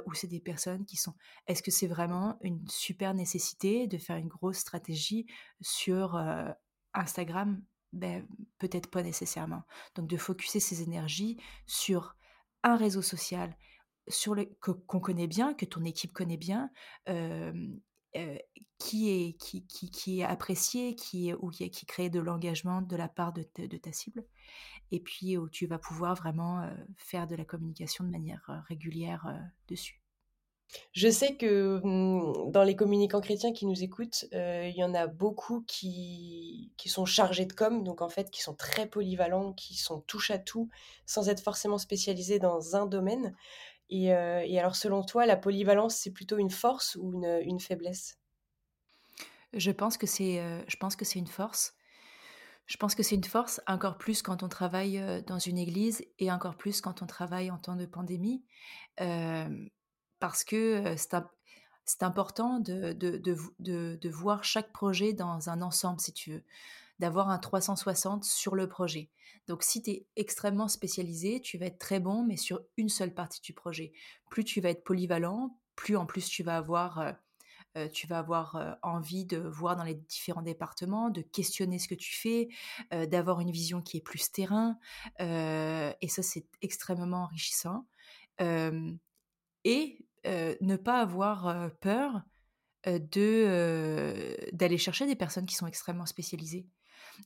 ou 0.06 0.14
c'est 0.14 0.28
des 0.28 0.40
personnes 0.40 0.86
qui 0.86 0.96
sont... 0.96 1.16
Est-ce 1.48 1.64
que 1.64 1.72
c'est 1.72 1.88
vraiment 1.88 2.38
une 2.42 2.64
super 2.68 3.16
nécessité 3.16 3.88
de 3.88 3.98
faire 3.98 4.18
une 4.18 4.28
grosse 4.28 4.58
stratégie 4.58 5.26
sur 5.60 6.24
Instagram? 6.94 7.64
Ben, 7.94 8.28
Peut-être 8.60 8.90
pas 8.90 9.04
nécessairement. 9.04 9.64
Donc 9.96 10.08
de 10.08 10.18
focuser 10.18 10.60
ses 10.60 10.82
énergies 10.82 11.38
sur 11.66 12.16
un 12.64 12.76
réseau 12.76 13.02
social 13.02 13.56
sur 14.08 14.36
le 14.36 14.46
qu'on 14.62 15.00
connaît 15.00 15.28
bien, 15.28 15.54
que 15.54 15.66
ton 15.66 15.84
équipe 15.84 16.14
connaît 16.14 16.38
bien, 16.38 16.72
qui, 18.80 19.10
est, 19.10 19.34
qui, 19.38 19.66
qui, 19.68 19.92
qui, 19.92 20.22
est 20.22 20.24
apprécié, 20.24 20.96
qui, 20.96 21.34
ou 21.34 21.50
qui, 21.50 21.70
qui 21.70 21.86
crée 21.86 22.10
de 22.10 22.20
l'engagement 22.20 22.82
de 22.82 22.96
la 22.96 23.10
part 23.10 23.34
de, 23.34 23.46
de, 23.58 23.78
ta 23.78 23.92
cible, 23.92 24.26
et 24.92 25.00
puis 25.00 25.38
où 25.38 25.50
tu 25.50 25.68
vas 25.68 25.78
pouvoir 25.78 26.16
vraiment 26.16 26.70
faire 26.96 27.28
de 27.28 27.36
la 27.36 27.46
communication 27.46 28.06
de 28.06 28.10
manière 28.10 28.64
régulière 28.68 29.28
dessus. 29.68 30.02
Je 30.92 31.10
sais 31.10 31.36
que 31.36 31.80
mmh, 31.84 32.52
dans 32.52 32.64
les 32.64 32.76
communicants 32.76 33.22
chrétiens 33.22 33.54
qui 33.54 33.66
nous 33.66 33.84
écoutent, 33.84 34.26
il 34.32 34.76
y 34.76 34.84
en 34.84 34.94
a 34.94 35.08
beaucoup 35.08 35.62
qui, 35.62 36.74
qui 36.78 36.90
sont 36.90 37.06
chargés 37.06 37.46
de 37.46 37.54
com, 37.54 37.84
donc 37.84 38.02
en 38.02 38.10
fait 38.10 38.30
qui 38.30 38.42
sont 38.42 38.54
très 38.54 38.88
polyvalents, 38.88 39.54
qui 39.54 39.76
sont 39.76 40.02
touche 40.02 40.30
à 40.32 40.40
tout, 40.40 40.70
sans 41.06 41.30
être 41.30 41.42
forcément 41.42 41.78
spécialisés 41.78 42.40
dans 42.40 42.76
un 42.76 42.86
domaine. 42.86 43.36
Et, 43.90 44.08
et 44.08 44.60
alors 44.60 44.76
selon 44.76 45.04
toi, 45.04 45.26
la 45.26 45.38
polyvalence, 45.38 45.96
c'est 45.96 46.12
plutôt 46.12 46.38
une 46.38 46.50
force 46.50 46.96
ou 47.00 47.14
une, 47.14 47.40
une 47.44 47.60
faiblesse? 47.62 48.18
Je 49.54 49.72
pense 49.72 49.98
que 49.98 50.06
c'est 50.06 50.42
c'est 50.68 51.20
une 51.20 51.28
force. 51.28 51.74
Je 52.66 52.76
pense 52.76 52.96
que 52.96 53.04
c'est 53.04 53.16
une 53.16 53.24
force, 53.24 53.62
encore 53.66 53.98
plus 53.98 54.22
quand 54.22 54.44
on 54.44 54.50
travaille 54.50 55.24
dans 55.26 55.40
une 55.40 55.58
église 55.58 56.04
et 56.20 56.30
encore 56.30 56.58
plus 56.58 56.82
quand 56.82 57.02
on 57.02 57.06
travaille 57.06 57.50
en 57.50 57.58
temps 57.58 57.78
de 57.78 57.86
pandémie, 57.86 58.44
parce 60.20 60.44
que 60.44 60.96
c'est 60.98 62.04
important 62.04 62.60
de, 62.60 62.94
de, 62.94 63.18
de, 63.18 63.98
de, 64.02 64.10
voir 64.10 64.44
chaque 64.44 64.72
projet 64.72 65.14
dans 65.14 65.50
un 65.50 65.62
ensemble, 65.62 66.00
si 66.00 66.14
tu 66.14 66.32
veux, 66.32 66.44
d'avoir 67.00 67.30
un 67.30 67.38
360 67.38 68.24
sur 68.24 68.56
le 68.56 68.68
projet. 68.68 69.10
Donc 69.48 69.64
si 69.64 69.82
tu 69.82 69.92
es 69.92 70.06
extrêmement 70.16 70.68
spécialisé, 70.68 71.40
tu 71.42 71.58
vas 71.58 71.68
être 71.68 71.80
très 71.80 72.00
bon, 72.00 72.24
mais 72.24 72.38
sur 72.38 72.62
une 72.76 72.90
seule 72.90 73.14
partie 73.14 73.42
du 73.42 73.54
projet. 73.54 73.94
Plus 74.30 74.44
tu 74.44 74.60
vas 74.60 74.70
être 74.70 74.84
polyvalent, 74.84 75.58
plus 75.76 75.96
en 75.96 76.06
plus 76.06 76.28
tu 76.28 76.44
vas 76.44 76.58
avoir 76.58 77.16
tu 77.94 78.08
vas 78.08 78.18
avoir 78.18 78.78
envie 78.82 79.26
de 79.26 79.38
voir 79.38 79.76
dans 79.76 79.84
les 79.84 79.94
différents 79.94 80.42
départements, 80.42 81.10
de 81.12 81.22
questionner 81.22 81.78
ce 81.78 81.88
que 81.88 81.96
tu 81.96 82.16
fais, 82.16 82.50
d'avoir 83.08 83.40
une 83.40 83.52
vision 83.52 83.82
qui 83.82 83.98
est 83.98 84.02
plus 84.02 84.32
terrain. 84.32 84.78
et 85.20 86.08
ça, 86.08 86.24
c'est 86.24 86.48
extrêmement 86.62 87.24
enrichissant. 87.26 87.86
et 89.64 90.07
ne 90.62 90.76
pas 90.76 91.02
avoir 91.02 91.72
peur 91.80 92.22
de 92.86 94.36
d'aller 94.54 94.78
chercher 94.78 95.06
des 95.06 95.16
personnes 95.16 95.46
qui 95.46 95.56
sont 95.56 95.68
extrêmement 95.68 96.06
spécialisées. 96.06 96.68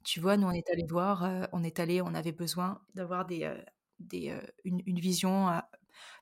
Tu 0.04 0.20
vois, 0.20 0.38
nous 0.38 0.48
on 0.48 0.52
est 0.52 0.70
allé 0.70 0.86
voir, 0.88 1.50
on 1.52 1.64
est 1.64 1.80
allé, 1.80 2.02
on 2.02 2.14
avait 2.14 2.32
besoin 2.32 2.82
d'avoir 2.96 3.26
des, 3.26 3.54
des 4.00 4.36
une, 4.64 5.00
vision 5.00 5.50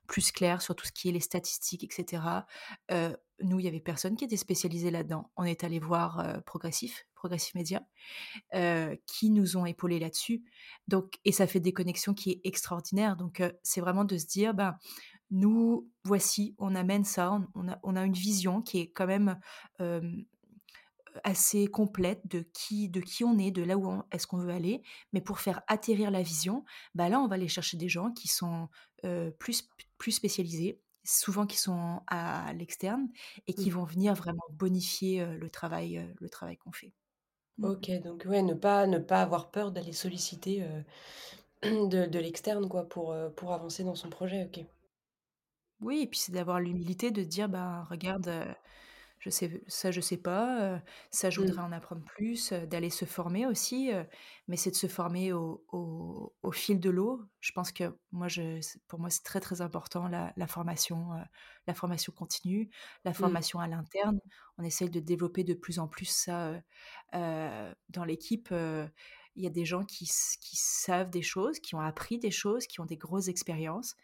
plus 0.06 0.32
clair 0.32 0.60
sur 0.60 0.74
tout 0.74 0.86
ce 0.86 0.92
qui 0.92 1.08
est 1.08 1.12
les 1.12 1.20
statistiques, 1.20 1.84
etc. 1.84 2.22
nous, 3.42 3.58
il 3.58 3.64
y 3.64 3.68
avait 3.68 3.80
personne 3.80 4.16
qui 4.16 4.24
était 4.24 4.36
spécialisé 4.36 4.90
là-dedans. 4.90 5.30
On 5.36 5.44
est 5.44 5.64
allé 5.64 5.78
voir 5.78 6.42
Progressif, 6.44 7.06
Progressif 7.14 7.54
Média, 7.54 7.82
qui 9.06 9.30
nous 9.30 9.56
ont 9.56 9.66
épaulés 9.66 10.00
là-dessus. 10.00 10.42
Et 11.24 11.32
ça 11.32 11.46
fait 11.46 11.60
des 11.60 11.72
connexions 11.72 12.14
qui 12.14 12.32
est 12.32 12.40
extraordinaire. 12.44 13.16
Donc, 13.16 13.42
c'est 13.62 13.80
vraiment 13.80 14.04
de 14.04 14.18
se 14.18 14.26
dire, 14.26 14.54
ben, 14.54 14.76
nous, 15.30 15.88
voici, 16.04 16.54
on 16.58 16.74
amène 16.74 17.04
ça, 17.04 17.40
on, 17.54 17.68
a, 17.68 17.78
on 17.82 17.96
a, 17.96 18.04
une 18.04 18.12
vision 18.12 18.62
qui 18.62 18.80
est 18.80 18.90
quand 18.90 19.06
même 19.06 19.38
assez 21.24 21.66
complète 21.66 22.20
de 22.26 22.40
qui, 22.52 22.88
de 22.88 23.00
qui 23.00 23.24
on 23.24 23.38
est, 23.38 23.50
de 23.50 23.62
là 23.62 23.76
où 23.76 24.02
est-ce 24.12 24.26
qu'on 24.26 24.38
veut 24.38 24.52
aller. 24.52 24.82
Mais 25.12 25.20
pour 25.20 25.38
faire 25.38 25.62
atterrir 25.68 26.10
la 26.10 26.22
vision, 26.22 26.64
bah 26.94 27.08
là, 27.08 27.20
on 27.20 27.28
va 27.28 27.36
aller 27.36 27.48
chercher 27.48 27.76
des 27.76 27.88
gens 27.88 28.10
qui 28.12 28.28
sont 28.28 28.68
plus, 29.38 29.68
plus 29.98 30.12
spécialisés, 30.12 30.80
souvent 31.04 31.46
qui 31.46 31.56
sont 31.56 32.00
à 32.06 32.52
l'externe 32.52 33.08
et 33.46 33.54
qui 33.54 33.70
mmh. 33.70 33.74
vont 33.74 33.84
venir 33.84 34.14
vraiment 34.14 34.44
bonifier 34.50 35.24
le 35.24 35.50
travail, 35.50 36.12
le 36.20 36.28
travail 36.28 36.56
qu'on 36.56 36.72
fait. 36.72 36.92
Mmh. 37.58 37.64
Ok, 37.64 37.90
donc 38.02 38.24
ouais, 38.28 38.42
ne 38.42 38.54
pas, 38.54 38.86
ne 38.86 38.98
pas 38.98 39.22
avoir 39.22 39.50
peur 39.50 39.70
d'aller 39.70 39.92
solliciter 39.92 40.64
de, 41.62 42.06
de 42.06 42.18
l'externe 42.18 42.68
quoi 42.68 42.88
pour, 42.88 43.14
pour 43.36 43.52
avancer 43.52 43.84
dans 43.84 43.94
son 43.94 44.10
projet. 44.10 44.44
Ok. 44.44 44.64
Oui, 45.80 46.02
et 46.02 46.06
puis 46.06 46.18
c'est 46.18 46.32
d'avoir 46.32 46.60
l'humilité 46.60 47.10
de 47.10 47.22
dire, 47.22 47.48
bah 47.48 47.86
regarde, 47.88 48.30
je 49.18 49.30
sais, 49.30 49.62
ça 49.66 49.90
je 49.90 50.00
sais 50.00 50.16
pas, 50.18 50.82
ça 51.10 51.30
je 51.30 51.40
mmh. 51.40 51.44
voudrais 51.44 51.62
en 51.62 51.72
apprendre 51.72 52.02
plus, 52.04 52.52
d'aller 52.52 52.90
se 52.90 53.04
former 53.04 53.46
aussi, 53.46 53.90
mais 54.46 54.56
c'est 54.56 54.70
de 54.70 54.76
se 54.76 54.88
former 54.88 55.32
au, 55.32 55.64
au, 55.70 56.52
fil 56.52 56.80
de 56.80 56.90
l'eau. 56.90 57.22
Je 57.40 57.52
pense 57.52 57.72
que 57.72 57.96
moi, 58.12 58.28
je, 58.28 58.60
pour 58.88 58.98
moi, 58.98 59.08
c'est 59.10 59.22
très 59.22 59.40
très 59.40 59.62
important 59.62 60.08
la, 60.08 60.32
la 60.36 60.46
formation, 60.46 61.08
la 61.66 61.74
formation 61.74 62.12
continue, 62.12 62.70
la 63.04 63.12
mmh. 63.12 63.14
formation 63.14 63.60
à 63.60 63.68
l'interne. 63.68 64.20
On 64.58 64.64
essaye 64.64 64.90
de 64.90 65.00
développer 65.00 65.44
de 65.44 65.54
plus 65.54 65.78
en 65.78 65.88
plus 65.88 66.06
ça 66.06 66.60
dans 67.12 68.04
l'équipe. 68.04 68.48
Il 68.50 68.90
il 69.36 69.44
y 69.44 69.46
a 69.46 69.50
des 69.50 69.64
gens 69.64 69.84
qui, 69.84 70.10
qui 70.40 70.56
savent 70.56 71.08
des 71.08 71.22
choses, 71.22 71.60
qui 71.60 71.74
ont 71.74 71.80
appris 71.80 72.18
des 72.18 72.30
choses, 72.30 72.66
qui 72.66 72.80
ont 72.80 72.84
des 72.84 72.96
grosses 72.96 73.28
expériences, 73.28 73.96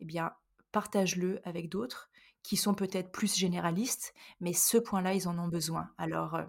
eh 0.00 0.04
bien, 0.04 0.32
partage-le 0.72 1.40
avec 1.44 1.68
d'autres 1.68 2.10
qui 2.42 2.56
sont 2.56 2.74
peut-être 2.74 3.12
plus 3.12 3.36
généralistes, 3.36 4.14
mais 4.40 4.52
ce 4.52 4.78
point-là, 4.78 5.14
ils 5.14 5.28
en 5.28 5.38
ont 5.38 5.48
besoin. 5.48 5.90
Alors, 5.98 6.34
euh, 6.34 6.44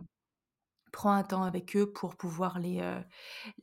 prends 0.92 1.12
un 1.12 1.24
temps 1.24 1.44
avec 1.44 1.76
eux 1.76 1.92
pour 1.92 2.16
pouvoir 2.16 2.60
les, 2.60 2.80
euh, 2.82 3.00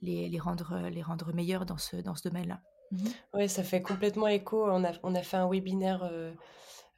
les, 0.03 0.39
rendre, 0.39 0.89
les 0.91 1.03
rendre 1.03 1.33
meilleurs 1.33 1.67
dans 1.67 1.79
ce, 1.79 1.97
dans 1.97 2.15
ce 2.15 2.29
domaine-là. 2.29 2.61
Mmh 2.91 3.07
oui, 3.35 3.49
ça 3.49 3.63
fait 3.63 3.83
complètement 3.83 4.29
écho. 4.29 4.65
On 4.65 4.85
a, 4.85 4.93
on 5.03 5.15
a 5.15 5.23
fait 5.23 5.37
un 5.37 5.49
webinaire 5.49 6.03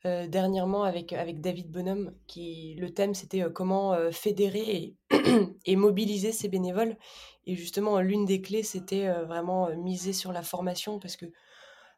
euh, 0.04 0.26
dernièrement 0.28 0.84
avec, 0.84 1.12
avec 1.12 1.40
David 1.40 1.70
Bonhomme, 1.70 2.14
qui 2.28 2.76
le 2.78 2.94
thème 2.94 3.12
c'était 3.12 3.44
comment 3.52 3.96
fédérer 4.12 4.60
et, 4.60 4.96
et, 5.66 5.76
mobiliser 5.76 6.32
ses 6.32 6.48
bénévoles. 6.48 6.96
Et 7.44 7.56
justement, 7.56 7.98
l'une 8.00 8.24
des 8.24 8.40
clés, 8.40 8.62
c'était 8.62 9.10
vraiment 9.24 9.74
miser 9.76 10.12
sur 10.12 10.32
la 10.32 10.42
formation 10.42 11.00
parce 11.00 11.16
que 11.16 11.26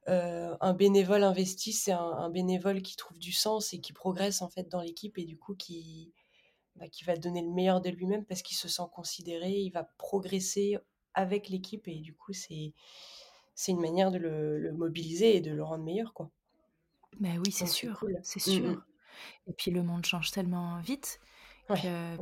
un 0.07 0.75
bénévole 0.75 1.23
investi, 1.23 1.73
c'est 1.73 1.93
un, 1.93 2.31
bénévole 2.31 2.83
qui 2.83 2.97
trouve 2.97 3.19
du 3.19 3.33
sens 3.33 3.73
et 3.73 3.81
qui 3.81 3.93
progresse 3.93 4.43
en 4.43 4.49
fait 4.49 4.69
dans 4.69 4.81
l'équipe 4.81 5.17
et 5.19 5.25
du 5.25 5.39
coup 5.39 5.55
qui, 5.55 6.13
bah, 6.77 6.89
qui 6.89 7.05
va 7.05 7.17
donner 7.17 7.43
le 7.43 7.51
meilleur 7.51 7.81
de 7.81 7.91
lui-même 7.91 8.25
parce 8.25 8.43
qu'il 8.43 8.57
se 8.57 8.69
sent 8.69 8.83
considéré, 8.93 9.51
il 9.51 9.71
va 9.71 9.85
progresser 9.99 10.77
avec 11.15 11.49
l'équipe 11.49 11.87
et 11.89 12.01
du 12.01 12.15
coup 12.15 12.33
c'est 12.33 12.73
c'est 13.55 13.73
une 13.73 13.81
manière 13.81 14.11
de 14.11 14.19
le, 14.19 14.73
mobiliser 14.73 15.37
et 15.37 15.41
de 15.41 15.53
le 15.53 15.63
rendre 15.63 15.85
meilleur 15.85 16.15
quoi. 16.15 16.31
Ben 17.21 17.39
oui, 17.45 17.53
c'est 17.53 17.67
sûr, 17.67 18.03
c'est 18.23 18.41
mmh 18.41 18.63
sûr. 18.63 18.85
Et 19.47 19.53
puis 19.53 19.71
le 19.71 19.83
monde 19.83 20.07
change 20.07 20.31
tellement 20.31 20.81
vite 20.81 21.21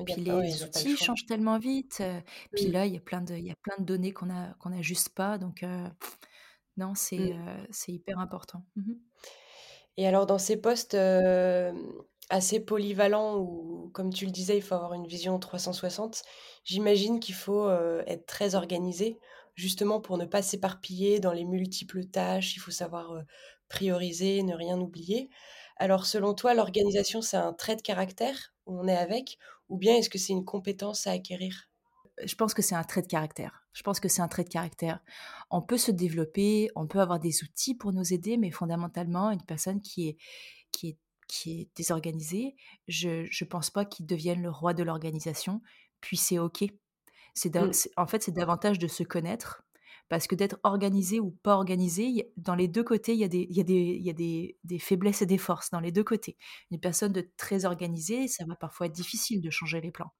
puis 0.06 0.16
les 0.16 0.62
outils 0.62 0.96
changent 0.96 1.26
tellement 1.26 1.58
vite. 1.58 2.02
puis 2.52 2.68
là, 2.68 2.86
il 2.86 2.94
y 2.94 2.96
a 2.96 3.00
plein 3.00 3.20
de, 3.20 3.34
il 3.34 3.46
y 3.46 3.50
a 3.50 3.56
plein 3.56 3.76
de 3.78 3.84
données 3.84 4.12
qu'on 4.12 4.30
a 4.30 4.54
qu'on 4.54 4.80
juste 4.82 5.10
pas. 5.10 5.38
Donc 5.38 5.64
non, 6.80 6.94
c'est 6.94 7.34
mmh. 7.34 7.66
c'est 7.70 7.92
hyper 7.92 8.18
important. 8.18 8.64
Mmh 8.76 8.92
et 9.96 10.06
alors 10.06 10.24
dans 10.24 10.38
ces 10.38 10.56
postes 10.56 10.96
assez 12.30 12.60
polyvalents 12.60 13.38
où, 13.38 13.90
comme 13.92 14.12
tu 14.12 14.24
le 14.24 14.30
disais, 14.30 14.56
il 14.56 14.62
faut 14.62 14.74
avoir 14.74 14.94
une 14.94 15.06
vision 15.06 15.38
360, 15.38 16.22
j'imagine 16.64 17.20
qu'il 17.20 17.34
faut 17.34 17.68
être 18.06 18.24
très 18.24 18.54
organisé, 18.54 19.18
justement 19.56 20.00
pour 20.00 20.16
ne 20.16 20.24
pas 20.24 20.42
s'éparpiller 20.42 21.20
dans 21.20 21.32
les 21.32 21.44
multiples 21.44 22.06
tâches. 22.06 22.56
Il 22.56 22.60
faut 22.60 22.70
savoir 22.70 23.12
prioriser, 23.68 24.42
ne 24.42 24.54
rien 24.54 24.80
oublier. 24.80 25.28
Alors 25.76 26.06
selon 26.06 26.34
toi, 26.34 26.54
l'organisation, 26.54 27.22
c'est 27.22 27.36
un 27.38 27.52
trait 27.52 27.76
de 27.76 27.82
caractère 27.82 28.54
où 28.66 28.78
on 28.78 28.86
est 28.86 28.96
avec, 28.96 29.38
ou 29.68 29.78
bien 29.78 29.96
est-ce 29.96 30.10
que 30.10 30.18
c'est 30.18 30.32
une 30.32 30.44
compétence 30.44 31.06
à 31.06 31.12
acquérir? 31.12 31.69
Je 32.24 32.34
pense 32.34 32.54
que 32.54 32.62
c'est 32.62 32.74
un 32.74 32.84
trait 32.84 33.02
de 33.02 33.06
caractère. 33.06 33.64
Je 33.72 33.82
pense 33.82 34.00
que 34.00 34.08
c'est 34.08 34.22
un 34.22 34.28
trait 34.28 34.44
de 34.44 34.48
caractère. 34.48 35.00
On 35.50 35.62
peut 35.62 35.78
se 35.78 35.90
développer, 35.90 36.70
on 36.74 36.86
peut 36.86 37.00
avoir 37.00 37.20
des 37.20 37.42
outils 37.42 37.74
pour 37.74 37.92
nous 37.92 38.12
aider, 38.12 38.36
mais 38.36 38.50
fondamentalement, 38.50 39.30
une 39.30 39.42
personne 39.42 39.80
qui 39.80 40.08
est, 40.08 40.16
qui 40.72 40.88
est, 40.88 40.98
qui 41.28 41.60
est 41.60 41.68
désorganisée, 41.76 42.56
je 42.88 43.22
ne 43.22 43.48
pense 43.48 43.70
pas 43.70 43.84
qu'il 43.84 44.06
devienne 44.06 44.42
le 44.42 44.50
roi 44.50 44.74
de 44.74 44.82
l'organisation, 44.82 45.62
puis 46.00 46.16
c'est 46.16 46.38
OK. 46.38 46.64
C'est 47.34 47.54
mmh. 47.54 47.72
En 47.96 48.06
fait, 48.06 48.22
c'est 48.22 48.32
davantage 48.32 48.78
de 48.78 48.88
se 48.88 49.04
connaître, 49.04 49.62
parce 50.10 50.26
que 50.26 50.34
d'être 50.34 50.58
organisé 50.64 51.20
ou 51.20 51.30
pas 51.30 51.54
organisé, 51.54 52.32
dans 52.36 52.56
les 52.56 52.66
deux 52.66 52.82
côtés, 52.82 53.12
il 53.12 53.20
y 53.20 53.24
a, 53.24 53.28
des, 53.28 53.46
il 53.48 53.56
y 53.56 53.60
a, 53.60 53.62
des, 53.62 53.74
il 53.74 54.04
y 54.04 54.10
a 54.10 54.12
des, 54.12 54.58
des, 54.64 54.80
faiblesses 54.80 55.22
et 55.22 55.26
des 55.26 55.38
forces 55.38 55.70
dans 55.70 55.78
les 55.78 55.92
deux 55.92 56.02
côtés. 56.02 56.36
Une 56.72 56.80
personne 56.80 57.12
de 57.12 57.30
très 57.36 57.64
organisée, 57.64 58.26
ça 58.26 58.44
va 58.44 58.56
parfois 58.56 58.86
être 58.86 58.92
difficile 58.92 59.40
de 59.40 59.50
changer 59.50 59.80
les 59.80 59.92
plans. 59.92 60.12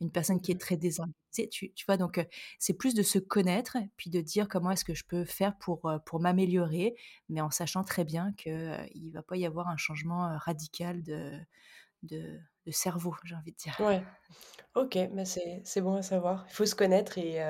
Une 0.00 0.12
personne 0.12 0.40
qui 0.40 0.52
est 0.52 0.54
mmh. 0.54 0.58
très 0.58 0.76
désorganisée, 0.76 1.48
tu, 1.50 1.72
tu 1.72 1.84
vois, 1.86 1.96
donc 1.96 2.24
c'est 2.60 2.74
plus 2.74 2.94
de 2.94 3.02
se 3.02 3.18
connaître, 3.18 3.78
puis 3.96 4.10
de 4.10 4.20
dire 4.20 4.46
comment 4.48 4.70
est-ce 4.70 4.84
que 4.84 4.94
je 4.94 5.04
peux 5.04 5.24
faire 5.24 5.58
pour, 5.58 5.90
pour 6.06 6.20
m'améliorer, 6.20 6.94
mais 7.28 7.40
en 7.40 7.50
sachant 7.50 7.82
très 7.82 8.04
bien 8.04 8.32
qu'il 8.34 8.52
ne 8.52 9.12
va 9.12 9.24
pas 9.24 9.36
y 9.36 9.44
avoir 9.44 9.66
un 9.66 9.76
changement 9.76 10.38
radical 10.38 11.02
de, 11.02 11.32
de, 12.04 12.38
de 12.64 12.70
cerveau, 12.70 13.16
j'ai 13.24 13.34
envie 13.34 13.50
de 13.50 13.56
dire. 13.56 13.76
Ouais. 13.80 14.04
Ok, 14.76 14.96
bah 15.12 15.24
c'est 15.24 15.80
bon 15.80 15.96
à 15.96 16.02
savoir. 16.02 16.46
Il 16.48 16.54
faut 16.54 16.64
se 16.64 16.76
connaître 16.76 17.18
et 17.18 17.42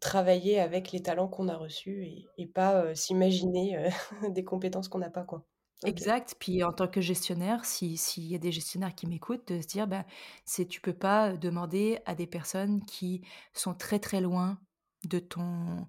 travailler 0.00 0.60
avec 0.60 0.92
les 0.92 1.02
talents 1.02 1.28
qu'on 1.28 1.48
a 1.48 1.56
reçus 1.56 2.06
et, 2.38 2.46
pas 2.46 2.94
s'imaginer 2.94 3.88
des 4.30 4.44
compétences 4.44 4.88
qu'on 4.88 4.98
n'a 4.98 5.10
pas 5.10 5.24
quoi. 5.24 5.44
Exact. 5.84 6.36
Puis 6.38 6.62
en 6.62 6.72
tant 6.72 6.86
que 6.86 7.00
gestionnaire, 7.00 7.64
s'il 7.64 8.24
y 8.24 8.34
a 8.34 8.38
des 8.38 8.52
gestionnaires 8.52 8.94
qui 8.94 9.06
m'écoutent, 9.06 9.48
de 9.48 9.60
se 9.60 9.66
dire, 9.66 9.86
ben, 9.86 10.04
c'est 10.44 10.66
tu 10.66 10.80
peux 10.80 10.92
pas 10.92 11.36
demander 11.36 11.98
à 12.06 12.14
des 12.14 12.26
personnes 12.26 12.84
qui 12.84 13.22
sont 13.52 13.74
très 13.74 13.98
très 13.98 14.20
loin 14.20 14.58
de 15.04 15.18
ton, 15.18 15.88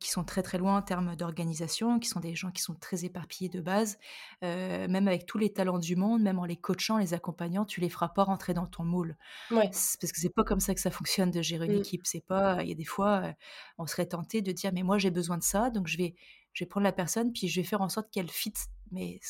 qui 0.00 0.10
sont 0.10 0.24
très 0.24 0.42
très 0.42 0.58
loin 0.58 0.78
en 0.78 0.82
termes 0.82 1.14
d'organisation, 1.14 1.98
qui 1.98 2.08
sont 2.08 2.20
des 2.20 2.34
gens 2.34 2.50
qui 2.50 2.62
sont 2.62 2.74
très 2.74 3.04
éparpillés 3.04 3.48
de 3.48 3.60
base, 3.60 3.98
même 4.42 5.06
avec 5.08 5.26
tous 5.26 5.38
les 5.38 5.52
talents 5.52 5.78
du 5.78 5.96
monde, 5.96 6.22
même 6.22 6.38
en 6.38 6.44
les 6.44 6.56
coachant, 6.56 6.98
les 6.98 7.14
accompagnant, 7.14 7.64
tu 7.64 7.80
les 7.80 7.88
feras 7.88 8.08
pas 8.08 8.24
rentrer 8.24 8.54
dans 8.54 8.66
ton 8.66 8.84
moule. 8.84 9.16
Ouais. 9.50 9.70
Parce 9.70 9.96
que 9.96 10.20
c'est 10.20 10.34
pas 10.34 10.44
comme 10.44 10.60
ça 10.60 10.74
que 10.74 10.80
ça 10.80 10.90
fonctionne 10.90 11.30
de 11.30 11.42
gérer 11.42 11.66
une 11.66 11.76
mmh. 11.76 11.80
équipe. 11.80 12.06
C'est 12.06 12.24
pas, 12.24 12.62
il 12.62 12.68
y 12.68 12.72
a 12.72 12.74
des 12.74 12.84
fois, 12.84 13.32
on 13.78 13.86
serait 13.86 14.06
tenté 14.06 14.42
de 14.42 14.52
dire 14.52 14.72
mais 14.72 14.82
moi 14.82 14.98
j'ai 14.98 15.10
besoin 15.10 15.38
de 15.38 15.44
ça, 15.44 15.70
donc 15.70 15.86
je 15.86 15.96
vais, 15.96 16.14
je 16.52 16.64
vais 16.64 16.68
prendre 16.68 16.84
la 16.84 16.92
personne 16.92 17.32
puis 17.32 17.48
je 17.48 17.60
vais 17.60 17.66
faire 17.66 17.80
en 17.80 17.88
sorte 17.88 18.10
qu'elle 18.10 18.30
fit. 18.30 18.54
Mais 18.90 19.20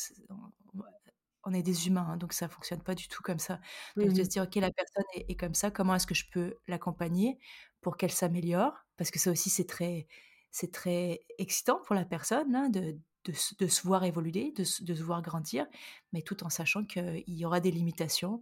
on 1.45 1.53
est 1.53 1.63
des 1.63 1.87
humains, 1.87 2.07
hein, 2.11 2.17
donc 2.17 2.33
ça 2.33 2.49
fonctionne 2.49 2.81
pas 2.81 2.95
du 2.95 3.07
tout 3.07 3.23
comme 3.23 3.39
ça. 3.39 3.59
Donc 3.95 4.07
de 4.07 4.21
mmh 4.21 4.23
se 4.23 4.29
dire 4.29 4.43
ok 4.43 4.55
la 4.55 4.71
personne 4.71 5.03
est 5.13 5.35
comme 5.35 5.53
ça, 5.53 5.71
comment 5.71 5.95
est-ce 5.95 6.05
que 6.05 6.15
je 6.15 6.25
peux 6.31 6.55
l'accompagner? 6.67 7.39
Pour 7.81 7.97
qu'elle 7.97 8.11
s'améliore, 8.11 8.73
parce 8.97 9.11
que 9.11 9.19
ça 9.19 9.31
aussi 9.31 9.49
c'est 9.49 9.67
très, 9.67 10.07
c'est 10.51 10.71
très 10.71 11.21
excitant 11.37 11.79
pour 11.85 11.95
la 11.95 12.05
personne 12.05 12.55
hein, 12.55 12.69
de, 12.69 12.97
de, 13.25 13.67
se 13.67 13.81
voir 13.83 14.03
évoluer, 14.03 14.51
de, 14.55 14.63
de, 14.83 14.95
se 14.95 15.03
voir 15.03 15.21
grandir, 15.21 15.67
mais 16.13 16.21
tout 16.21 16.43
en 16.43 16.49
sachant 16.49 16.83
qu'il 16.83 17.23
y 17.27 17.45
aura 17.45 17.59
des 17.59 17.71
limitations 17.71 18.41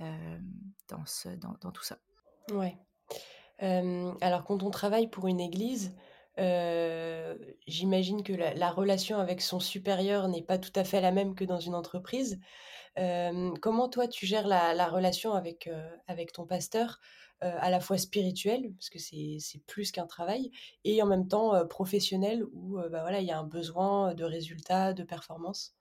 euh, 0.00 0.38
dans, 0.88 1.04
ce, 1.06 1.28
dans, 1.28 1.70
tout 1.70 1.84
ça. 1.84 1.98
Ouais. 2.52 2.76
Alors 3.60 4.44
quand 4.44 4.62
on 4.62 4.70
travaille 4.70 5.08
pour 5.08 5.28
une 5.28 5.40
église, 5.40 5.94
j'imagine 6.36 8.22
que 8.24 8.32
la, 8.32 8.54
la, 8.54 8.70
relation 8.70 9.18
avec 9.18 9.40
son 9.40 9.60
supérieur 9.60 10.28
n'est 10.28 10.42
pas 10.42 10.58
tout 10.58 10.72
à 10.74 10.84
fait 10.84 11.00
la 11.00 11.12
même 11.12 11.34
que 11.34 11.44
dans 11.44 11.60
une 11.60 11.74
entreprise. 11.74 12.40
comment 12.96 13.88
toi 13.88 14.08
tu 14.08 14.26
gères 14.26 14.48
la, 14.48 14.74
la 14.74 14.88
relation 14.88 15.32
avec, 15.32 15.70
avec 16.08 16.32
ton 16.32 16.44
pasteur 16.44 17.00
à 17.44 17.70
la 17.70 17.80
fois 17.80 17.98
spirituel, 17.98 18.72
parce 18.74 18.90
que 18.90 18.98
c'est 18.98 19.62
plus 19.66 19.92
qu'un 19.92 20.06
travail, 20.06 20.50
et 20.84 21.02
en 21.02 21.06
même 21.06 21.28
temps 21.28 21.54
euh, 21.54 21.64
professionnel, 21.64 22.44
où 22.52 22.78
euh, 22.78 22.88
bah, 22.88 23.02
voilà, 23.02 23.20
il 23.20 23.26
y 23.26 23.32
a 23.32 23.38
un 23.38 23.46
besoin 23.46 24.14
de 24.14 24.24
résultats, 24.24 24.92
de 24.92 25.02
performance 25.02 25.76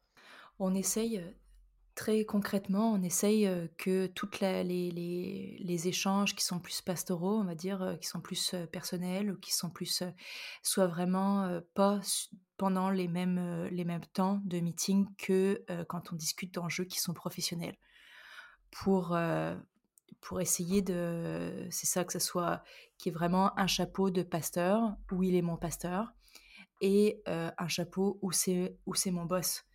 On 0.59 0.75
essaye 0.75 1.23
très 1.95 2.25
concrètement, 2.25 2.91
on 2.91 3.01
essaye 3.03 3.47
que 3.77 4.07
tous 4.07 4.41
les, 4.41 4.63
les, 4.63 5.57
les, 5.59 5.87
échanges 5.87 6.35
qui 6.35 6.43
sont 6.43 6.59
plus 6.59 6.81
pastoraux, 6.81 7.37
on 7.37 7.43
va 7.43 7.53
dire, 7.53 7.97
qui 8.01 8.07
sont 8.07 8.19
plus 8.19 8.55
personnels 8.71 9.29
ou 9.29 9.37
qui 9.37 9.53
sont 9.53 9.69
plus 9.69 10.03
soient 10.63 10.87
vraiment 10.87 11.61
pas 11.75 11.99
pendant 12.57 12.89
les 12.89 13.07
mêmes, 13.07 13.67
les 13.69 13.85
mêmes 13.85 14.05
temps 14.13 14.41
de 14.45 14.59
meeting 14.59 15.05
que 15.19 15.63
quand 15.87 16.11
on 16.11 16.15
discute 16.15 16.55
d'enjeux 16.55 16.85
qui 16.85 16.99
sont 16.99 17.13
professionnels. 17.13 17.77
Pour, 18.71 19.15
pour 20.21 20.39
essayer 20.39 20.81
de, 20.81 21.67
c'est 21.69 21.85
ça 21.85 22.05
que 22.05 22.13
ce 22.13 22.19
soit, 22.19 22.63
qui 22.97 23.09
est 23.09 23.11
vraiment 23.11 23.57
un 23.59 23.67
chapeau 23.67 24.09
de 24.09 24.23
pasteur 24.23 24.95
où 25.11 25.23
il 25.23 25.35
est 25.35 25.41
mon 25.41 25.57
pasteur 25.57 26.13
et 26.81 27.21
euh, 27.27 27.51
un 27.57 27.67
chapeau 27.67 28.19
où 28.21 28.31
c'est 28.31 28.77
où 28.85 28.95
c'est 28.95 29.11
mon 29.11 29.25
boss, 29.25 29.65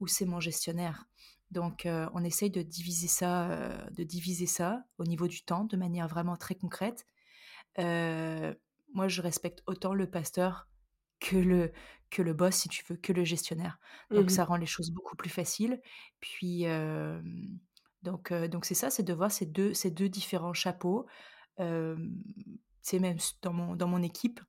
où 0.00 0.06
c'est 0.06 0.24
mon 0.24 0.40
gestionnaire. 0.40 1.06
Donc 1.50 1.86
euh, 1.86 2.08
on 2.14 2.24
essaye 2.24 2.50
de 2.50 2.62
diviser 2.62 3.08
ça, 3.08 3.50
euh, 3.50 3.90
de 3.90 4.04
diviser 4.04 4.46
ça 4.46 4.84
au 4.98 5.04
niveau 5.04 5.28
du 5.28 5.42
temps 5.42 5.64
de 5.64 5.76
manière 5.76 6.08
vraiment 6.08 6.36
très 6.36 6.54
concrète. 6.54 7.06
moi 7.78 9.08
je 9.08 9.22
respecte 9.22 9.62
autant 9.66 9.94
le 9.94 10.10
pasteur 10.10 10.68
que 11.20 11.36
le 11.36 11.72
que 12.10 12.22
le 12.22 12.32
boss 12.32 12.54
si 12.54 12.68
tu 12.68 12.84
veux, 12.88 12.96
que 12.96 13.12
le 13.12 13.24
gestionnaire. 13.24 13.78
Donc 14.10 14.26
mmh 14.26 14.30
ça 14.30 14.44
rend 14.44 14.56
les 14.56 14.66
choses 14.66 14.90
beaucoup 14.90 15.16
plus 15.16 15.30
faciles. 15.30 15.80
Puis 16.20 16.64
donc, 18.02 18.32
donc 18.32 18.64
c'est 18.64 18.74
ça, 18.74 18.90
c'est 18.90 19.02
de 19.02 19.12
voir 19.12 19.30
ces 19.30 19.46
deux, 19.46 19.74
ces 19.74 19.90
deux 19.90 20.08
différents 20.08 20.54
chapeaux. 20.54 21.06
c'est 21.58 22.98
même 22.98 23.18
dans 23.42 23.52
mon, 23.52 23.76
dans 23.76 23.88
mon 23.88 24.02
équipe, 24.02 24.40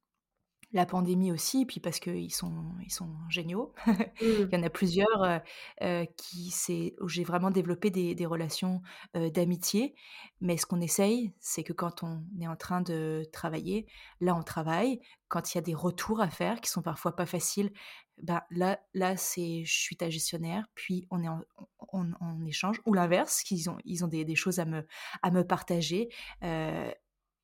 la 0.73 0.85
pandémie 0.85 1.31
aussi, 1.31 1.65
puis 1.65 1.79
parce 1.79 1.99
qu'ils 1.99 2.33
sont, 2.33 2.53
ils 2.85 2.91
sont 2.91 3.09
géniaux. 3.29 3.73
Il 4.21 4.49
y 4.51 4.55
en 4.55 4.63
a 4.63 4.69
plusieurs 4.69 5.41
qui 6.17 6.51
c'est 6.51 6.95
où 6.99 7.07
j'ai 7.07 7.23
vraiment 7.23 7.51
développé 7.51 7.89
des, 7.89 8.15
des 8.15 8.25
relations 8.25 8.81
d'amitié. 9.13 9.95
Mais 10.41 10.57
ce 10.57 10.65
qu'on 10.65 10.81
essaye, 10.81 11.33
c'est 11.39 11.63
que 11.63 11.73
quand 11.73 12.03
on 12.03 12.23
est 12.39 12.47
en 12.47 12.55
train 12.55 12.81
de 12.81 13.23
travailler, 13.31 13.87
là 14.19 14.35
on 14.35 14.43
travaille. 14.43 14.99
Quand 15.29 15.53
il 15.53 15.57
y 15.57 15.59
a 15.59 15.61
des 15.61 15.73
retours 15.73 16.21
à 16.21 16.29
faire 16.29 16.61
qui 16.61 16.69
sont 16.69 16.81
parfois 16.81 17.15
pas 17.15 17.25
faciles, 17.25 17.71
ben 18.21 18.41
là, 18.49 18.79
là 18.93 19.17
c'est 19.17 19.63
je 19.65 19.73
suis 19.73 19.95
ta 19.95 20.09
gestionnaire, 20.09 20.65
puis 20.73 21.07
on 21.11 21.21
est 21.23 21.27
en, 21.27 21.41
on, 21.91 22.45
échange, 22.45 22.81
ou 22.85 22.93
l'inverse, 22.93 23.43
qu'ils 23.43 23.69
ont, 23.69 23.77
ils 23.85 24.03
ont 24.03 24.07
des, 24.07 24.25
des, 24.25 24.35
choses 24.35 24.59
à 24.59 24.65
me, 24.65 24.85
à 25.21 25.31
me 25.31 25.45
partager. 25.45 26.09
Euh, 26.43 26.91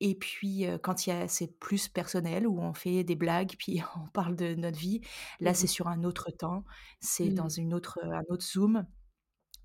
Et 0.06 0.14
puis, 0.16 0.66
quand 0.82 1.06
il 1.06 1.10
y 1.10 1.12
a, 1.14 1.28
c'est 1.28 1.48
plus 1.58 1.88
personnel, 1.88 2.46
où 2.46 2.60
on 2.60 2.74
fait 2.74 3.04
des 3.04 3.16
blagues, 3.16 3.54
puis 3.58 3.80
on 3.96 4.08
parle 4.08 4.36
de 4.36 4.54
notre 4.54 4.78
vie, 4.78 5.00
là, 5.40 5.54
c'est 5.54 5.66
Mmh 5.66 5.68
sur 5.68 5.88
un 5.88 6.04
autre 6.04 6.30
temps, 6.30 6.64
c'est 7.00 7.30
dans 7.30 7.48
Mmh. 7.48 7.50
une 7.50 7.72
autre, 7.74 7.98
un 8.04 8.22
autre 8.28 8.44
Zoom, 8.44 8.86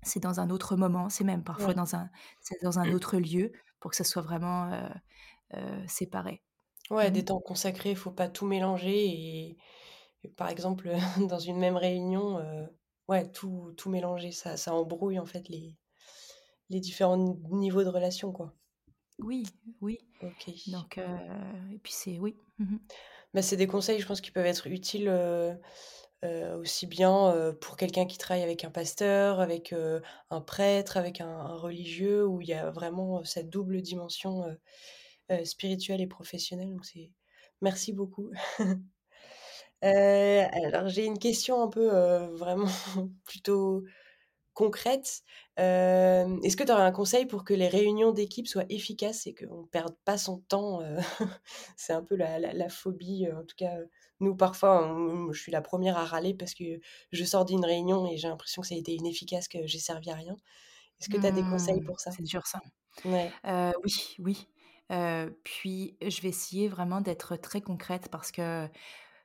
c'est 0.02 0.20
dans 0.20 0.40
un 0.40 0.50
autre 0.50 0.76
moment, 0.76 1.08
c'est 1.10 1.24
même 1.24 1.44
parfois 1.44 1.74
Ouais. 1.74 1.74
dans 1.74 1.96
un, 1.96 2.10
c'est 2.40 2.62
dans 2.62 2.78
un 2.80 2.90
autre 2.92 3.18
lieu 3.18 3.52
pour 3.80 3.90
que 3.92 3.96
ça 3.98 4.04
soit 4.04 4.22
vraiment 4.22 4.72
euh, 4.72 4.88
euh, 5.56 5.84
séparé. 5.88 6.42
Ouais, 6.90 7.10
Mmh. 7.10 7.12
des 7.12 7.24
temps 7.24 7.40
consacrés, 7.40 7.94
faut 7.94 8.10
pas 8.10 8.28
tout 8.28 8.46
mélanger 8.46 9.06
et 9.08 9.56
et 10.24 10.28
par 10.30 10.48
exemple, 10.50 10.90
dans 11.30 11.38
une 11.40 11.58
même 11.58 11.76
réunion, 11.76 12.38
ouais, 13.08 13.30
tout 13.32 13.72
tout 13.76 13.90
mélanger, 13.90 14.32
ça 14.32 14.56
ça 14.56 14.74
embrouille, 14.74 15.18
en 15.18 15.26
fait, 15.26 15.48
les 15.48 15.78
les 16.70 16.80
différents 16.80 17.18
niveaux 17.50 17.84
de 17.84 17.88
relations, 17.90 18.32
quoi. 18.32 18.54
Oui, 19.22 19.44
oui. 19.80 19.98
OK. 20.20 20.50
Donc, 20.66 20.98
heu, 20.98 21.02
et 21.72 21.78
puis 21.78 21.92
c'est 21.92 22.18
oui. 22.18 22.36
Mmh 22.58 22.76
Bah, 23.34 23.42
c'est 23.42 23.56
des 23.56 23.66
conseils, 23.66 24.00
je 24.00 24.06
pense, 24.06 24.20
qui 24.20 24.30
peuvent 24.30 24.46
être 24.46 24.66
utiles, 24.66 25.08
heu 25.08 25.56
heu, 26.24 26.54
aussi 26.56 26.86
bien, 26.86 27.54
pour 27.62 27.76
quelqu'un 27.76 28.06
qui 28.06 28.18
travaille 28.18 28.42
avec 28.42 28.64
un 28.64 28.70
pasteur, 28.70 29.40
avec, 29.40 29.74
un 30.30 30.40
prêtre, 30.42 30.96
avec 30.98 31.20
un 31.20 31.28
un 31.28 31.56
religieux, 31.56 32.26
où 32.26 32.40
il 32.42 32.48
y 32.48 32.54
a 32.54 32.70
vraiment, 32.70 33.24
cette 33.24 33.50
double 33.50 33.82
dimension, 33.82 34.44
spirituelle 35.44 36.00
et 36.02 36.06
professionnelle, 36.08 36.70
donc 36.72 36.84
c'est 36.86 37.12
merci 37.62 37.92
beaucoup. 37.92 38.30
Alors 39.82 40.88
j'ai 40.88 41.04
une 41.06 41.18
question 41.18 41.62
un 41.62 41.68
peu, 41.68 41.88
vraiment 42.36 42.66
plutôt 43.24 43.84
concrète. 44.60 45.22
Est-ce 45.56 46.56
que 46.56 46.64
tu 46.64 46.72
aurais 46.72 46.82
un 46.82 46.92
conseil 46.92 47.26
pour 47.26 47.44
que 47.44 47.54
les 47.54 47.68
réunions 47.68 48.12
d'équipe 48.12 48.46
soient 48.48 48.64
efficaces 48.70 49.26
et 49.26 49.34
qu'on 49.34 49.62
ne 49.62 49.66
perde 49.66 49.96
pas 50.04 50.18
son 50.18 50.38
temps? 50.40 50.80
C'est 51.76 51.92
un 51.92 52.02
peu 52.04 52.16
la 52.16 52.38
la 52.38 52.52
la 52.52 52.68
phobie, 52.68 53.28
en 53.32 53.44
tout 53.44 53.56
cas, 53.56 53.76
nous 54.20 54.36
parfois 54.36 54.86
on 54.94 55.32
je 55.32 55.40
suis 55.40 55.52
la 55.52 55.62
première 55.62 55.96
à 55.98 56.04
râler 56.06 56.34
parce 56.34 56.54
que 56.54 56.80
je 57.12 57.24
sors 57.24 57.44
d'une 57.44 57.64
réunion 57.64 58.06
et 58.10 58.16
j'ai 58.18 58.28
l'impression 58.28 58.62
que 58.62 58.68
ça 58.68 58.74
a 58.74 58.78
été 58.78 58.94
inefficace, 58.94 59.48
que 59.48 59.66
j'ai 59.66 59.78
servi 59.80 60.10
à 60.10 60.14
rien. 60.16 60.36
Est-ce 61.00 61.08
que 61.10 61.18
tu 61.18 61.26
as 61.26 61.32
des 61.32 61.44
conseils 61.44 61.80
Mmh, 61.80 61.86
pour 61.86 62.00
ça? 62.00 62.16
c'est 62.16 62.22
dur 62.22 62.46
ça. 62.46 62.60
Ouais. 63.04 63.34
Oui, 63.84 64.16
oui. 64.18 64.48
Puis 65.44 65.96
je 66.02 66.20
vais 66.22 66.28
essayer 66.28 66.68
vraiment 66.68 67.00
d'être 67.00 67.36
très 67.36 67.60
concrète 67.60 68.08
parce 68.10 68.32
que 68.32 68.68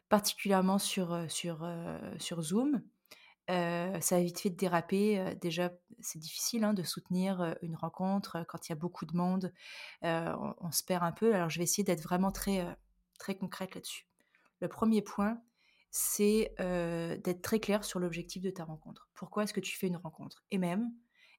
particulièrement 0.09 0.79
sur, 0.79 1.25
sur, 1.29 1.67
sur 2.19 2.41
Zoom, 2.41 2.83
ça 3.48 4.16
a 4.16 4.20
vite 4.22 4.39
fait 4.39 4.50
de 4.50 4.56
déraper. 4.56 5.36
Déjà, 5.41 5.72
c'est 6.00 6.20
difficile, 6.20 6.64
hein, 6.64 6.74
de 6.74 6.84
soutenir, 6.84 7.56
une 7.62 7.76
rencontre, 7.76 8.46
quand 8.48 8.68
il 8.68 8.72
y 8.72 8.74
a 8.74 8.76
beaucoup 8.76 9.06
de 9.06 9.16
monde. 9.16 9.54
On 10.02 10.72
se 10.72 10.84
perd 10.84 11.04
un 11.04 11.12
peu. 11.12 11.34
Alors 11.34 11.50
je 11.50 11.58
vais 11.60 11.64
essayer 11.64 11.84
d'être 11.84 12.04
vraiment 12.04 12.32
très, 12.32 12.66
très 13.20 13.36
concrète 13.36 13.76
là-dessus. 13.76 14.08
Le 14.62 14.68
premier 14.68 15.02
point, 15.02 15.41
c'est, 15.91 16.54
d'être 16.58 17.41
très 17.41 17.60
clair 17.60 17.84
sur 17.84 18.00
l'objectif 18.00 18.41
de 18.41 18.50
ta 18.50 18.64
rencontre. 18.64 19.10
Pourquoi 19.14 19.43
est-ce 19.43 19.54
que 19.54 19.60
tu 19.60 19.78
fais 19.78 19.88
une 19.88 19.98
rencontre? 19.98 20.43
Et 20.52 20.58
même, 20.58 20.91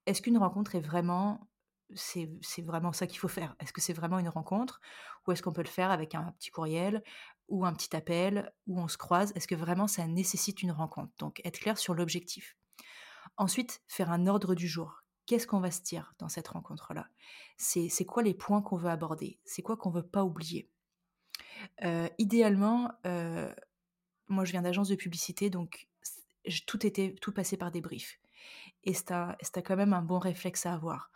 est-ce 0.06 0.22
qu'une 0.22 0.38
rencontre 0.38 0.74
est 0.74 0.80
vraiment 0.80 1.48
c'est 1.94 2.62
vraiment 2.64 2.92
ça 2.92 3.06
qu'il 3.06 3.20
faut 3.20 3.28
faire? 3.28 3.54
Est-ce 3.60 3.72
que 3.72 3.80
c'est 3.80 3.92
vraiment 3.92 4.18
une 4.18 4.28
rencontre? 4.28 4.80
Ou 5.26 5.32
est-ce 5.32 5.40
qu'on 5.40 5.52
peut 5.52 5.62
le 5.62 5.68
faire 5.68 5.92
avec 5.92 6.16
un 6.16 6.32
petit 6.32 6.50
courriel 6.50 7.02
ou 7.48 7.64
un 7.64 7.72
petit 7.72 7.94
appel 7.96 8.52
où 8.66 8.80
on 8.80 8.88
se 8.88 8.96
croise? 8.98 9.32
Est-ce 9.34 9.48
que 9.48 9.54
vraiment 9.54 9.86
ça 9.86 10.06
nécessite 10.06 10.62
une 10.62 10.72
rencontre? 10.72 11.12
Donc 11.18 11.40
être 11.44 11.58
clair 11.58 11.78
sur 11.78 11.94
l'objectif. 11.94 12.56
Ensuite, 13.36 13.82
faire 13.86 14.10
un 14.10 14.26
ordre 14.26 14.54
du 14.54 14.68
jour. 14.68 15.02
Qu'est-ce 15.26 15.46
qu'on 15.46 15.60
va 15.60 15.70
se 15.70 15.82
dire 15.82 16.14
dans 16.18 16.28
cette 16.28 16.48
rencontre-là? 16.48 17.08
C'est 17.56 18.04
quoi 18.06 18.22
les 18.22 18.34
points 18.34 18.62
qu'on 18.62 18.76
veut 18.76 18.90
aborder? 18.90 19.40
C'est 19.44 19.62
quoi 19.62 19.76
qu'on 19.76 19.90
veut 19.90 20.06
pas 20.06 20.24
oublier? 20.24 20.70
Heu, 21.82 22.08
idéalement, 22.18 22.92
heu 23.06 23.54
moi, 24.28 24.44
je 24.44 24.52
viens 24.52 24.62
d'agence 24.62 24.88
de 24.88 24.96
publicité, 24.96 25.50
donc 25.50 25.88
tout 26.66 26.86
était 26.86 27.14
tout 27.20 27.32
passait 27.32 27.56
par 27.56 27.70
des 27.70 27.80
briefs 27.80 28.20
et 28.84 28.94
c'est 28.94 29.62
quand 29.62 29.76
même 29.76 29.92
un 29.92 30.02
bon 30.02 30.18
réflexe 30.18 30.66
à 30.66 30.74
avoir. 30.74 31.10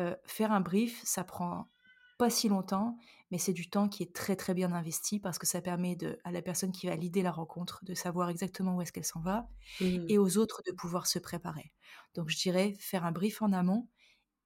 Heu, 0.00 0.16
faire 0.26 0.52
un 0.52 0.60
brief, 0.60 1.02
ça 1.04 1.24
prend 1.24 1.70
pas 2.18 2.30
si 2.30 2.48
longtemps, 2.48 2.98
mais 3.30 3.38
c'est 3.38 3.52
du 3.52 3.68
temps 3.70 3.88
qui 3.88 4.02
est 4.02 4.14
très, 4.14 4.36
très 4.36 4.54
bien 4.54 4.72
investi 4.72 5.20
parce 5.20 5.38
que 5.38 5.46
ça 5.46 5.60
permet 5.60 5.96
de 5.96 6.18
à 6.24 6.32
la 6.32 6.42
personne 6.42 6.72
qui 6.72 6.86
va 6.86 6.96
leader 6.96 7.22
la 7.24 7.32
rencontre 7.32 7.84
de 7.84 7.94
savoir 7.94 8.30
exactement 8.30 8.76
où 8.76 8.82
est-ce 8.82 8.92
qu'elle 8.92 9.04
s'en 9.04 9.20
va 9.20 9.48
Mmh. 9.80 10.08
et 10.08 10.18
aux 10.18 10.38
autres 10.38 10.62
de 10.66 10.72
pouvoir 10.72 11.06
se 11.06 11.18
préparer. 11.18 11.72
Donc 12.14 12.28
je 12.30 12.36
dirais 12.38 12.74
faire 12.80 13.04
un 13.04 13.12
brief 13.12 13.42
en 13.42 13.52
amont 13.52 13.88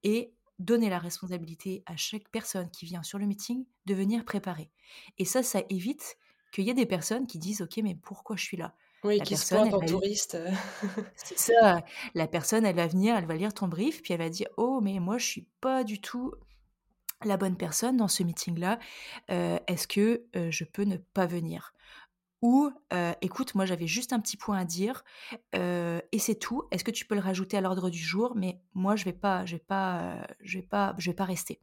et 0.04 0.34
donner 0.58 0.90
la 0.90 0.98
responsabilité 0.98 1.82
à 1.86 1.96
chaque 1.96 2.28
personne 2.30 2.70
qui 2.70 2.84
vient 2.86 3.02
sur 3.02 3.18
le 3.18 3.26
meeting 3.26 3.66
de 3.86 3.94
venir 3.94 4.24
préparer. 4.24 4.72
Et 5.18 5.24
ça, 5.24 5.42
ça 5.42 5.62
évite 5.70 6.16
qu'il 6.52 6.64
y 6.64 6.70
ait 6.70 6.74
des 6.74 6.86
personnes 6.86 7.26
qui 7.26 7.38
disent: 7.38 7.62
«OK, 7.62 7.78
mais 7.82 7.94
pourquoi 7.96 8.36
je 8.36 8.44
suis 8.44 8.56
là?» 8.56 8.76
Oui, 9.04 9.20
la 9.20 9.24
qui 9.24 9.36
se 9.36 9.46
personne, 9.46 9.46
pointe 9.46 9.72
elle 9.72 9.74
en 9.74 9.82
touriste, 9.82 10.36
c'est 11.16 11.38
ça, 11.38 11.84
la 12.14 12.26
personne, 12.28 12.64
elle 12.66 12.76
va 12.76 12.86
venir, 12.86 13.16
elle 13.16 13.26
va 13.26 13.36
lire 13.36 13.54
ton 13.54 13.68
brief, 13.68 14.02
puis 14.02 14.12
elle 14.14 14.20
va 14.20 14.28
dire: 14.30 14.48
«Oh, 14.56 14.80
mais 14.82 14.98
moi, 15.00 15.18
je 15.18 15.26
suis 15.26 15.48
pas 15.60 15.84
du 15.84 16.00
tout 16.00 16.32
la 17.28 17.36
bonne 17.36 17.56
personne 17.56 17.96
dans 17.96 18.08
ce 18.08 18.22
meeting-là. 18.22 18.78
Heu, 19.30 19.58
est-ce 19.66 19.86
que, 19.88 20.24
heu, 20.36 20.50
je 20.50 20.64
peux 20.64 20.84
ne 20.84 20.96
pas 20.96 21.26
venir?» 21.26 21.72
ou 22.42 22.70
heu: 22.92 23.14
«Écoute, 23.22 23.54
moi, 23.54 23.66
j'avais 23.66 23.86
juste 23.88 24.12
un 24.12 24.20
petit 24.20 24.36
point 24.36 24.58
à 24.58 24.64
dire, 24.64 25.04
et 25.54 26.18
c'est 26.18 26.36
tout. 26.36 26.64
Est-ce 26.72 26.84
que 26.84 26.90
tu 26.92 27.06
peux 27.06 27.14
le 27.16 27.20
rajouter 27.22 27.56
à 27.56 27.60
l'ordre 27.62 27.90
du 27.90 27.98
jour? 28.00 28.34
Mais 28.36 28.60
moi, 28.74 28.96
je 28.96 29.04
vais 29.04 29.12
pas 29.14 29.46
je 29.46 29.56
vais 29.56 29.60
pas, 29.66 30.26
je 30.40 30.58
vais 30.58 30.64
pas 30.66 30.94
je 30.98 31.10
vais 31.10 31.14
pas 31.16 31.24
rester» 31.26 31.60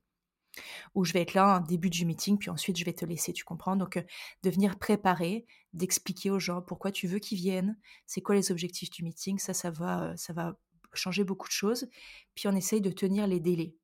ou 0.95 1.05
«Je 1.05 1.13
vais 1.13 1.21
être 1.21 1.33
là 1.33 1.57
en 1.57 1.61
début 1.61 1.89
du 1.89 2.05
meeting, 2.05 2.37
puis 2.37 2.49
ensuite 2.49 2.77
je 2.77 2.85
vais 2.85 2.93
te 2.93 3.05
laisser», 3.05 3.33
tu 3.33 3.43
comprends? 3.43 3.75
Donc 3.75 4.03
de 4.43 4.49
venir 4.49 4.77
préparer, 4.79 5.45
d'expliquer 5.73 6.29
aux 6.31 6.39
gens 6.39 6.61
pourquoi 6.61 6.91
tu 6.91 7.07
veux 7.07 7.19
qu'ils 7.19 7.37
viennent, 7.37 7.77
c'est 8.05 8.21
quoi 8.21 8.35
les 8.35 8.51
objectifs 8.51 8.89
du 8.89 9.03
meeting, 9.03 9.39
ça, 9.39 9.53
ça 9.53 9.71
va, 9.71 10.15
ça 10.17 10.33
va 10.33 10.57
changer 10.93 11.23
beaucoup 11.23 11.47
de 11.47 11.53
choses. 11.53 11.87
Puis 12.35 12.47
on 12.47 12.55
essaye 12.55 12.81
de 12.81 12.91
tenir 12.91 13.27
les 13.27 13.39
délais. 13.39 13.75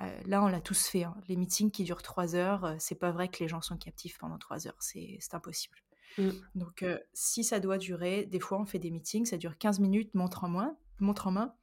Heu, 0.00 0.06
là, 0.26 0.42
on 0.42 0.48
l'a 0.48 0.60
tous 0.60 0.86
fait, 0.88 1.04
hein. 1.04 1.16
Les 1.28 1.36
meetings 1.36 1.70
qui 1.70 1.84
durent 1.84 2.02
3 2.02 2.34
heures, 2.34 2.64
heu, 2.66 2.76
c'est 2.78 2.94
pas 2.98 3.10
vrai 3.10 3.28
que 3.28 3.38
les 3.42 3.48
gens 3.48 3.60
sont 3.62 3.76
captifs 3.76 4.18
pendant 4.18 4.38
3 4.38 4.66
heures, 4.66 4.76
c'est 4.80 5.18
impossible. 5.32 5.78
Mmh. 6.18 6.48
Donc 6.56 6.82
heu, 6.84 7.00
si 7.14 7.44
ça 7.44 7.60
doit 7.60 7.78
durer 7.78 8.26
des 8.26 8.40
fois, 8.40 8.60
on 8.60 8.66
fait 8.66 8.78
des 8.80 8.90
meetings, 8.92 9.26
ça 9.26 9.38
dure 9.38 9.58
15 9.58 9.80
minutes 9.80 10.14
montre 10.14 10.44
en 10.44 10.48
main 10.50 10.76
montre 11.00 11.28
en 11.28 11.32
main, 11.32 11.54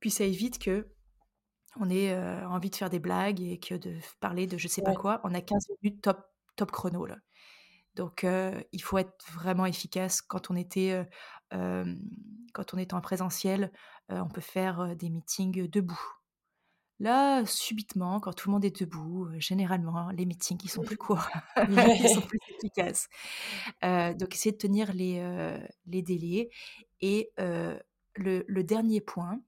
puis 0.00 0.10
ça 0.10 0.24
évite 0.24 0.62
qu'on 0.64 1.90
ait, 1.90 2.12
heu, 2.14 2.46
envie 2.46 2.70
de 2.70 2.76
faire 2.76 2.90
des 2.90 3.00
blagues 3.00 3.40
et 3.42 3.60
que 3.60 3.74
de 3.76 3.96
parler 4.20 4.46
de 4.48 4.58
je 4.58 4.68
sais 4.68 4.82
pas 4.82 4.94
quoi. 4.94 5.20
On 5.24 5.34
a 5.34 5.40
15 5.42 5.66
minutes 5.82 6.02
top 6.02 6.26
top 6.56 6.72
chrono, 6.72 7.06
là. 7.06 7.18
Donc 7.96 8.26
il 8.26 8.82
faut 8.82 8.98
être 8.98 9.26
vraiment 9.32 9.66
efficace. 9.66 10.22
Quand 10.22 10.50
on 10.50 10.56
était, 10.56 11.06
quand 11.52 12.74
on 12.74 12.78
était 12.78 12.94
en 12.94 13.00
présentiel, 13.02 13.72
on 14.10 14.28
peut 14.28 14.40
faire, 14.42 14.96
des 14.96 15.10
meetings, 15.10 15.68
debout. 15.70 16.00
Là, 16.98 17.44
subitement, 17.44 18.20
quand 18.20 18.32
tout 18.32 18.48
le 18.48 18.54
monde 18.54 18.64
est 18.64 18.80
debout, 18.80 19.26
heu, 19.26 19.38
généralement, 19.38 20.10
les 20.10 20.24
meetings, 20.24 20.58
ils 20.64 20.70
sont 20.70 20.82
plus 20.82 20.96
courts, 20.96 21.28
ils 22.00 22.08
sont 22.08 22.22
plus 22.22 22.38
efficaces. 22.56 23.08
Heu, 23.84 24.14
donc 24.14 24.34
essayer 24.34 24.52
de 24.52 24.56
tenir 24.58 24.92
les, 24.94 25.20
les 25.86 26.02
délais 26.02 26.50
et 27.00 27.32
le 27.38 28.44
le 28.48 28.64
dernier 28.64 29.00
point 29.02 29.40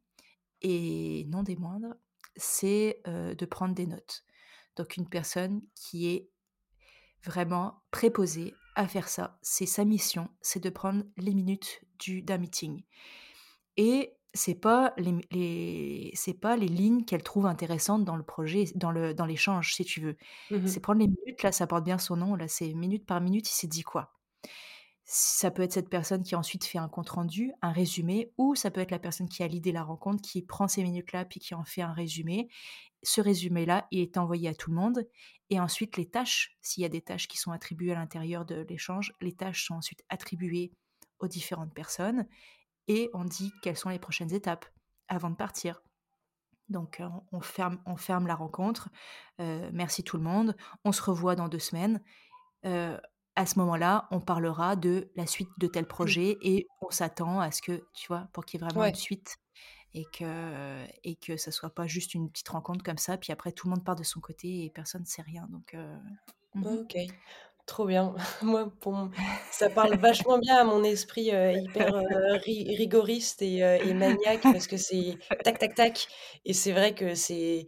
et 0.63 1.25
non 1.29 1.43
des 1.43 1.57
moindres, 1.57 1.95
c'est, 2.37 3.03
de 3.07 3.47
prendre 3.47 3.75
des 3.75 3.87
notes. 3.87 4.25
Donc 4.77 4.97
une 4.97 5.09
personne 5.09 5.63
qui 5.75 6.09
est 6.09 6.29
vraiment 7.25 7.83
préposée 7.91 8.55
à 8.77 8.87
faire 8.87 9.09
ça, 9.09 9.39
c'est 9.43 9.67
sa 9.67 9.85
mission, 9.85 10.29
c'est 10.41 10.63
de 10.63 10.71
prendre 10.71 11.05
les 11.17 11.35
minutes 11.35 11.81
du 11.99 12.23
d'un 12.23 12.39
meeting 12.39 12.83
et 13.77 14.18
c'est 14.35 14.55
pas 14.55 14.95
les 14.99 15.15
les 15.31 16.11
c'est 16.15 16.35
pas 16.35 16.57
les 16.57 16.69
lignes 16.69 17.05
qu'elle 17.05 17.23
trouve 17.23 17.47
intéressantes 17.47 18.05
dans 18.05 18.17
le 18.17 18.23
projet, 18.23 18.65
dans 18.75 18.91
le 18.91 19.15
dans 19.15 19.27
l'échange, 19.27 19.75
si 19.75 19.85
tu 19.85 20.01
veux. 20.01 20.17
Mmh 20.51 20.67
C'est 20.67 20.81
prendre 20.81 21.01
les 21.01 21.09
minutes, 21.09 21.43
là, 21.43 21.53
ça 21.53 21.67
porte 21.67 21.85
bien 21.85 21.99
son 21.99 22.17
nom, 22.17 22.35
là, 22.35 22.49
c'est 22.49 22.75
minute 22.75 23.07
par 23.07 23.21
minute, 23.21 23.49
il 23.51 23.55
s'est 23.55 23.67
dit 23.67 23.83
quoi? 23.83 24.13
Ça 25.11 25.51
peut 25.51 25.63
être 25.63 25.73
cette 25.73 25.89
personne 25.89 26.23
qui 26.23 26.35
ensuite 26.37 26.65
fait 26.67 26.77
un 26.79 26.89
compte 26.89 27.09
rendu, 27.09 27.53
un 27.63 27.73
résumé, 27.73 28.31
ou 28.37 28.55
ça 28.55 28.71
peut 28.71 28.83
être 28.83 28.91
la 28.91 28.99
personne 28.99 29.29
qui 29.29 29.43
a 29.43 29.49
leadé 29.49 29.73
la 29.73 29.83
rencontre, 29.83 30.21
qui 30.21 30.43
prend 30.43 30.69
ces 30.69 30.83
minutes-là, 30.83 31.25
puis 31.25 31.41
qui 31.41 31.55
en 31.55 31.65
fait 31.65 31.81
un 31.81 31.95
résumé. 31.95 32.49
Ce 33.03 33.23
résumé-là, 33.23 33.87
il 33.91 34.01
est 34.01 34.19
envoyé 34.19 34.51
à 34.51 34.55
tout 34.55 34.71
le 34.71 34.77
monde 34.77 35.07
et 35.51 35.61
ensuite 35.61 35.97
les 35.97 36.11
tâches, 36.11 36.59
s'il 36.61 36.83
y 36.83 36.87
a 36.87 36.91
des 36.91 37.01
tâches 37.01 37.29
qui 37.29 37.39
sont 37.39 37.53
attribuées 37.53 37.93
à 37.93 37.95
l'intérieur 37.95 38.45
de 38.45 38.67
l'échange, 38.69 39.15
les 39.21 39.35
tâches 39.35 39.67
sont 39.67 39.77
ensuite 39.77 40.03
attribuées 40.11 40.73
aux 41.21 41.29
différentes 41.29 41.73
personnes 41.73 42.27
et 42.89 43.11
on 43.15 43.25
dit 43.25 43.53
quelles 43.63 43.77
sont 43.77 43.91
les 43.91 43.99
prochaines 44.01 44.35
étapes 44.35 44.67
avant 45.09 45.31
de 45.31 45.37
partir. 45.37 45.83
Donc, 46.69 47.01
heu, 47.01 47.07
on 47.33 47.41
ferme 47.41 47.81
on 47.87 47.97
ferme 47.97 48.27
la 48.27 48.35
rencontre, 48.35 48.91
heu, 49.41 49.71
merci 49.73 50.05
tout 50.05 50.17
le 50.19 50.23
monde, 50.23 50.57
on 50.85 50.93
se 50.93 51.03
revoit 51.03 51.35
dans 51.37 51.49
2 51.49 51.59
semaines. 51.59 52.03
Heu, 52.67 52.99
à 53.37 53.47
ce 53.47 53.59
moment-là, 53.61 54.09
on 54.13 54.21
parlera 54.21 54.77
de 54.77 55.13
la 55.17 55.27
suite 55.27 55.51
de 55.59 55.67
tel 55.69 55.87
projet 55.89 56.39
et 56.43 56.67
on 56.83 56.91
s'attend 56.91 57.41
à 57.41 57.51
ce 57.53 57.63
que 57.63 57.89
tu 57.95 58.09
vois? 58.09 58.29
Pour 58.33 58.45
qu'il 58.47 58.61
y 58.61 58.65
ait 58.65 58.67
vraiment 58.69 58.85
une 58.85 58.95
suite 58.95 59.39
et 59.95 60.05
que 60.13 60.87
et 61.05 61.17
que 61.17 61.37
ça 61.39 61.53
soit 61.53 61.75
pas 61.75 61.87
juste 61.89 62.15
une 62.15 62.31
petite 62.31 62.49
rencontre 62.51 62.85
comme 62.85 62.99
ça, 62.99 63.19
puis 63.19 63.33
après 63.33 63.53
tout 63.53 63.69
le 63.69 63.75
monde 63.75 63.85
part 63.85 63.97
de 63.97 64.05
son 64.05 64.21
côté 64.21 64.65
et 64.67 64.71
personne 64.71 65.03
ne 65.03 65.07
sait 65.07 65.23
rien. 65.23 65.47
Donc 65.51 65.77
mmh 66.55 66.65
OK. 66.65 67.19
Trop 67.69 67.85
bien. 67.85 68.15
Moi, 68.43 68.73
pour 68.81 69.11
ça 69.53 69.69
parle 69.69 69.95
vachement 69.99 70.39
bien 70.39 70.57
à 70.57 70.65
mon 70.65 70.83
esprit, 70.83 71.35
euh, 71.35 71.53
hyper, 71.53 71.95
euh, 71.95 72.39
rigoriste 72.43 73.43
et 73.43 73.63
euh, 73.63 73.77
et 73.85 73.93
maniaque 73.93 74.41
parce 74.51 74.67
que 74.67 74.79
c'est 74.79 75.19
tac, 75.45 75.59
tac, 75.59 75.75
tac 75.75 76.09
et 76.47 76.55
c'est 76.55 76.73
vrai 76.73 76.95
que 76.95 77.15
c'est 77.15 77.67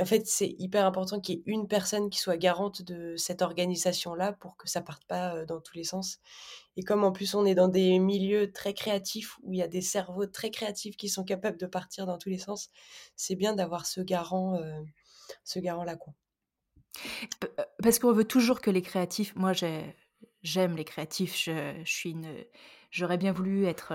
en 0.00 0.04
fait, 0.04 0.24
c'est 0.28 0.54
hyper 0.60 0.86
important 0.86 1.18
qu'il 1.20 1.34
y 1.34 1.38
ait 1.38 1.42
une 1.46 1.66
personne 1.66 2.10
qui 2.10 2.20
soit 2.20 2.36
garante 2.36 2.82
de 2.82 3.16
cette 3.16 3.42
organisation-là 3.42 4.34
pour 4.34 4.56
que 4.56 4.68
ça 4.68 4.82
parte 4.82 5.04
pas, 5.06 5.44
dans 5.46 5.60
tous 5.60 5.76
les 5.76 5.82
sens 5.82 6.20
et 6.76 6.84
comme 6.84 7.02
en 7.02 7.10
plus 7.10 7.34
on 7.34 7.44
est 7.44 7.56
dans 7.56 7.68
des 7.68 7.98
milieux 7.98 8.52
très 8.52 8.72
créatifs 8.72 9.36
où 9.42 9.52
il 9.52 9.58
y 9.58 9.62
a 9.62 9.68
des 9.68 9.82
cerveaux 9.82 10.26
très 10.26 10.50
créatifs 10.50 10.96
qui 10.96 11.08
sont 11.08 11.24
capables 11.24 11.58
de 11.58 11.66
partir 11.66 12.06
dans 12.06 12.18
tous 12.18 12.28
les 12.28 12.38
sens, 12.38 12.70
c'est 13.16 13.34
bien 13.34 13.54
d'avoir 13.54 13.86
ce 13.86 14.00
garant, 14.00 14.60
ce 15.44 15.58
garant-là, 15.58 15.96
quoi. 15.96 16.14
Parce 17.82 17.98
qu'on 17.98 18.12
veut 18.12 18.24
toujours 18.24 18.60
que 18.60 18.70
les 18.70 18.82
créatifs. 18.82 19.34
Moi, 19.36 19.52
j'aime 20.42 20.76
les 20.76 20.84
créatifs. 20.84 21.36
Je, 21.36 21.80
suis 21.84 22.10
une. 22.10 22.28
J'aurais 22.90 23.18
bien 23.18 23.32
voulu 23.32 23.66
être, 23.66 23.92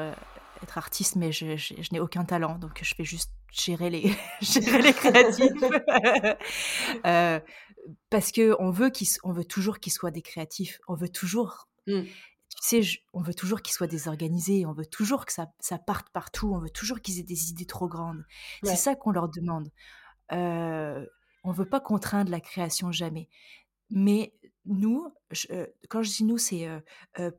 être 0.64 0.78
artiste, 0.78 1.16
mais 1.16 1.32
je, 1.32 1.46
n'ai 1.92 2.00
aucun 2.00 2.26
talent, 2.26 2.58
donc 2.58 2.80
je 2.82 2.96
fais 2.96 3.04
juste 3.04 3.32
gérer 3.52 3.90
les, 3.90 4.14
gérer 4.42 4.82
les 4.82 4.94
créatifs. 4.94 5.52
parce 8.10 8.32
que 8.32 8.56
on 8.60 8.72
veut 8.72 8.90
qu'ils, 8.90 9.08
on 9.24 9.32
veut 9.32 9.46
toujours 9.46 9.80
qu'ils 9.80 9.94
soient 9.94 10.12
des 10.12 10.22
créatifs. 10.22 10.80
On 10.88 10.96
veut 10.96 11.10
toujours. 11.10 11.68
Mmh. 11.88 12.02
Tu 12.50 12.84
sais, 12.84 13.00
on 13.14 13.22
veut 13.22 13.34
toujours 13.34 13.62
qu'ils 13.62 13.74
soient 13.74 13.88
désorganisés. 13.88 14.66
On 14.66 14.74
veut 14.74 14.86
toujours 14.86 15.26
que 15.26 15.34
ça, 15.34 15.48
ça 15.60 15.78
parte 15.78 16.10
partout. 16.12 16.54
On 16.54 16.60
veut 16.60 16.70
toujours 16.70 17.02
qu'ils 17.02 17.20
aient 17.20 17.24
des 17.24 17.50
idées 17.50 17.66
trop 17.66 17.88
grandes. 17.88 18.24
C'est 18.64 18.76
ça 18.76 18.96
qu'on 18.96 19.12
leur 19.12 19.30
demande. 19.30 19.70
Euh, 20.32 21.06
on 21.46 21.52
ne 21.52 21.56
veut 21.56 21.70
pas 21.70 21.80
contraindre 21.80 22.32
la 22.32 22.42
création 22.42 22.92
jamais. 22.92 23.30
Mais 23.90 24.34
nous, 24.66 25.14
quand 25.90 26.02
je 26.02 26.10
dis 26.10 26.24
nous, 26.24 26.38
c'est 26.38 26.68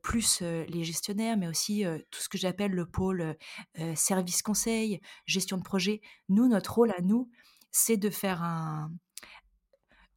plus 0.02 0.42
les 0.42 0.84
gestionnaires, 0.84 1.36
mais 1.36 1.48
aussi 1.48 1.84
tout 2.10 2.20
ce 2.20 2.28
que 2.28 2.38
j'appelle 2.38 2.70
le 2.70 2.86
pôle 2.86 3.36
service 3.96 4.42
conseil, 4.42 5.00
gestion 5.26 5.56
de 5.56 5.62
projet. 5.62 6.00
Nous, 6.28 6.48
notre 6.48 6.74
rôle 6.74 6.92
à 6.92 7.02
nous, 7.02 7.28
c'est 7.72 7.96
de 7.96 8.10
faire 8.10 8.42
un, 8.42 8.92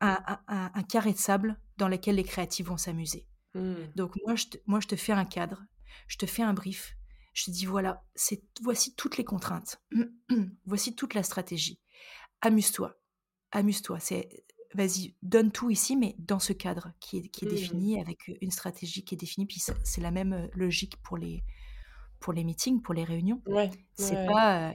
un, 0.02 0.84
carré 0.84 1.14
de 1.14 1.18
sable 1.18 1.60
dans 1.78 1.88
lequel 1.88 2.16
les 2.16 2.24
créatifs 2.24 2.68
vont 2.68 2.78
s'amuser. 2.78 3.28
Mmh. 3.56 3.76
Donc 3.96 4.14
moi 4.26 4.36
je, 4.36 4.46
te, 4.46 4.58
moi, 4.66 4.80
je 4.80 4.88
te 4.88 4.96
fais 4.96 5.12
un 5.12 5.26
cadre, 5.26 5.64
je 6.08 6.18
te 6.18 6.26
fais 6.26 6.44
un 6.44 6.54
brief, 6.54 6.96
je 7.34 7.46
te 7.46 7.52
dis 7.52 7.66
voilà, 7.66 8.04
c'est 8.16 8.44
voici 8.62 8.96
toutes 8.96 9.18
les 9.18 9.24
contraintes, 9.24 9.82
voici 10.66 10.96
toute 10.96 11.14
la 11.14 11.24
stratégie. 11.24 11.80
Amuse-toi, 12.42 12.99
amuse-toi. 13.52 14.00
C'est 14.00 14.30
vas-y, 14.76 15.16
donne 15.24 15.52
tout 15.52 15.70
ici, 15.70 15.98
mais 15.98 16.16
dans 16.20 16.40
ce 16.40 16.54
cadre 16.54 16.92
qui 17.00 17.18
est, 17.18 17.28
qui 17.30 17.46
est 17.46 17.48
mmh 17.48 17.52
défini, 17.52 18.00
avec 18.00 18.32
une 18.42 18.52
stratégie 18.52 19.04
qui 19.04 19.16
est 19.16 19.18
définie. 19.18 19.48
Puis 19.48 19.64
c'est 19.84 20.02
la 20.02 20.12
même 20.12 20.50
logique 20.54 20.98
pour 21.02 21.18
les, 21.18 21.44
pour 22.20 22.34
les 22.34 22.44
meetings, 22.44 22.82
pour 22.82 22.94
les 22.94 23.04
réunions. 23.04 23.42
Ouais, 23.48 23.72
c'est 23.96 24.26
pas, 24.28 24.74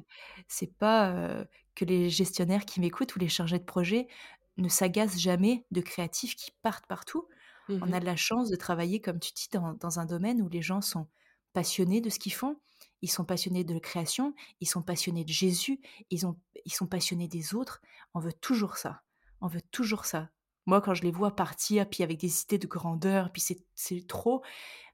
c'est 0.49 0.75
pas 0.79 1.47
que 1.75 1.85
les 1.85 2.11
gestionnaires 2.11 2.64
qui 2.64 2.81
m'écoutent 2.81 3.14
ou 3.14 3.18
les 3.18 3.29
chargés 3.29 3.59
de 3.59 3.64
projet 3.64 4.09
ne 4.57 4.68
s'agacent 4.68 5.18
jamais 5.18 5.64
de 5.70 5.81
créatifs 5.81 6.37
qui 6.37 6.53
partent 6.62 6.87
partout. 6.87 7.29
Mmh 7.68 7.79
On 7.83 7.93
a 7.93 8.01
de 8.01 8.05
la 8.05 8.16
chance 8.16 8.51
de 8.51 8.57
travailler, 8.57 9.01
comme 9.01 9.18
tu 9.18 9.33
dis, 9.33 9.49
dans, 9.53 9.75
dans 9.75 9.99
un 9.99 10.07
domaine 10.07 10.43
où 10.43 10.49
les 10.49 10.62
gens 10.62 10.81
sont 10.81 11.09
passionnés 11.53 12.01
de 12.01 12.11
ce 12.11 12.18
qu'ils 12.18 12.35
font, 12.35 12.57
ils 13.03 13.11
sont 13.11 13.24
passionnés 13.24 13.64
de 13.64 13.78
création, 13.78 14.34
ils 14.61 14.68
sont 14.68 14.82
passionnés 14.82 15.24
de 15.24 15.32
Jésus, 15.32 15.80
ils, 16.11 16.26
ont, 16.26 16.36
ils 16.64 16.72
sont 16.72 16.86
passionnés 16.86 17.28
des 17.28 17.55
autres. 17.55 17.80
On 18.14 18.20
veut 18.20 18.32
toujours 18.32 18.76
ça. 18.76 19.03
On 19.40 19.47
veut 19.47 19.62
toujours 19.70 20.05
ça. 20.07 20.30
Moi, 20.66 20.80
quand 20.80 20.95
je 20.95 21.03
les 21.03 21.11
vois 21.11 21.36
partir, 21.36 21.88
puis 21.88 22.03
avec 22.03 22.18
des 22.18 22.42
idées 22.42 22.59
de 22.59 22.66
grandeur, 22.66 23.30
puis 23.30 23.42
c'est 23.74 24.07
trop, 24.07 24.42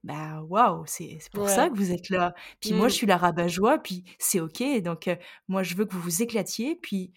bah 0.02 0.42
waouh, 0.42 0.84
c'est 0.86 1.18
pour 1.32 1.48
ça 1.48 1.68
que 1.68 1.76
vous 1.76 1.92
êtes 1.92 2.08
là. 2.08 2.34
Puis 2.60 2.72
moi, 2.72 2.88
je 2.88 2.94
mmh. 2.94 2.96
suis 2.96 3.06
la 3.06 3.16
rabat-joie, 3.16 3.78
puis 3.78 4.04
c'est 4.18 4.40
OK. 4.40 4.62
Donc, 4.82 5.06
euh, 5.06 5.16
moi, 5.46 5.62
je 5.62 5.76
veux 5.76 5.84
que 5.84 5.94
vous 5.94 6.00
vous 6.00 6.22
éclatiez, 6.22 6.74
puis 6.74 7.12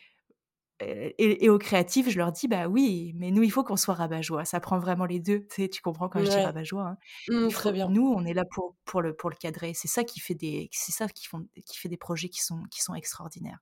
et, 1.17 1.49
aux 1.49 1.57
créatifs, 1.57 2.09
je 2.09 2.17
leur 2.17 2.31
dis, 2.31 2.47
bah 2.47 2.67
oui, 2.67 3.13
mais 3.15 3.31
nous, 3.31 3.43
il 3.43 3.51
faut 3.51 3.63
qu'on 3.63 3.77
soit 3.77 3.93
rabat-joie. 3.93 4.45
Ça 4.45 4.59
prend 4.59 4.79
vraiment 4.79 5.05
les 5.05 5.19
deux. 5.19 5.45
Tu, 5.47 5.63
sais, 5.63 5.69
tu 5.69 5.81
comprends 5.81 6.09
quand 6.09 6.19
je 6.23 6.29
dis 6.29 6.35
rabat-joie. 6.35 6.83
Hein. 6.83 6.97
Mmh, 7.29 7.47
très 7.49 7.71
bien. 7.71 7.89
Nous, 7.89 8.07
on 8.07 8.25
est 8.25 8.33
là 8.33 8.45
pour, 8.45 8.75
pour, 8.85 9.01
le, 9.01 9.15
pour 9.15 9.29
le 9.29 9.35
cadrer. 9.35 9.73
C'est 9.73 9.87
ça 9.87 10.03
qui 10.03 10.19
fait 10.19 10.35
des, 10.35 10.69
c'est 10.71 10.91
ça 10.91 11.07
qui, 11.07 11.27
font, 11.27 11.47
qui 11.65 11.77
fait 11.77 11.89
des 11.89 11.97
projets 11.97 12.29
qui 12.29 12.41
sont, 12.41 12.63
qui 12.71 12.81
sont 12.81 12.95
extraordinaires. 12.95 13.59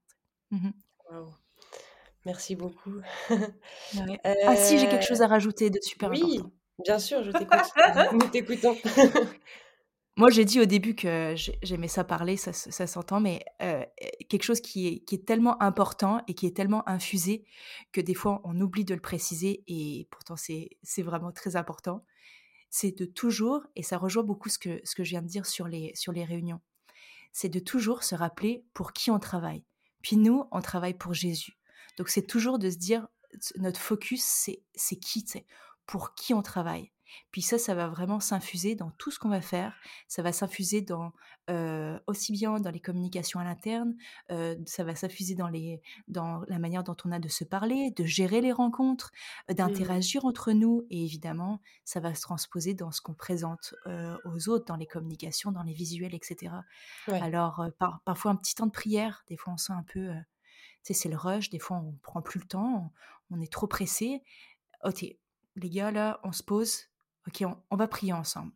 Mmh 0.51 0.69
Merci 2.25 2.55
beaucoup. 2.55 2.93
Ah 4.23 4.55
si, 4.55 4.77
j'ai 4.77 4.87
quelque 4.87 5.05
chose 5.05 5.21
à 5.21 5.27
rajouter 5.27 5.69
de 5.69 5.79
super 5.81 6.11
oui, 6.11 6.37
important. 6.37 6.51
bien 6.85 6.99
sûr, 6.99 7.23
je 7.23 7.31
t'écoute. 7.31 7.59
Nous 8.13 8.27
t'écoutons. 8.29 8.77
Moi, 10.21 10.29
j'ai 10.29 10.45
dit 10.45 10.61
au 10.61 10.65
début 10.65 10.93
que 10.93 11.33
j'aimais 11.63 11.87
ça 11.87 12.03
parler, 12.03 12.37
ça, 12.37 12.53
s'entend, 12.53 13.19
mais 13.19 13.43
quelque 14.29 14.43
chose 14.43 14.61
qui 14.61 15.03
est, 15.11 15.25
tellement 15.25 15.59
important 15.63 16.21
et 16.27 16.35
qui 16.35 16.45
est 16.45 16.55
tellement 16.55 16.87
infusé 16.87 17.43
que 17.91 18.01
des 18.01 18.13
fois, 18.13 18.39
on 18.43 18.61
oublie 18.61 18.85
de 18.85 18.93
le 18.93 18.99
préciser 18.99 19.63
et 19.65 20.07
pourtant, 20.11 20.35
c'est 20.35 21.01
vraiment 21.01 21.31
très 21.31 21.55
important. 21.55 22.05
C'est 22.69 22.95
de 22.95 23.05
toujours, 23.05 23.63
et 23.75 23.81
ça 23.81 23.97
rejoint 23.97 24.21
beaucoup 24.21 24.47
ce 24.47 24.59
que, 24.59 24.79
ce 24.83 24.93
que 24.93 25.03
je 25.03 25.09
viens 25.09 25.23
de 25.23 25.27
dire 25.27 25.47
sur 25.47 25.67
les, 25.67 25.91
sur 25.95 26.11
les 26.11 26.23
réunions, 26.23 26.61
c'est 27.31 27.49
de 27.49 27.57
toujours 27.57 28.03
se 28.03 28.13
rappeler 28.13 28.63
pour 28.75 28.93
qui 28.93 29.09
on 29.09 29.17
travaille. 29.17 29.63
Puis 30.03 30.17
nous, 30.17 30.43
on 30.51 30.61
travaille 30.61 30.93
pour 30.93 31.15
Jésus. 31.15 31.57
Donc, 31.97 32.09
c'est 32.09 32.27
toujours 32.27 32.59
de 32.59 32.69
se 32.69 32.77
dire, 32.77 33.07
notre 33.57 33.79
focus, 33.79 34.23
c'est 34.23 34.95
qui, 34.97 35.25
pour 35.87 36.13
qui 36.13 36.35
on 36.35 36.43
travaille. 36.43 36.91
Puis 37.31 37.41
ça, 37.41 37.57
ça 37.57 37.75
va 37.75 37.87
vraiment 37.87 38.19
s'infuser 38.19 38.75
dans 38.75 38.91
tout 38.91 39.11
ce 39.11 39.19
qu'on 39.19 39.29
va 39.29 39.41
faire. 39.41 39.75
Ça 40.07 40.21
va 40.21 40.31
s'infuser 40.31 40.81
dans 40.81 41.11
aussi 42.07 42.31
bien 42.31 42.59
dans 42.59 42.71
les 42.71 42.79
communications 42.79 43.39
à 43.39 43.43
l'interne, 43.43 43.95
ça 44.65 44.83
va 44.85 44.95
s'infuser 44.95 45.35
dans 45.35 45.49
les 45.49 45.81
dans 46.07 46.43
la 46.47 46.59
manière 46.59 46.83
dont 46.83 46.95
on 47.03 47.11
a 47.11 47.19
de 47.19 47.27
se 47.27 47.43
parler, 47.43 47.91
de 47.91 48.05
gérer 48.05 48.39
les 48.39 48.53
rencontres, 48.53 49.11
mmh. 49.49 49.55
d'interagir 49.55 50.23
entre 50.23 50.53
nous, 50.53 50.85
et 50.89 51.03
évidemment, 51.03 51.61
ça 51.83 51.99
va 51.99 52.13
se 52.13 52.21
transposer 52.21 52.73
dans 52.73 52.91
ce 52.91 53.01
qu'on 53.01 53.13
présente 53.13 53.73
aux 54.23 54.49
autres, 54.49 54.65
dans 54.65 54.77
les 54.77 54.87
communications, 54.87 55.51
dans 55.51 55.63
les 55.63 55.73
visuels, 55.73 56.15
etc. 56.15 56.53
Alors 57.07 57.65
parfois 58.05 58.31
un 58.31 58.35
petit 58.37 58.55
temps 58.55 58.67
de 58.67 58.71
prière, 58.71 59.25
des 59.27 59.35
fois 59.35 59.53
on 59.53 59.57
sent 59.57 59.73
un 59.73 59.83
peu, 59.83 60.09
tu 60.09 60.23
sais, 60.83 60.93
c'est 60.93 61.09
le 61.09 61.17
rush, 61.17 61.49
des 61.49 61.59
fois 61.59 61.77
on 61.77 61.97
prend 62.01 62.21
plus 62.21 62.39
le 62.39 62.47
temps, 62.47 62.91
on, 63.29 63.37
on 63.37 63.41
est 63.41 63.51
trop 63.51 63.67
pressé. 63.67 64.23
Ok, 64.85 65.05
les 65.55 65.69
gars 65.69 65.91
là, 65.91 66.21
on 66.23 66.31
se 66.31 66.43
pose, 66.43 66.90
ok, 67.27 67.43
on, 67.69 67.75
va 67.75 67.87
prier 67.87 68.13
ensemble. 68.13 68.51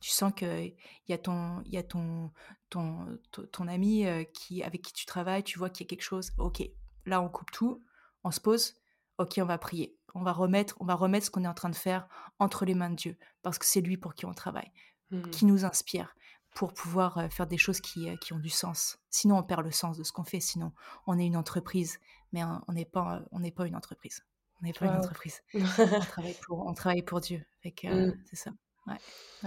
Tu 0.00 0.10
sens 0.10 0.32
qu'il 0.34 0.76
y 1.08 1.12
a 1.12 1.18
ton, 1.18 1.62
y 1.64 1.78
a 1.78 1.82
ton, 1.82 2.30
ton, 2.68 3.18
ton, 3.30 3.68
ami 3.68 4.06
euh, 4.06 4.24
qui, 4.24 4.62
avec 4.62 4.82
qui 4.82 4.92
tu 4.92 5.06
travailles, 5.06 5.42
tu 5.42 5.58
vois 5.58 5.70
qu'il 5.70 5.84
y 5.84 5.88
a 5.88 5.90
quelque 5.90 6.02
chose. 6.02 6.32
Ok, 6.38 6.62
là 7.06 7.22
on 7.22 7.28
coupe 7.28 7.50
tout, 7.50 7.82
on 8.22 8.30
se 8.30 8.40
pose. 8.40 8.74
Ok, 9.18 9.38
on 9.38 9.46
va 9.46 9.58
prier. 9.58 9.96
On 10.14 10.22
va 10.22 10.32
remettre, 10.32 10.76
on 10.80 10.84
va 10.84 10.94
remettre 10.94 11.26
ce 11.26 11.30
qu'on 11.30 11.44
est 11.44 11.48
en 11.48 11.54
train 11.54 11.70
de 11.70 11.76
faire 11.76 12.06
entre 12.38 12.64
les 12.64 12.74
mains 12.74 12.90
de 12.90 12.96
Dieu, 12.96 13.18
parce 13.42 13.58
que 13.58 13.66
c'est 13.66 13.80
lui 13.80 13.96
pour 13.96 14.14
qui 14.14 14.26
on 14.26 14.34
travaille, 14.34 14.70
mmh. 15.10 15.30
qui 15.30 15.44
nous 15.44 15.64
inspire 15.64 16.14
pour 16.54 16.72
pouvoir 16.72 17.18
euh, 17.18 17.28
faire 17.28 17.46
des 17.46 17.58
choses 17.58 17.80
qui, 17.80 18.08
euh, 18.08 18.16
qui, 18.16 18.32
ont 18.32 18.38
du 18.38 18.48
sens. 18.48 18.98
Sinon, 19.10 19.38
on 19.38 19.42
perd 19.42 19.64
le 19.64 19.72
sens 19.72 19.98
de 19.98 20.04
ce 20.04 20.12
qu'on 20.12 20.22
fait. 20.24 20.40
Sinon, 20.40 20.72
on 21.06 21.18
est 21.18 21.26
une 21.26 21.36
entreprise, 21.36 21.98
mais 22.32 22.42
on 22.44 22.72
n'est 22.72 22.84
pas, 22.84 23.22
on 23.32 23.40
n'est 23.40 23.50
pas 23.50 23.66
une 23.66 23.74
entreprise. 23.74 24.24
On 24.60 24.66
n'est 24.66 24.72
pas 24.72 24.86
une 24.86 24.96
entreprise. 24.96 25.42
on, 25.54 26.00
travaille 26.00 26.36
pour, 26.46 26.66
on 26.66 26.74
travaille 26.74 27.02
pour 27.02 27.20
Dieu. 27.20 27.42
Euh, 27.66 28.06
mmh. 28.06 28.14
C'est 28.26 28.36
ça. 28.36 28.50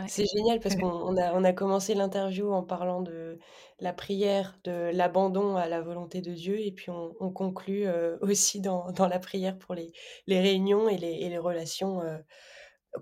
C'est 0.08 0.26
génial 0.26 0.60
parce 0.60 0.76
qu'on 0.76 1.16
a, 1.18 1.34
on 1.34 1.44
a 1.44 1.54
commencé 1.54 1.94
l'interview 1.94 2.52
en 2.52 2.64
parlant 2.64 3.02
de 3.02 3.40
la 3.80 3.94
prière, 3.94 4.60
de 4.64 4.92
l'abandon 4.94 5.56
à 5.56 5.68
la 5.68 5.82
volonté 5.82 6.22
de 6.22 6.34
Dieu, 6.34 6.60
et 6.60 6.72
puis 6.72 6.90
on, 6.90 7.32
conclut 7.32 7.88
euh, 7.88 8.18
aussi 8.22 8.62
dans, 8.62 8.92
dans, 8.92 9.08
la 9.08 9.20
prière 9.20 9.58
pour 9.58 9.76
les, 9.76 9.92
les 10.26 10.40
réunions 10.40 10.90
et 10.90 10.98
les, 10.98 11.12
et 11.12 11.30
les 11.30 11.38
relations 11.38 12.02
euh, 12.02 12.18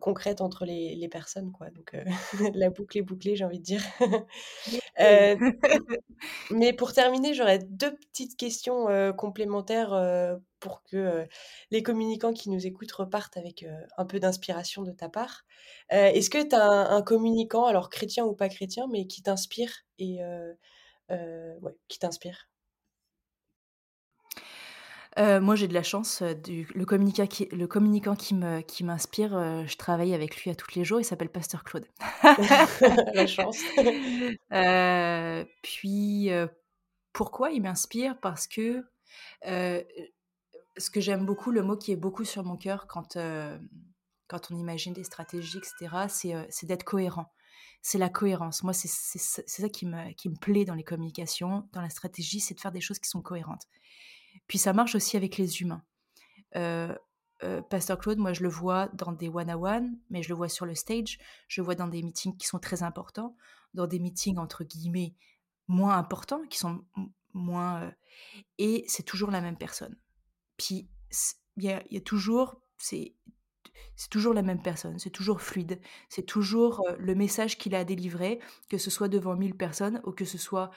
concrètes 0.01 0.41
entre 0.41 0.65
les, 0.65 0.95
les, 0.95 1.07
personnes. 1.07 1.51
Quoi. 1.51 1.69
Donc 1.69 1.95
la 2.53 2.69
boucle 2.69 2.97
est 2.97 3.01
bouclée, 3.01 3.35
j'ai 3.35 3.45
envie 3.45 3.59
de 3.59 3.63
dire. 3.63 3.81
mais 6.51 6.73
pour 6.73 6.93
terminer, 6.93 7.33
j'aurais 7.33 7.59
deux 7.59 7.95
petites 7.95 8.37
questions 8.37 8.87
complémentaires 9.17 10.39
pour 10.59 10.83
que 10.83 11.27
les 11.71 11.83
communicants 11.83 12.33
qui 12.33 12.49
nous 12.49 12.65
écoutent 12.65 12.91
repartent 12.91 13.37
avec 13.37 13.65
un 13.97 14.05
peu 14.05 14.19
d'inspiration 14.19 14.83
de 14.83 14.91
ta 14.91 15.09
part. 15.09 15.45
Est-ce 15.89 16.29
que 16.29 16.41
tu 16.47 16.55
as 16.55 16.63
un, 16.63 17.01
communicant, 17.01 17.65
alors 17.65 17.89
chrétien 17.89 18.25
ou 18.25 18.33
pas 18.33 18.49
chrétien, 18.49 18.87
mais 18.91 19.05
qui 19.07 19.21
t'inspire 19.21 19.71
et 19.99 20.19
ouais, 21.09 21.77
qui 21.87 21.99
t'inspire? 21.99 22.47
Moi, 25.17 25.55
j'ai 25.55 25.67
de 25.67 25.73
la 25.73 25.83
chance. 25.83 26.21
Du, 26.43 26.67
le, 26.73 26.85
communicant 26.85 27.27
qui, 27.27 27.45
le 27.45 27.67
communicant 27.67 28.15
qui, 28.15 28.35
me, 28.35 28.61
qui 28.61 28.83
m'inspire, 28.83 29.65
je 29.67 29.77
travaille 29.77 30.13
avec 30.13 30.35
lui 30.37 30.51
à 30.51 30.55
tous 30.55 30.75
les 30.75 30.83
jours. 30.83 30.99
Il 30.99 31.05
s'appelle 31.05 31.29
Pasteur 31.29 31.63
Claude. 31.63 31.87
la 33.13 33.27
chance. 33.27 33.59
puis, 35.61 36.29
pourquoi 37.13 37.51
il 37.51 37.61
m'inspire? 37.61 38.19
Parce 38.19 38.47
que 38.47 38.83
ce 39.43 40.89
que 40.89 40.99
j'aime 40.99 41.25
beaucoup, 41.25 41.51
le 41.51 41.63
mot 41.63 41.77
qui 41.77 41.91
est 41.91 41.97
beaucoup 41.97 42.25
sur 42.25 42.43
mon 42.43 42.57
cœur 42.57 42.87
quand, 42.87 43.17
quand 44.27 44.51
on 44.51 44.55
imagine 44.55 44.93
des 44.93 45.03
stratégies, 45.03 45.59
etc., 45.59 46.45
c'est 46.49 46.65
d'être 46.65 46.83
cohérent. 46.83 47.31
C'est 47.81 47.97
la 47.99 48.09
cohérence. 48.09 48.63
Moi, 48.63 48.73
c'est 48.73 48.87
ça 48.87 49.69
qui 49.69 49.85
me, 49.85 50.11
qui 50.13 50.29
me 50.29 50.35
plaît 50.35 50.65
dans 50.65 50.73
les 50.73 50.83
communications, 50.83 51.69
dans 51.71 51.81
la 51.81 51.89
stratégie, 51.89 52.39
c'est 52.39 52.55
de 52.55 52.59
faire 52.59 52.71
des 52.71 52.81
choses 52.81 52.99
qui 52.99 53.09
sont 53.09 53.21
cohérentes. 53.21 53.67
Puis 54.47 54.57
ça 54.57 54.73
marche 54.73 54.95
aussi 54.95 55.17
avec 55.17 55.37
les 55.37 55.61
humains. 55.61 55.83
Pasteur 57.69 57.99
Claude, 57.99 58.17
moi, 58.17 58.33
je 58.33 58.43
le 58.43 58.49
vois 58.49 58.87
dans 58.93 59.11
des 59.11 59.29
one-on-one, 59.29 59.99
mais 60.09 60.23
je 60.23 60.29
le 60.29 60.35
vois 60.35 60.49
sur 60.49 60.65
le 60.65 60.73
stage, 60.73 61.19
je 61.47 61.61
le 61.61 61.65
vois 61.65 61.75
dans 61.75 61.87
des 61.87 62.01
meetings 62.01 62.37
qui 62.37 62.47
sont 62.47 62.59
très 62.59 62.81
importants, 62.81 63.35
dans 63.73 63.87
des 63.87 63.99
meetings, 63.99 64.37
entre 64.37 64.63
guillemets, 64.63 65.13
moins 65.67 65.97
importants, 65.97 66.41
qui 66.49 66.57
sont 66.57 66.85
moins... 67.33 67.93
et 68.57 68.85
c'est 68.87 69.03
toujours 69.03 69.31
la 69.31 69.41
même 69.41 69.57
personne. 69.57 69.95
Puis, 70.57 70.89
il 71.57 71.63
y, 71.63 71.67
y 71.67 71.97
a, 71.97 72.01
toujours... 72.01 72.61
C'est 72.77 73.13
c'est 73.95 74.09
toujours 74.09 74.33
la 74.33 74.41
même 74.41 74.61
personne, 74.61 74.99
c'est 74.99 75.09
toujours 75.09 75.41
fluide, 75.41 75.79
c'est 76.09 76.25
toujours 76.25 76.85
le 76.97 77.15
message 77.15 77.57
qu'il 77.57 77.75
a 77.75 77.83
délivré, 77.83 78.39
que 78.69 78.77
ce 78.77 78.89
soit 78.89 79.07
devant 79.07 79.35
mille 79.35 79.55
personnes 79.55 80.01
ou 80.05 80.11
que 80.11 80.25
ce 80.25 80.37
soit 80.37 80.71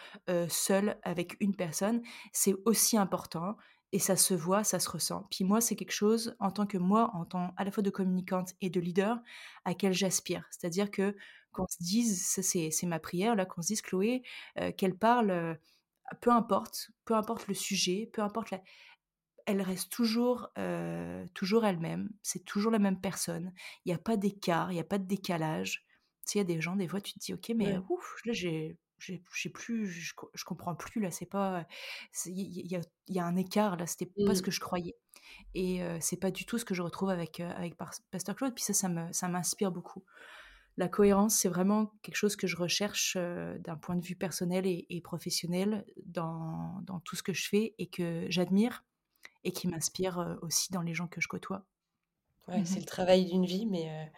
seul 0.48 0.98
avec 1.02 1.36
une 1.40 1.54
personne, 1.56 2.02
c'est 2.32 2.54
aussi 2.64 2.96
important 2.96 3.56
et 3.92 3.98
ça 3.98 4.16
se 4.16 4.34
voit, 4.34 4.64
ça 4.64 4.80
se 4.80 4.90
ressent. 4.90 5.26
Puis 5.30 5.44
moi, 5.44 5.60
c'est 5.60 5.74
quelque 5.74 5.92
chose, 5.92 6.36
en 6.40 6.50
tant 6.50 6.66
que 6.66 6.76
moi, 6.76 7.10
en 7.14 7.24
tant 7.24 7.54
à 7.56 7.64
la 7.64 7.70
fois 7.70 7.82
de 7.82 7.90
communicante 7.90 8.50
et 8.60 8.68
de 8.68 8.80
leader, 8.80 9.18
à 9.64 9.74
quel 9.74 9.94
j'aspire. 9.94 10.46
C'est-à-dire 10.50 10.90
que 10.90 11.16
qu'on 11.52 11.66
se 11.66 11.82
dise, 11.82 12.22
c'est 12.42 12.86
ma 12.86 12.98
prière, 12.98 13.34
là, 13.34 13.46
qu'on 13.46 13.62
se 13.62 13.68
dise, 13.68 13.80
Chloé, 13.80 14.22
qu'elle 14.76 14.96
parle, 14.96 15.58
peu 16.20 16.30
importe, 16.30 16.90
peu 17.06 17.14
importe 17.14 17.48
le 17.48 17.54
sujet, 17.54 18.10
peu 18.12 18.22
importe 18.22 18.50
la, 18.50 18.60
elle 19.48 19.62
reste 19.62 19.90
toujours, 19.90 20.50
euh, 20.58 21.26
toujours 21.32 21.64
elle-même. 21.64 22.10
C'est 22.22 22.44
toujours 22.44 22.70
la 22.70 22.78
même 22.78 23.00
personne. 23.00 23.52
Il 23.84 23.88
n'y 23.88 23.94
a 23.94 23.98
pas 23.98 24.18
d'écart, 24.18 24.70
il 24.70 24.74
n'y 24.74 24.80
a 24.80 24.84
pas 24.84 24.98
de 24.98 25.06
décalage. 25.06 25.86
Tu 26.26 26.32
sais, 26.32 26.38
il 26.38 26.42
y 26.42 26.52
a 26.52 26.54
des 26.54 26.60
gens, 26.60 26.76
des 26.76 26.86
fois, 26.86 27.00
tu 27.00 27.14
te 27.14 27.18
dis, 27.18 27.32
ok, 27.32 27.52
mais 27.56 27.78
ouf, 27.88 28.20
là, 28.26 28.34
j'ai, 28.34 28.76
j'ai, 28.98 29.22
plus, 29.48 29.86
je, 29.86 30.12
je, 30.34 30.44
comprends 30.44 30.74
plus 30.74 31.00
là. 31.00 31.10
C'est 31.10 31.24
pas, 31.24 31.66
il 32.26 32.70
y, 32.70 32.76
a, 32.76 32.80
y, 33.08 33.18
a, 33.18 33.24
un 33.24 33.36
écart 33.36 33.76
là. 33.76 33.86
C'était 33.86 34.12
pas 34.26 34.34
ce 34.34 34.42
mmh. 34.42 34.44
que 34.44 34.50
je 34.50 34.60
croyais. 34.60 34.96
Et 35.54 35.82
euh, 35.82 35.96
c'est 36.02 36.18
pas 36.18 36.30
du 36.30 36.44
tout 36.44 36.58
ce 36.58 36.66
que 36.66 36.74
je 36.74 36.82
retrouve 36.82 37.08
avec 37.08 37.40
euh, 37.40 37.50
avec 37.56 37.74
Pasteur 38.10 38.36
Claude. 38.36 38.54
Puis 38.54 38.64
ça, 38.64 38.74
ça 38.74 38.90
me, 38.90 39.10
ça 39.14 39.28
m'inspire 39.28 39.72
beaucoup. 39.72 40.04
La 40.76 40.88
cohérence, 40.88 41.36
c'est 41.36 41.48
vraiment 41.48 41.94
quelque 42.02 42.16
chose 42.16 42.36
que 42.36 42.46
je 42.46 42.56
recherche 42.56 43.16
d'un 43.16 43.76
point 43.76 43.96
de 43.96 44.04
vue 44.04 44.14
personnel 44.14 44.66
et, 44.66 44.86
et 44.90 45.00
professionnel 45.00 45.86
dans, 46.04 46.80
dans, 46.82 47.00
tout 47.00 47.16
ce 47.16 47.22
que 47.24 47.32
je 47.32 47.48
fais 47.48 47.74
et 47.78 47.88
que 47.88 48.26
j'admire 48.28 48.84
et 49.44 49.52
qui 49.52 49.68
m'inspire 49.68 50.38
aussi 50.42 50.72
dans 50.72 50.82
les 50.82 50.94
gens 50.94 51.08
que 51.08 51.20
je 51.20 51.28
côtoie. 51.28 51.64
Ouais, 52.48 52.64
c'est 52.64 52.80
mmh 52.80 52.80
le 52.80 52.86
travail 52.86 53.26
d'une 53.26 53.44
vie, 53.46 53.66
mais, 53.66 54.10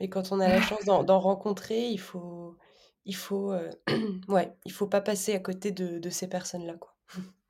mais 0.00 0.08
quand 0.08 0.32
on 0.32 0.40
a 0.40 0.48
la 0.48 0.60
chance 0.62 0.84
d'en 0.84 1.20
rencontrer, 1.20 1.88
il 1.90 2.00
faut, 2.00 2.56
il 3.04 3.16
faut, 3.16 3.54
ouais, 4.28 4.56
il 4.64 4.72
faut 4.72 4.88
pas 4.88 5.00
passer 5.00 5.34
à 5.34 5.40
côté 5.40 5.70
de, 5.72 5.98
de 5.98 6.10
ces 6.10 6.28
personnes-là, 6.28 6.74
quoi. 6.78 6.96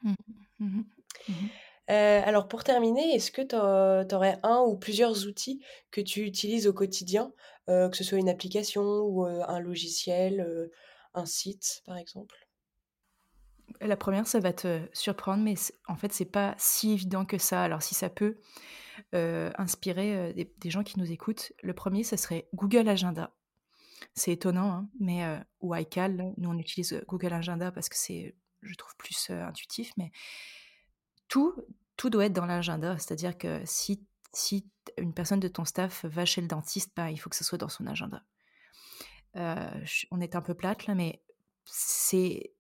Mmh 0.03 0.15
mmh 0.59 0.85
alors 1.89 2.49
pour 2.49 2.65
terminer, 2.65 3.15
est-ce 3.15 3.31
que 3.31 3.43
tu 3.43 3.55
aurais 4.15 4.39
un 4.43 4.61
ou 4.61 4.77
plusieurs 4.77 5.27
outils 5.27 5.65
que 5.91 6.01
tu 6.01 6.23
utilises 6.23 6.67
au 6.67 6.73
quotidien, 6.73 7.33
que 7.67 7.91
ce 7.95 8.05
soit 8.05 8.19
une 8.19 8.29
application 8.29 8.83
ou 8.83 9.25
un 9.25 9.61
logiciel, 9.61 10.71
un 11.15 11.27
site 11.27 11.83
par 11.87 11.97
exemple? 11.97 12.46
La 13.81 13.97
première, 13.97 14.27
ça 14.27 14.41
va 14.41 14.53
te 14.53 14.81
surprendre, 14.93 15.43
mais 15.43 15.55
en 15.89 15.97
fait, 15.97 16.13
c'est 16.13 16.25
pas 16.25 16.55
si 16.59 16.93
évident 16.93 17.25
que 17.25 17.39
ça. 17.39 17.63
Alors, 17.63 17.83
si 17.83 17.95
ça 17.95 18.09
peut 18.09 18.39
euh, 19.15 19.51
inspirer 19.59 20.17
euh, 20.17 20.33
des, 20.33 20.71
gens 20.71 20.83
qui 20.83 20.99
nous 20.99 21.11
écoutent, 21.11 21.53
le 21.63 21.75
premier, 21.75 22.03
ça 22.03 22.17
serait 22.17 22.49
Google 22.55 22.89
Agenda. 22.89 23.35
C'est 24.15 24.33
étonnant, 24.33 24.71
hein, 24.71 24.89
mais 25.01 25.25
euh, 25.25 25.39
ou 25.61 25.75
iCal. 25.75 26.35
Nous, 26.37 26.49
on 26.49 26.59
utilise 26.59 27.03
Google 27.07 27.33
Agenda 27.33 27.71
parce 27.73 27.89
que 27.89 27.97
c'est, 27.97 28.35
je 28.63 28.75
trouve, 28.75 28.97
plus 28.97 29.31
intuitif. 29.31 29.93
Mais 29.97 30.11
tout, 31.29 31.55
tout 31.97 32.11
doit 32.11 32.27
être 32.27 32.33
dans 32.33 32.47
l'agenda. 32.47 32.99
C'est-à-dire 32.99 33.37
que 33.37 33.61
si, 33.65 34.07
si 34.33 34.69
une 34.99 35.13
personne 35.13 35.41
de 35.41 35.49
ton 35.49 35.65
staff 35.65 36.05
va 36.05 36.25
chez 36.25 36.41
le 36.41 36.49
dentiste, 36.49 36.93
bah, 36.97 37.11
il 37.11 37.17
faut 37.17 37.31
que 37.31 37.37
ce 37.37 37.45
soit 37.45 37.59
dans 37.59 37.69
son 37.69 37.87
agenda. 37.87 38.23
on 39.35 40.21
est 40.21 40.37
un 40.37 40.43
peu 40.43 40.55
plate 40.55 40.87
là, 40.87 40.95
mais 40.95 41.23
c'est 41.69 42.53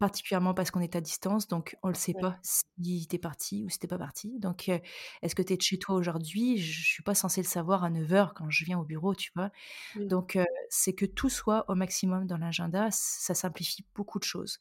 particulièrement 0.00 0.54
parce 0.54 0.72
qu'on 0.72 0.80
est 0.80 0.96
à 0.96 1.00
distance, 1.00 1.46
donc 1.46 1.76
on 1.82 1.88
ne 1.88 1.92
le 1.92 1.98
sait 1.98 2.14
pas 2.14 2.38
si 2.42 3.06
t'es 3.06 3.18
parti 3.18 3.64
ou 3.64 3.68
si 3.68 3.78
t'es 3.78 3.86
pas 3.86 3.96
parti. 3.96 4.40
Donc, 4.40 4.68
est-ce 4.68 5.34
que 5.34 5.42
tu 5.42 5.52
es 5.52 5.56
de 5.56 5.62
chez 5.62 5.78
toi 5.78 5.94
aujourd'hui? 5.94 6.58
Je 6.58 6.84
suis 6.84 7.04
pas 7.04 7.14
censée 7.14 7.42
le 7.42 7.46
savoir 7.46 7.84
à 7.84 7.90
9h 7.90 8.32
quand 8.34 8.50
je 8.50 8.64
viens 8.64 8.78
au 8.78 8.84
bureau, 8.84 9.14
tu 9.14 9.30
vois? 9.36 9.50
Donc, 9.96 10.36
c'est 10.68 10.94
que 10.94 11.06
tout 11.06 11.30
soit 11.30 11.64
au 11.70 11.76
maximum 11.76 12.26
dans 12.26 12.38
l'agenda, 12.38 12.88
ça 12.90 13.34
simplifie 13.34 13.86
beaucoup 13.94 14.18
de 14.18 14.24
choses. 14.24 14.58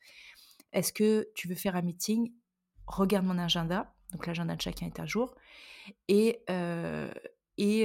Est-ce 0.72 0.94
que 0.94 1.28
tu 1.34 1.48
veux 1.48 1.56
faire 1.56 1.76
un 1.76 1.82
meeting? 1.82 2.32
Regarde 2.86 3.26
mon 3.26 3.40
agenda, 3.40 3.96
donc 4.12 4.28
l'agenda 4.28 4.56
de 4.56 4.62
chacun 4.62 4.86
est 4.86 5.00
à 5.00 5.08
jour, 5.08 5.34
et, 6.08 6.44
et, 7.58 7.82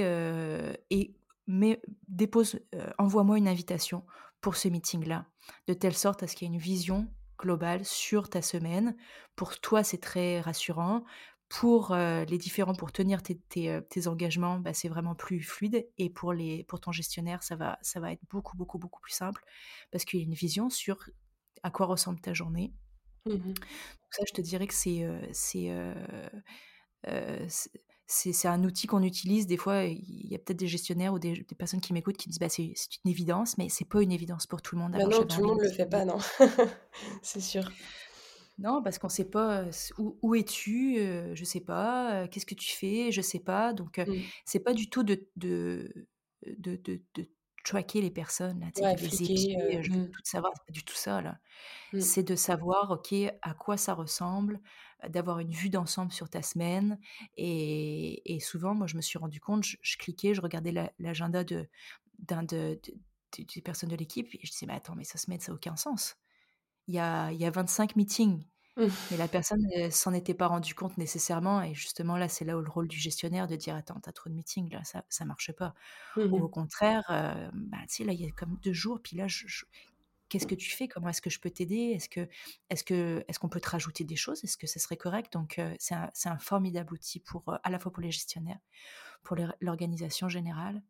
et 0.89 1.15
mais 1.47 1.81
dépose, 2.07 2.59
envoie-moi 2.99 3.37
une 3.37 3.47
invitation 3.47 4.05
pour 4.45 4.57
ce 4.57 4.67
meeting-là, 4.67 5.25
de 5.65 5.73
telle 5.73 5.95
sorte 5.95 6.21
à 6.21 6.27
ce 6.27 6.35
qu'il 6.35 6.47
y 6.47 6.51
ait 6.51 6.53
une 6.53 6.61
vision 6.61 7.07
globale 7.39 7.83
sur 7.83 8.29
ta 8.29 8.43
semaine. 8.43 8.95
Pour 9.35 9.59
toi, 9.59 9.83
c'est 9.83 9.97
très 9.97 10.39
rassurant. 10.39 11.03
Pour 11.49 11.93
euh, 11.93 12.25
les 12.25 12.37
différents, 12.37 12.75
pour 12.75 12.91
tenir 12.91 13.23
tes, 13.23 13.41
euh, 13.71 13.81
engagements, 14.05 14.59
bah, 14.59 14.75
c'est 14.75 14.87
vraiment 14.87 15.15
plus 15.15 15.41
fluide. 15.41 15.87
Et 15.97 16.11
pour, 16.11 16.31
les, 16.31 16.63
pour 16.65 16.79
ton 16.79 16.91
gestionnaire, 16.91 17.41
ça 17.41 17.55
va, 17.55 17.79
ça 17.81 17.99
va 17.99 18.11
être 18.11 18.21
beaucoup, 18.29 18.55
beaucoup, 18.55 18.77
beaucoup 18.77 19.01
plus 19.01 19.13
simple 19.13 19.43
parce 19.89 20.05
qu'il 20.05 20.19
y 20.19 20.21
a 20.21 20.25
une 20.27 20.35
vision 20.35 20.69
sur 20.69 21.09
à 21.63 21.71
quoi 21.71 21.87
ressemble 21.87 22.21
ta 22.21 22.35
journée. 22.35 22.71
Mmh 23.25 23.55
ça, 24.11 24.23
je 24.27 24.33
te 24.33 24.41
dirais 24.41 24.67
que 24.67 24.75
c'est, 24.75 25.01
euh, 25.01 25.27
c'est, 25.33 25.71
c'est 28.07 28.47
un 28.47 28.63
outil 28.63 28.87
qu'on 28.87 29.03
utilise. 29.03 29.47
Des 29.47 29.57
fois, 29.57 29.83
il 29.83 30.27
y 30.29 30.35
a 30.35 30.37
peut-être 30.37 30.59
des 30.59 30.67
gestionnaires 30.67 31.13
ou 31.13 31.19
des, 31.19 31.43
personnes 31.57 31.81
qui 31.81 31.93
m'écoutent 31.93 32.17
qui 32.17 32.29
disent 32.29 32.39
bah, 32.39 32.49
c'est 32.49 32.73
une 33.03 33.11
évidence, 33.11 33.57
mais 33.57 33.69
c'est 33.69 33.85
pas 33.85 34.01
une 34.01 34.11
évidence 34.11 34.45
pour 34.47 34.61
tout 34.61 34.75
le 34.75 34.81
monde. 34.81 34.91
Bah 34.91 35.05
non, 35.05 35.23
tout 35.23 35.41
le 35.41 35.47
monde 35.47 35.59
ne 35.59 35.63
le 35.63 35.71
fait 35.71 35.87
pas, 35.87 36.05
non. 36.05 36.17
c'est 37.21 37.41
sûr. 37.41 37.71
Non, 38.57 38.81
parce 38.81 38.99
qu'on 38.99 39.07
ne 39.07 39.11
sait 39.11 39.29
pas 39.29 39.65
où, 39.97 40.17
où 40.21 40.35
es-tu, 40.35 40.95
je 40.97 41.39
ne 41.39 41.45
sais 41.45 41.59
pas, 41.59 42.27
qu'est-ce 42.29 42.45
que 42.45 42.55
tu 42.55 42.73
fais, 42.73 43.11
je 43.11 43.19
ne 43.19 43.23
sais 43.23 43.39
pas. 43.39 43.73
Donc, 43.73 43.97
mmh. 43.97 44.13
c'est 44.45 44.61
pas 44.61 44.73
du 44.73 44.89
tout 44.89 45.03
de, 45.03 45.27
de, 45.35 46.07
de, 46.57 46.79
de, 46.85 47.01
traquer 47.65 47.99
les 47.99 48.11
personnes, 48.11 48.59
là, 48.59 48.67
ouais, 48.81 48.95
les 48.95 49.23
épier, 49.23 49.81
je 49.81 49.91
veux 49.91 50.09
tout 50.09 50.21
savoir, 50.23 50.53
c'est 50.55 50.65
pas 50.65 50.71
du 50.71 50.83
tout 50.83 50.95
ça. 50.95 51.21
là. 51.21 51.39
Mmh. 51.91 51.99
C'est 51.99 52.23
de 52.23 52.35
savoir, 52.35 52.91
ok, 52.91 53.13
à 53.41 53.53
quoi 53.55 53.75
ça 53.75 53.93
ressemble, 53.93 54.61
d'avoir 55.09 55.39
une 55.39 55.51
vue 55.51 55.69
d'ensemble 55.69 56.11
sur 56.11 56.29
ta 56.29 56.41
semaine. 56.41 56.99
Et, 57.35 58.39
souvent, 58.39 58.75
moi, 58.75 58.87
je 58.87 58.95
me 58.95 59.01
suis 59.01 59.17
rendu 59.17 59.41
compte, 59.41 59.63
je, 59.63 59.97
cliquais, 59.97 60.33
je 60.33 60.41
regardais 60.41 60.73
l'agenda 60.99 61.43
de, 61.43 61.67
d'un 62.19 62.43
de, 62.43 62.79
des 63.37 63.61
personnes 63.61 63.89
de 63.89 63.95
l'équipe, 63.95 64.27
et 64.33 64.39
je 64.43 64.51
disais, 64.51 64.67
mais 64.67 64.73
attends, 64.73 64.95
mais 64.95 65.03
ça 65.03 65.17
se 65.17 65.29
met, 65.29 65.39
ça 65.39 65.51
n'a 65.51 65.55
aucun 65.55 65.75
sens. 65.75 66.15
Il 66.87 66.93
y 66.93 66.99
a, 66.99 67.31
il 67.31 67.39
y 67.39 67.45
a 67.45 67.49
25 67.49 67.95
meetings. 67.95 68.45
Mais 68.77 69.17
la 69.17 69.27
personne 69.27 69.65
ne 69.75 69.89
s'en 69.89 70.13
était 70.13 70.33
pas 70.33 70.47
rendu 70.47 70.75
compte 70.75 70.97
nécessairement. 70.97 71.61
Et 71.61 71.73
justement, 71.73 72.17
là, 72.17 72.27
c'est 72.27 72.43
là 72.43 72.57
où 72.57 72.61
le 72.61 72.69
rôle 72.69 72.87
du 72.87 72.97
gestionnaire 72.97 73.47
de 73.47 73.55
dire 73.55 73.75
Attends, 73.75 73.99
t'as 74.01 74.11
trop 74.11 74.29
de 74.29 74.35
meetings, 74.35 74.71
là, 74.71 74.83
ça 74.83 75.03
ne 75.21 75.27
marche 75.27 75.51
pas. 75.53 75.73
Ou 76.17 76.21
mmh 76.21 76.33
au 76.33 76.49
contraire, 76.49 77.03
bah, 77.53 77.77
tu 77.87 77.95
sais, 77.95 78.03
là, 78.03 78.13
il 78.13 78.21
y 78.21 78.25
a 78.25 78.31
comme 78.31 78.57
deux 78.61 78.73
jours, 78.73 78.99
puis 79.01 79.15
là, 79.15 79.27
je, 79.27 79.45
qu'est-ce 80.27 80.47
que 80.47 80.55
tu 80.55 80.71
fais? 80.71 80.87
Comment 80.87 81.09
est-ce 81.09 81.21
que 81.21 81.29
je 81.29 81.39
peux 81.39 81.49
t'aider? 81.49 81.93
Est-ce 81.95 82.09
que 82.09 82.27
est-ce 82.69 82.83
que 82.83 83.23
est-ce 83.27 83.39
qu'on 83.39 83.49
peut 83.49 83.61
te 83.61 83.69
rajouter 83.69 84.03
des 84.03 84.17
choses? 84.17 84.43
Est-ce 84.43 84.57
que 84.57 84.67
ce 84.67 84.79
serait 84.79 84.97
correct? 84.97 85.31
Donc 85.31 85.61
c'est 85.79 85.95
un, 85.95 86.09
un, 86.25 86.37
formidable 86.37 86.93
outil 86.93 87.19
pour 87.19 87.43
à 87.47 87.69
la 87.69 87.79
fois 87.79 87.93
pour 87.93 88.03
les 88.03 88.11
gestionnaires, 88.11 88.59
pour 89.23 89.37
l'organisation 89.61 90.27
générale, 90.27 90.83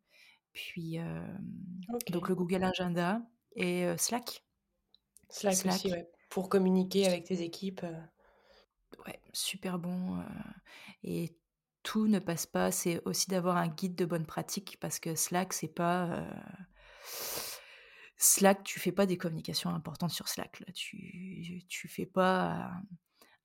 puis 0.52 0.98
donc 2.10 2.28
le 2.28 2.34
Google 2.34 2.64
Agenda 2.64 3.22
et 3.54 3.86
Slack. 3.96 4.42
Slack. 5.28 5.66
aussi, 5.66 5.90
ouais. 5.90 6.08
Pour 6.36 6.50
communiquer 6.50 7.06
avec 7.06 7.24
tes 7.24 7.40
équipes. 7.40 7.80
Ouais, 9.06 9.18
super 9.32 9.78
bon. 9.78 10.22
et 11.02 11.34
tout 11.82 12.08
ne 12.08 12.18
passe 12.18 12.44
pas. 12.44 12.70
C'est 12.70 13.00
aussi 13.06 13.30
d'avoir 13.30 13.56
un 13.56 13.68
guide 13.68 13.94
de 13.94 14.04
bonne 14.04 14.26
pratique 14.26 14.76
parce 14.78 14.98
que 14.98 15.14
Slack, 15.14 15.54
c'est 15.54 15.66
pas 15.66 16.28
Slack, 18.18 18.64
tu 18.64 18.78
fais 18.78 18.92
pas 18.92 19.06
des 19.06 19.16
communications 19.16 19.70
importantes 19.70 20.10
sur 20.10 20.28
Slack. 20.28 20.60
Là. 20.60 20.66
Tu, 20.74 21.64
tu 21.68 21.88
fais 21.88 22.04
pas 22.04 22.70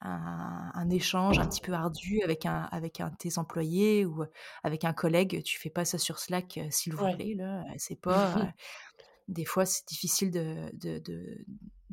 un, 0.02 0.90
échange 0.90 1.40
un 1.40 1.48
petit 1.48 1.62
peu 1.62 1.74
ardu 1.74 2.22
avec 2.24 2.46
un 2.46 2.64
avec 2.72 3.00
un 3.00 3.12
tes 3.12 3.38
employés 3.38 4.06
ou 4.06 4.24
avec 4.64 4.84
un 4.84 4.94
collègue. 4.94 5.44
Tu 5.44 5.60
fais 5.60 5.70
pas 5.70 5.86
ça 5.86 5.98
sur 5.98 6.20
Slack, 6.20 6.58
euh, 6.58 6.68
s'il 6.70 6.94
vous 6.96 7.12
plaît. 7.16 7.36
Là, 7.36 7.64
c'est 7.78 7.96
pas. 8.02 8.38
Euh, 8.38 8.46
des 9.28 9.46
fois, 9.46 9.66
c'est 9.66 9.88
difficile 9.88 10.32
de 10.32 10.70
de, 10.74 11.00
de, 11.00 11.46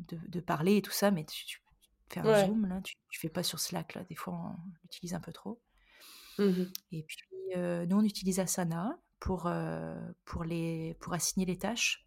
de, 0.07 0.39
parler 0.39 0.77
et 0.77 0.81
tout 0.81 0.91
ça, 0.91 1.11
mais 1.11 1.25
tu, 1.25 1.61
faire 2.09 2.25
un 2.25 2.47
zoom. 2.47 2.65
Là, 2.65 2.81
tu, 2.81 2.95
ne 2.95 3.17
fais 3.17 3.29
pas 3.29 3.43
sur 3.43 3.59
Slack. 3.59 3.95
Là, 3.95 4.03
des 4.03 4.15
fois, 4.15 4.33
on 4.33 4.55
l'utilise 4.83 5.13
un 5.13 5.19
peu 5.19 5.31
trop. 5.31 5.61
Mmh 6.37 6.63
Et 6.91 7.03
puis, 7.03 7.55
nous, 7.55 7.97
on 7.97 8.03
utilise 8.03 8.39
Asana 8.39 8.97
pour, 9.19 9.51
pour, 10.25 10.43
les, 10.43 10.95
pour 10.99 11.13
assigner 11.13 11.45
les 11.45 11.57
tâches. 11.57 12.05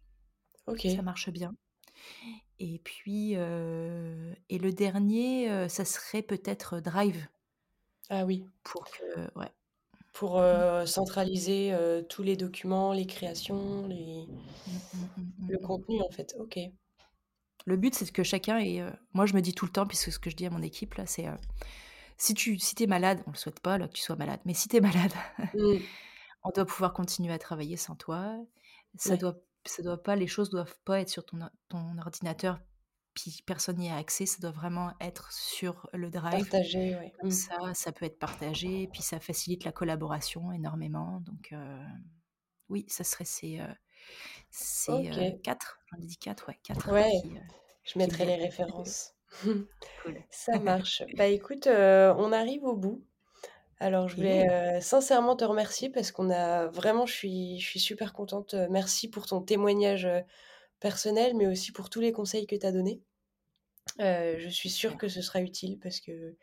Ok. 0.67 0.81
Ça 0.95 1.01
marche 1.01 1.29
bien. 1.29 1.55
Et 2.59 2.79
puis, 2.83 3.33
et 3.33 3.37
le 3.37 4.71
dernier, 4.71 5.69
ça 5.69 5.85
serait 5.85 6.21
peut-être 6.21 6.79
Drive. 6.79 7.27
Ah 8.09 8.25
oui. 8.25 8.45
Pour 8.63 8.85
que, 8.85 9.39
ouais. 9.39 9.51
Pour 10.13 10.39
mmh. 10.39 10.85
centraliser 10.85 11.75
tous 12.09 12.23
les 12.23 12.37
documents, 12.37 12.93
les 12.93 13.07
créations, 13.07 13.87
les... 13.87 14.27
Mmh, 14.27 15.49
le 15.49 15.57
contenu 15.57 16.01
en 16.01 16.09
fait. 16.11 16.35
Ok. 16.39 16.59
Le 17.65 17.77
but, 17.77 17.95
c'est 17.95 18.11
que 18.11 18.23
chacun 18.23 18.57
ait. 18.59 18.83
moi, 19.13 19.25
je 19.25 19.33
me 19.33 19.41
dis 19.41 19.53
tout 19.53 19.65
le 19.65 19.71
temps, 19.71 19.85
puisque 19.85 20.11
ce 20.11 20.19
que 20.19 20.29
je 20.29 20.35
dis 20.35 20.45
à 20.45 20.49
mon 20.49 20.61
équipe, 20.61 20.95
là, 20.95 21.05
c'est 21.05 21.27
si 22.17 22.33
tu 22.33 22.59
si 22.59 22.75
es 22.81 22.87
malade, 22.87 23.21
on 23.27 23.31
le 23.31 23.37
souhaite 23.37 23.59
pas 23.59 23.77
là, 23.77 23.87
que 23.87 23.93
tu 23.93 24.01
sois 24.01 24.15
malade, 24.15 24.39
mais 24.45 24.53
si 24.53 24.67
tu 24.67 24.77
es 24.77 24.81
malade, 24.81 25.11
on 26.43 26.49
doit 26.51 26.65
pouvoir 26.65 26.93
continuer 26.93 27.33
à 27.33 27.39
travailler 27.39 27.77
sans 27.77 27.95
toi. 27.95 28.37
Ça 28.95 29.17
doit 29.17 29.39
ça 29.65 29.81
doit 29.81 30.01
pas, 30.01 30.15
les 30.15 30.27
choses 30.27 30.49
doivent 30.49 30.77
pas 30.83 30.99
être 30.99 31.09
sur 31.09 31.25
ton, 31.25 31.39
ton 31.69 31.97
ordinateur, 31.97 32.59
puis 33.13 33.41
personne 33.45 33.77
n'y 33.77 33.89
a 33.89 33.95
accès. 33.95 34.25
Ça 34.25 34.39
doit 34.41 34.51
vraiment 34.51 34.91
être 34.99 35.31
sur 35.31 35.89
le 35.93 36.09
drive. 36.09 36.49
Partagé, 36.49 36.97
oui. 36.99 37.11
Comme 37.19 37.29
mmh. 37.29 37.31
ça, 37.31 37.73
ça 37.73 37.91
peut 37.91 38.05
être 38.05 38.19
partagé, 38.19 38.89
puis 38.91 39.01
ça 39.01 39.19
facilite 39.19 39.63
la 39.63 39.71
collaboration 39.71 40.51
énormément. 40.51 41.21
Donc, 41.21 41.53
oui, 42.67 42.85
ça 42.89 43.03
serait 43.03 43.25
ces, 43.25 43.61
ces 44.49 45.39
quatre. 45.43 45.79
J'en 45.91 46.01
ai 46.01 46.05
dit 46.05 46.17
quatre, 46.17 46.47
ouais, 46.47 46.59
quatre. 46.63 46.91
Ouais. 46.91 47.11
je 47.83 47.97
mettrai 47.97 48.25
les 48.25 48.35
références. 48.35 49.13
Ça 50.29 50.59
marche. 50.59 51.03
bah 51.17 51.27
écoute, 51.27 51.67
on 51.67 52.31
arrive 52.31 52.63
au 52.63 52.75
bout. 52.75 53.03
Alors, 53.79 54.07
je 54.07 54.15
voulais 54.15 54.79
sincèrement 54.81 55.35
te 55.35 55.43
remercier 55.43 55.89
parce 55.89 56.11
qu'on 56.11 56.29
a 56.29 56.67
vraiment, 56.67 57.05
je 57.05 57.13
suis, 57.13 57.59
je 57.59 57.67
suis 57.67 57.79
super 57.79 58.13
contente. 58.13 58.55
Merci 58.69 59.09
pour 59.09 59.25
ton 59.25 59.41
témoignage 59.41 60.07
personnel, 60.79 61.35
mais 61.35 61.47
aussi 61.47 61.71
pour 61.71 61.89
tous 61.89 61.99
les 61.99 62.11
conseils 62.11 62.45
que 62.45 62.55
tu 62.55 62.65
as 62.65 62.71
donnés. 62.71 63.01
je 63.99 64.47
suis 64.49 64.69
sûre 64.69 64.97
que 64.97 65.09
ce 65.09 65.21
sera 65.21 65.41
utile 65.41 65.79
parce 65.79 65.99
que 65.99 66.37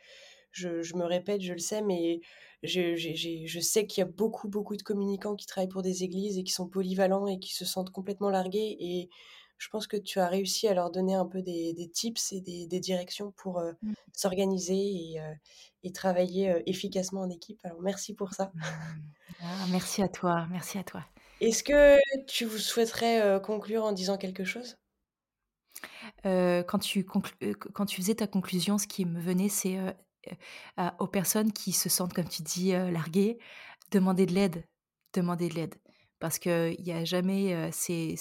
je, 0.53 0.83
je 0.83 0.97
me 0.97 1.05
répète, 1.05 1.41
je 1.41 1.53
le 1.53 1.59
sais, 1.59 1.81
mais 1.81 2.21
je, 2.63 2.95
je 2.97 3.61
sais 3.61 3.87
qu'il 3.87 4.03
y 4.03 4.05
a 4.05 4.11
beaucoup, 4.11 4.49
beaucoup 4.49 4.77
de 4.77 4.83
communicants 4.83 5.35
qui 5.35 5.47
travaillent 5.47 5.69
pour 5.69 5.83
des 5.83 6.05
églises 6.05 6.39
et 6.39 6.45
qui 6.45 6.53
sont 6.53 6.69
polyvalents 6.69 7.27
et 7.27 7.39
qui 7.39 7.55
se 7.55 7.65
sentent 7.65 7.91
complètement 7.91 8.31
largués. 8.31 8.77
Et 8.79 9.09
je 9.59 9.69
pense 9.69 9.87
que 9.87 9.97
tu 9.97 10.21
as 10.21 10.29
réussi 10.29 10.69
à 10.69 10.75
leur 10.75 10.91
donner 10.91 11.15
un 11.15 11.27
peu 11.27 11.43
des, 11.43 11.91
tips 11.93 12.33
et 12.33 12.41
des, 12.41 12.81
directions 12.81 13.33
pour 13.33 13.61
mmh. 13.61 13.93
s'organiser 14.15 14.75
et, 14.75 15.21
et, 15.85 15.93
travailler 15.93 16.63
efficacement 16.67 17.23
en 17.23 17.31
équipe. 17.31 17.61
Alors 17.65 17.81
merci 17.81 18.15
pour 18.15 18.35
ça. 18.35 18.53
Mmh. 18.55 18.61
Ah, 19.43 19.67
merci 19.71 20.03
à 20.03 20.09
toi, 20.09 20.47
merci 20.51 20.79
à 20.79 20.85
toi. 20.85 21.05
Est-ce 21.41 21.63
que 21.63 21.99
tu 22.27 22.45
vous 22.45 22.59
souhaiterais 22.59 23.41
conclure 23.43 23.85
en 23.85 23.93
disant 23.93 24.19
quelque 24.19 24.45
chose? 24.45 24.77
Quand, 26.25 26.79
tu 26.79 27.05
quand 27.05 27.87
tu 27.87 27.97
faisais 27.97 28.17
ta 28.17 28.27
conclusion, 28.27 28.77
ce 28.77 28.87
qui 28.87 29.07
me 29.07 29.21
venait, 29.21 29.49
c'est 29.49 29.79
aux 30.99 31.07
personnes 31.07 31.53
qui 31.53 31.73
se 31.73 31.89
sentent, 31.89 32.15
comme 32.15 32.29
tu 32.29 32.43
dis, 32.43 32.73
larguées, 32.73 33.39
demander 33.91 34.27
de 34.27 34.33
l'aide. 34.33 34.65
Demander 35.13 35.49
de 35.49 35.55
l'aide 35.55 35.75
parce 36.21 36.39
qu'il 36.39 36.77
n'y 36.81 36.93
a 36.93 37.05
jamais. 37.05 37.71
c'est 37.73 38.19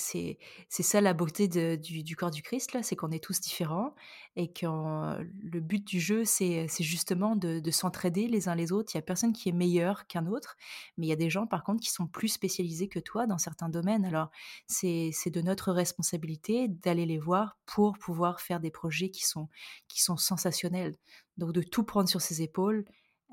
ça 0.69 1.01
la 1.01 1.13
beauté 1.13 1.47
du, 1.47 2.15
corps 2.15 2.31
du 2.31 2.41
Christ, 2.41 2.73
là, 2.73 2.81
c'est 2.81 2.95
qu'on 2.95 3.11
est 3.11 3.23
tous 3.23 3.39
différents 3.41 3.93
et 4.35 4.51
que 4.51 4.65
le 4.65 5.59
but 5.59 5.85
du 5.85 5.99
jeu, 5.99 6.23
c'est 6.23 6.67
justement 6.79 7.35
de, 7.35 7.59
de 7.59 7.71
s'entraider 7.71 8.27
les 8.27 8.47
uns 8.47 8.55
les 8.55 8.71
autres. 8.71 8.93
Il 8.93 8.97
n'y 8.97 8.99
a 8.99 9.03
personne 9.03 9.33
qui 9.33 9.49
est 9.49 9.53
meilleur 9.53 10.07
qu'un 10.07 10.27
autre, 10.27 10.55
mais 10.97 11.07
il 11.07 11.09
y 11.09 11.13
a 11.13 11.17
des 11.17 11.29
gens, 11.29 11.45
par 11.45 11.63
contre, 11.63 11.81
qui 11.81 11.91
sont 11.91 12.07
plus 12.07 12.29
spécialisés 12.29 12.87
que 12.87 12.99
toi 12.99 13.27
dans 13.27 13.37
certains 13.37 13.69
domaines. 13.69 14.05
Alors, 14.05 14.29
c'est 14.65 15.11
de 15.25 15.41
notre 15.41 15.73
responsabilité 15.73 16.69
d'aller 16.69 17.05
les 17.05 17.17
voir 17.17 17.57
pour 17.65 17.97
pouvoir 17.97 18.39
faire 18.39 18.61
des 18.61 18.71
projets 18.71 19.09
qui 19.09 19.27
sont, 19.27 19.49
qui 19.89 20.01
sont 20.01 20.17
sensationnels. 20.17 20.95
Donc, 21.37 21.51
de 21.51 21.61
tout 21.61 21.83
prendre 21.83 22.07
sur 22.07 22.21
ses 22.21 22.41
épaules 22.41 22.85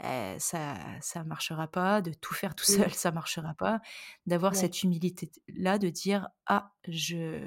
eh, 0.03 0.37
ça 0.39 0.77
ça 1.01 1.25
marchera 1.25 1.69
pas 1.69 2.03
de 2.03 2.13
tout 2.13 2.35
faire 2.35 2.55
tout 2.55 2.65
seul 2.65 2.93
ça 2.93 3.13
marchera 3.13 3.55
pas. 3.55 3.81
D'avoir 4.27 4.55
cette 4.55 4.83
humilité 4.83 5.31
là 5.49 5.79
de 5.79 5.89
dire 5.89 6.29
ah 6.47 6.73
je 6.87 7.41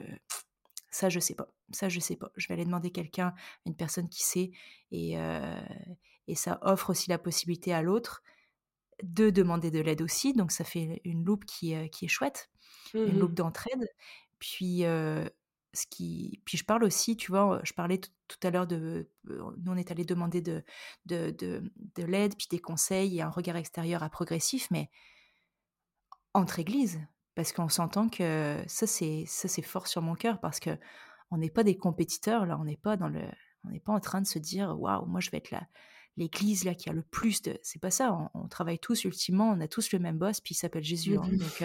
ça 0.92 1.10
je 1.10 1.20
sais 1.20 1.36
pas 1.36 1.48
ça 1.72 1.90
je 1.90 2.00
sais 2.00 2.16
pas 2.16 2.32
je 2.36 2.48
vais 2.48 2.56
aller 2.56 2.66
demander 2.66 2.92
quelqu'un 2.92 3.34
une 3.66 3.76
personne 3.76 4.10
qui 4.10 4.24
sait 4.24 4.52
et 4.92 5.18
et 6.28 6.36
ça 6.36 6.60
offre 6.62 6.92
aussi 6.92 7.10
la 7.10 7.20
possibilité 7.20 7.74
à 7.74 7.82
l'autre 7.82 8.24
de 9.04 9.30
demander 9.30 9.72
de 9.72 9.80
l'aide 9.80 10.02
aussi 10.02 10.34
donc 10.34 10.52
ça 10.52 10.64
fait 10.64 11.02
une 11.06 11.24
loupe 11.24 11.46
qui, 11.46 11.76
qui 11.92 12.06
est 12.06 12.10
chouette 12.10 12.50
une 12.94 13.16
mmh 13.16 13.20
loupe 13.20 13.34
d'entraide. 13.34 13.88
Puis 14.40 14.84
ce 15.74 15.86
qui 15.88 16.42
puis 16.46 16.58
je 16.58 16.66
parle 16.66 16.84
aussi 16.84 17.16
tu 17.16 17.32
vois 17.32 17.62
je 17.64 17.74
parlais 17.74 18.00
tout, 18.00 18.38
à 18.44 18.50
l'heure 18.50 18.68
de 18.68 19.10
nous 19.26 19.72
on 19.72 19.78
est 19.78 19.92
allé 19.92 20.04
demander 20.04 20.42
de 20.42 20.64
de, 21.06 21.32
de, 21.32 22.04
l'aide 22.04 22.36
puis 22.36 22.48
des 22.50 22.60
conseils 22.60 23.18
et 23.18 23.22
un 23.22 23.30
regard 23.30 23.56
extérieur 23.56 24.04
à 24.04 24.10
progressif 24.10 24.70
mais 24.72 24.90
entre 26.34 26.60
églises 26.60 27.00
parce 27.36 27.54
qu'on 27.54 27.70
s'entend 27.70 28.10
que 28.10 28.58
ça 28.68 28.88
c'est 28.88 29.26
ça 29.28 29.48
c'est 29.48 29.62
fort 29.62 29.88
sur 29.88 30.02
mon 30.02 30.16
cœur 30.16 30.40
parce 30.40 30.60
que 30.60 30.72
on 31.32 31.38
n'est 31.38 31.52
pas 31.52 31.64
des 31.64 31.78
compétiteurs 31.78 32.46
là 32.46 32.58
on 32.60 32.66
n'est 32.66 32.78
pas 32.78 32.98
dans 32.98 33.10
le 33.10 33.24
on 33.64 33.70
n'est 33.70 33.80
pas 33.80 33.94
en 33.94 34.00
train 34.00 34.22
de 34.22 34.28
se 34.28 34.40
dire 34.40 34.80
waouh 34.80 35.06
moi 35.06 35.20
je 35.20 35.30
vais 35.30 35.38
être 35.38 35.52
là 35.52 35.68
l'église 36.18 36.66
là 36.66 36.74
qui 36.74 36.90
a 36.90 36.94
le 36.94 37.04
plus 37.04 37.42
de 37.44 37.58
c'est 37.62 37.80
pas 37.80 37.92
ça 37.92 38.30
on, 38.34 38.48
travaille 38.48 38.80
tous 38.80 39.06
ultimement 39.06 39.52
on 39.52 39.62
a 39.62 39.68
tous 39.68 39.92
le 39.92 40.00
même 40.00 40.18
boss 40.18 40.42
puis 40.42 40.54
il 40.54 40.58
s'appelle 40.58 40.84
Jésus 40.84 41.18
hein. 41.18 41.30
donc 41.30 41.64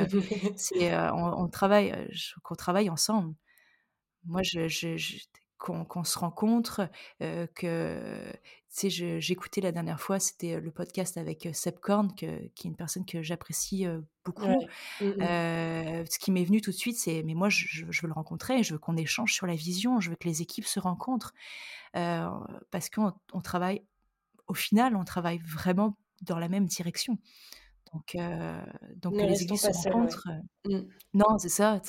on, 1.15 1.49
travaille 1.49 2.09
qu'on 2.43 2.55
travaille 2.55 2.91
ensemble 2.91 3.35
moi, 4.27 4.43
je, 4.43 4.67
qu'on 5.59 6.05
se 6.05 6.19
rencontre, 6.19 6.89
que 7.21 8.33
tu 8.77 8.91
sais, 8.91 9.21
j'écoutais 9.21 9.61
la 9.61 9.73
dernière 9.73 10.01
fois, 10.01 10.19
c'était 10.19 10.61
le 10.61 10.71
podcast 10.71 11.17
avec 11.17 11.49
Seb 11.53 11.79
Korn, 11.79 12.13
qui 12.15 12.27
est 12.27 12.65
une 12.65 12.77
personne 12.77 13.07
que 13.07 13.23
j'apprécie 13.23 13.87
beaucoup. 14.25 14.47
Mmh 15.01 15.15
ce 16.11 16.19
qui 16.19 16.33
m'est 16.33 16.45
venu 16.45 16.61
tout 16.61 16.71
de 16.71 16.77
suite, 16.77 16.99
c'est 16.99 17.23
mais 17.23 17.35
moi, 17.35 17.49
je, 17.49 17.85
veux 17.85 18.09
le 18.09 18.13
rencontrer, 18.13 18.63
je 18.63 18.75
veux 18.75 18.79
qu'on 18.79 18.97
échange 18.97 19.33
sur 19.33 19.47
la 19.47 19.55
vision, 19.55 20.01
je 20.01 20.11
veux 20.11 20.17
que 20.17 20.29
les 20.29 20.43
équipes 20.43 20.67
se 20.67 20.81
rencontrent, 20.81 21.33
parce 21.93 22.91
qu'on 22.91 23.41
travaille, 23.43 23.83
au 24.49 24.55
final, 24.55 24.97
on 24.97 25.05
travaille 25.05 25.39
vraiment 25.39 25.97
dans 26.23 26.39
la 26.39 26.49
même 26.49 26.67
direction. 26.67 27.19
Donc, 27.95 28.17
donc 28.97 29.15
que 29.15 29.23
les 29.23 29.43
églises 29.43 29.61
se 29.61 29.89
rencontrent. 29.89 30.29
Mmh. 30.65 30.81
Non, 31.15 31.39
c'est 31.39 31.49
ça, 31.49 31.81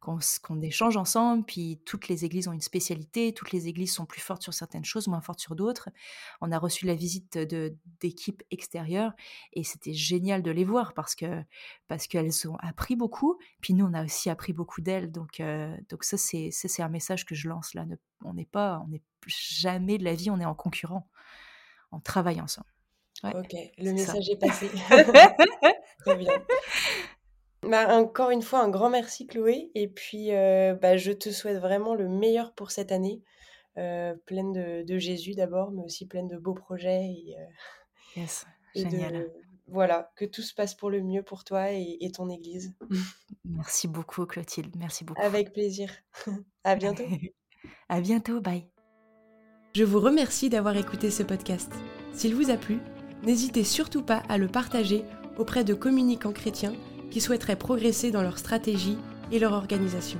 qu'on 0.00 0.60
échange 0.62 0.96
ensemble, 0.96 1.44
puis 1.44 1.82
toutes 1.84 2.08
les 2.08 2.24
églises 2.24 2.48
ont 2.48 2.52
une 2.52 2.62
spécialité, 2.62 3.34
toutes 3.34 3.52
les 3.52 3.68
églises 3.68 3.92
sont 3.92 4.06
plus 4.06 4.22
fortes 4.22 4.42
sur 4.42 4.54
certaines 4.54 4.86
choses, 4.86 5.06
moins 5.06 5.20
fortes 5.20 5.40
sur 5.40 5.54
d'autres. 5.54 5.90
On 6.40 6.50
a 6.50 6.58
reçu 6.58 6.86
la 6.86 6.94
visite 6.94 7.36
d'équipes 8.00 8.42
extérieures 8.50 9.12
et 9.52 9.64
c'était 9.64 9.92
génial 9.92 10.42
de 10.42 10.50
les 10.50 10.64
voir 10.64 10.94
parce 10.94 11.14
que 11.14 11.42
parce 11.88 12.06
qu'elles 12.06 12.48
ont 12.48 12.56
appris 12.56 12.96
beaucoup, 12.96 13.38
puis 13.60 13.74
nous 13.74 13.84
on 13.84 13.92
a 13.92 14.04
aussi 14.04 14.30
appris 14.30 14.54
beaucoup 14.54 14.80
d'elles. 14.80 15.12
Donc 15.12 15.42
donc 15.90 16.04
ça 16.04 16.16
c'est 16.16 16.48
c'est 16.52 16.82
un 16.82 16.88
message 16.88 17.26
que 17.26 17.34
je 17.34 17.48
lance 17.48 17.74
là. 17.74 17.84
on 18.24 18.32
n'est 18.32 18.46
pas 18.46 18.80
on 18.82 18.88
n'est 18.88 19.02
jamais 19.26 19.98
de 19.98 20.04
la 20.04 20.14
vie 20.14 20.30
on 20.30 20.40
est 20.40 20.46
en 20.46 20.54
concurrent, 20.54 21.06
on 21.92 22.00
travaille 22.00 22.40
ensemble. 22.40 22.73
Ok, 23.22 23.54
le 23.78 23.92
message 23.92 24.28
est 24.28 24.36
passé. 24.36 24.68
Très 26.00 26.16
bien. 26.16 26.32
Bah, 27.68 27.96
encore 27.96 28.30
une 28.30 28.42
fois, 28.42 28.60
un 28.60 28.68
grand 28.68 28.90
merci 28.90 29.26
Chloé. 29.26 29.70
Et 29.74 29.88
puis, 29.88 30.32
euh, 30.32 30.74
bah, 30.74 30.96
je 30.96 31.12
te 31.12 31.30
souhaite 31.30 31.58
vraiment 31.58 31.94
le 31.94 32.08
meilleur 32.08 32.52
pour 32.52 32.70
cette 32.70 32.92
année, 32.92 33.22
euh, 33.78 34.14
pleine 34.26 34.52
de, 34.84 34.98
Jésus 34.98 35.34
d'abord, 35.34 35.70
mais 35.70 35.82
aussi 35.82 36.06
pleine 36.06 36.28
de 36.28 36.36
beaux 36.36 36.54
projets. 36.54 37.04
Et, 37.04 37.36
euh, 37.38 38.20
yes, 38.20 38.46
génial. 38.74 39.30
voilà, 39.66 40.12
que 40.16 40.24
tout 40.24 40.42
se 40.42 40.54
passe 40.54 40.74
pour 40.74 40.90
le 40.90 41.02
mieux 41.02 41.22
pour 41.22 41.44
toi 41.44 41.72
et, 41.72 41.96
et 42.00 42.10
ton 42.10 42.28
Église. 42.28 42.74
Merci 43.44 43.88
beaucoup 43.88 44.26
Clotilde, 44.26 44.74
merci 44.76 45.04
beaucoup. 45.04 45.20
Avec 45.20 45.52
plaisir. 45.52 45.92
à 46.64 46.76
bientôt. 46.76 47.04
à 47.88 48.00
bientôt, 48.00 48.40
bye. 48.40 48.66
Je 49.74 49.84
vous 49.84 50.00
remercie 50.00 50.48
d'avoir 50.48 50.76
écouté 50.76 51.10
ce 51.10 51.22
podcast. 51.22 51.70
S'il 52.14 52.34
vous 52.34 52.50
a 52.50 52.56
plu, 52.56 52.78
n'hésitez 53.26 53.64
surtout 53.64 54.02
pas 54.02 54.22
à 54.28 54.38
le 54.38 54.48
partager 54.48 55.04
auprès 55.38 55.64
de 55.64 55.74
communicants 55.74 56.32
chrétiens 56.32 56.74
qui 57.10 57.20
souhaiteraient 57.20 57.56
progresser 57.56 58.10
dans 58.10 58.22
leur 58.22 58.38
stratégie 58.38 58.98
et 59.32 59.38
leur 59.38 59.52
organisation. 59.52 60.18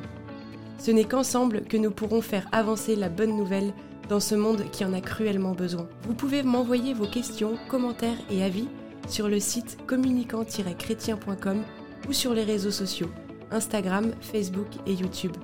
Ce 0.79 0.91
n'est 0.91 1.05
qu'ensemble 1.05 1.63
que 1.63 1.77
nous 1.77 1.91
pourrons 1.91 2.21
faire 2.21 2.47
avancer 2.53 2.97
la 2.97 3.09
bonne 3.09 3.37
nouvelle 3.37 3.73
dans 4.09 4.21
ce 4.21 4.35
monde 4.35 4.65
qui 4.71 4.85
en 4.85 4.93
a 4.93 5.01
cruellement 5.01 5.53
besoin. 5.53 5.89
Vous 6.03 6.15
pouvez 6.15 6.43
m'envoyer 6.43 6.95
vos 6.95 7.07
questions, 7.07 7.57
commentaires 7.69 8.19
et 8.31 8.43
avis 8.43 8.69
sur 9.09 9.29
le 9.29 9.41
site 9.41 9.79
communicant-chrétien.com 9.87 11.63
ou 12.09 12.13
sur 12.13 12.35
les 12.35 12.45
réseaux 12.45 12.71
sociaux, 12.71 13.11
Instagram, 13.51 14.13
Facebook 14.21 14.69
et 14.87 14.93
YouTube. 14.93 15.37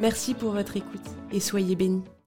Merci 0.00 0.34
pour 0.34 0.52
votre 0.52 0.76
écoute 0.76 1.06
et 1.32 1.40
soyez 1.40 1.74
bénis. 1.74 2.04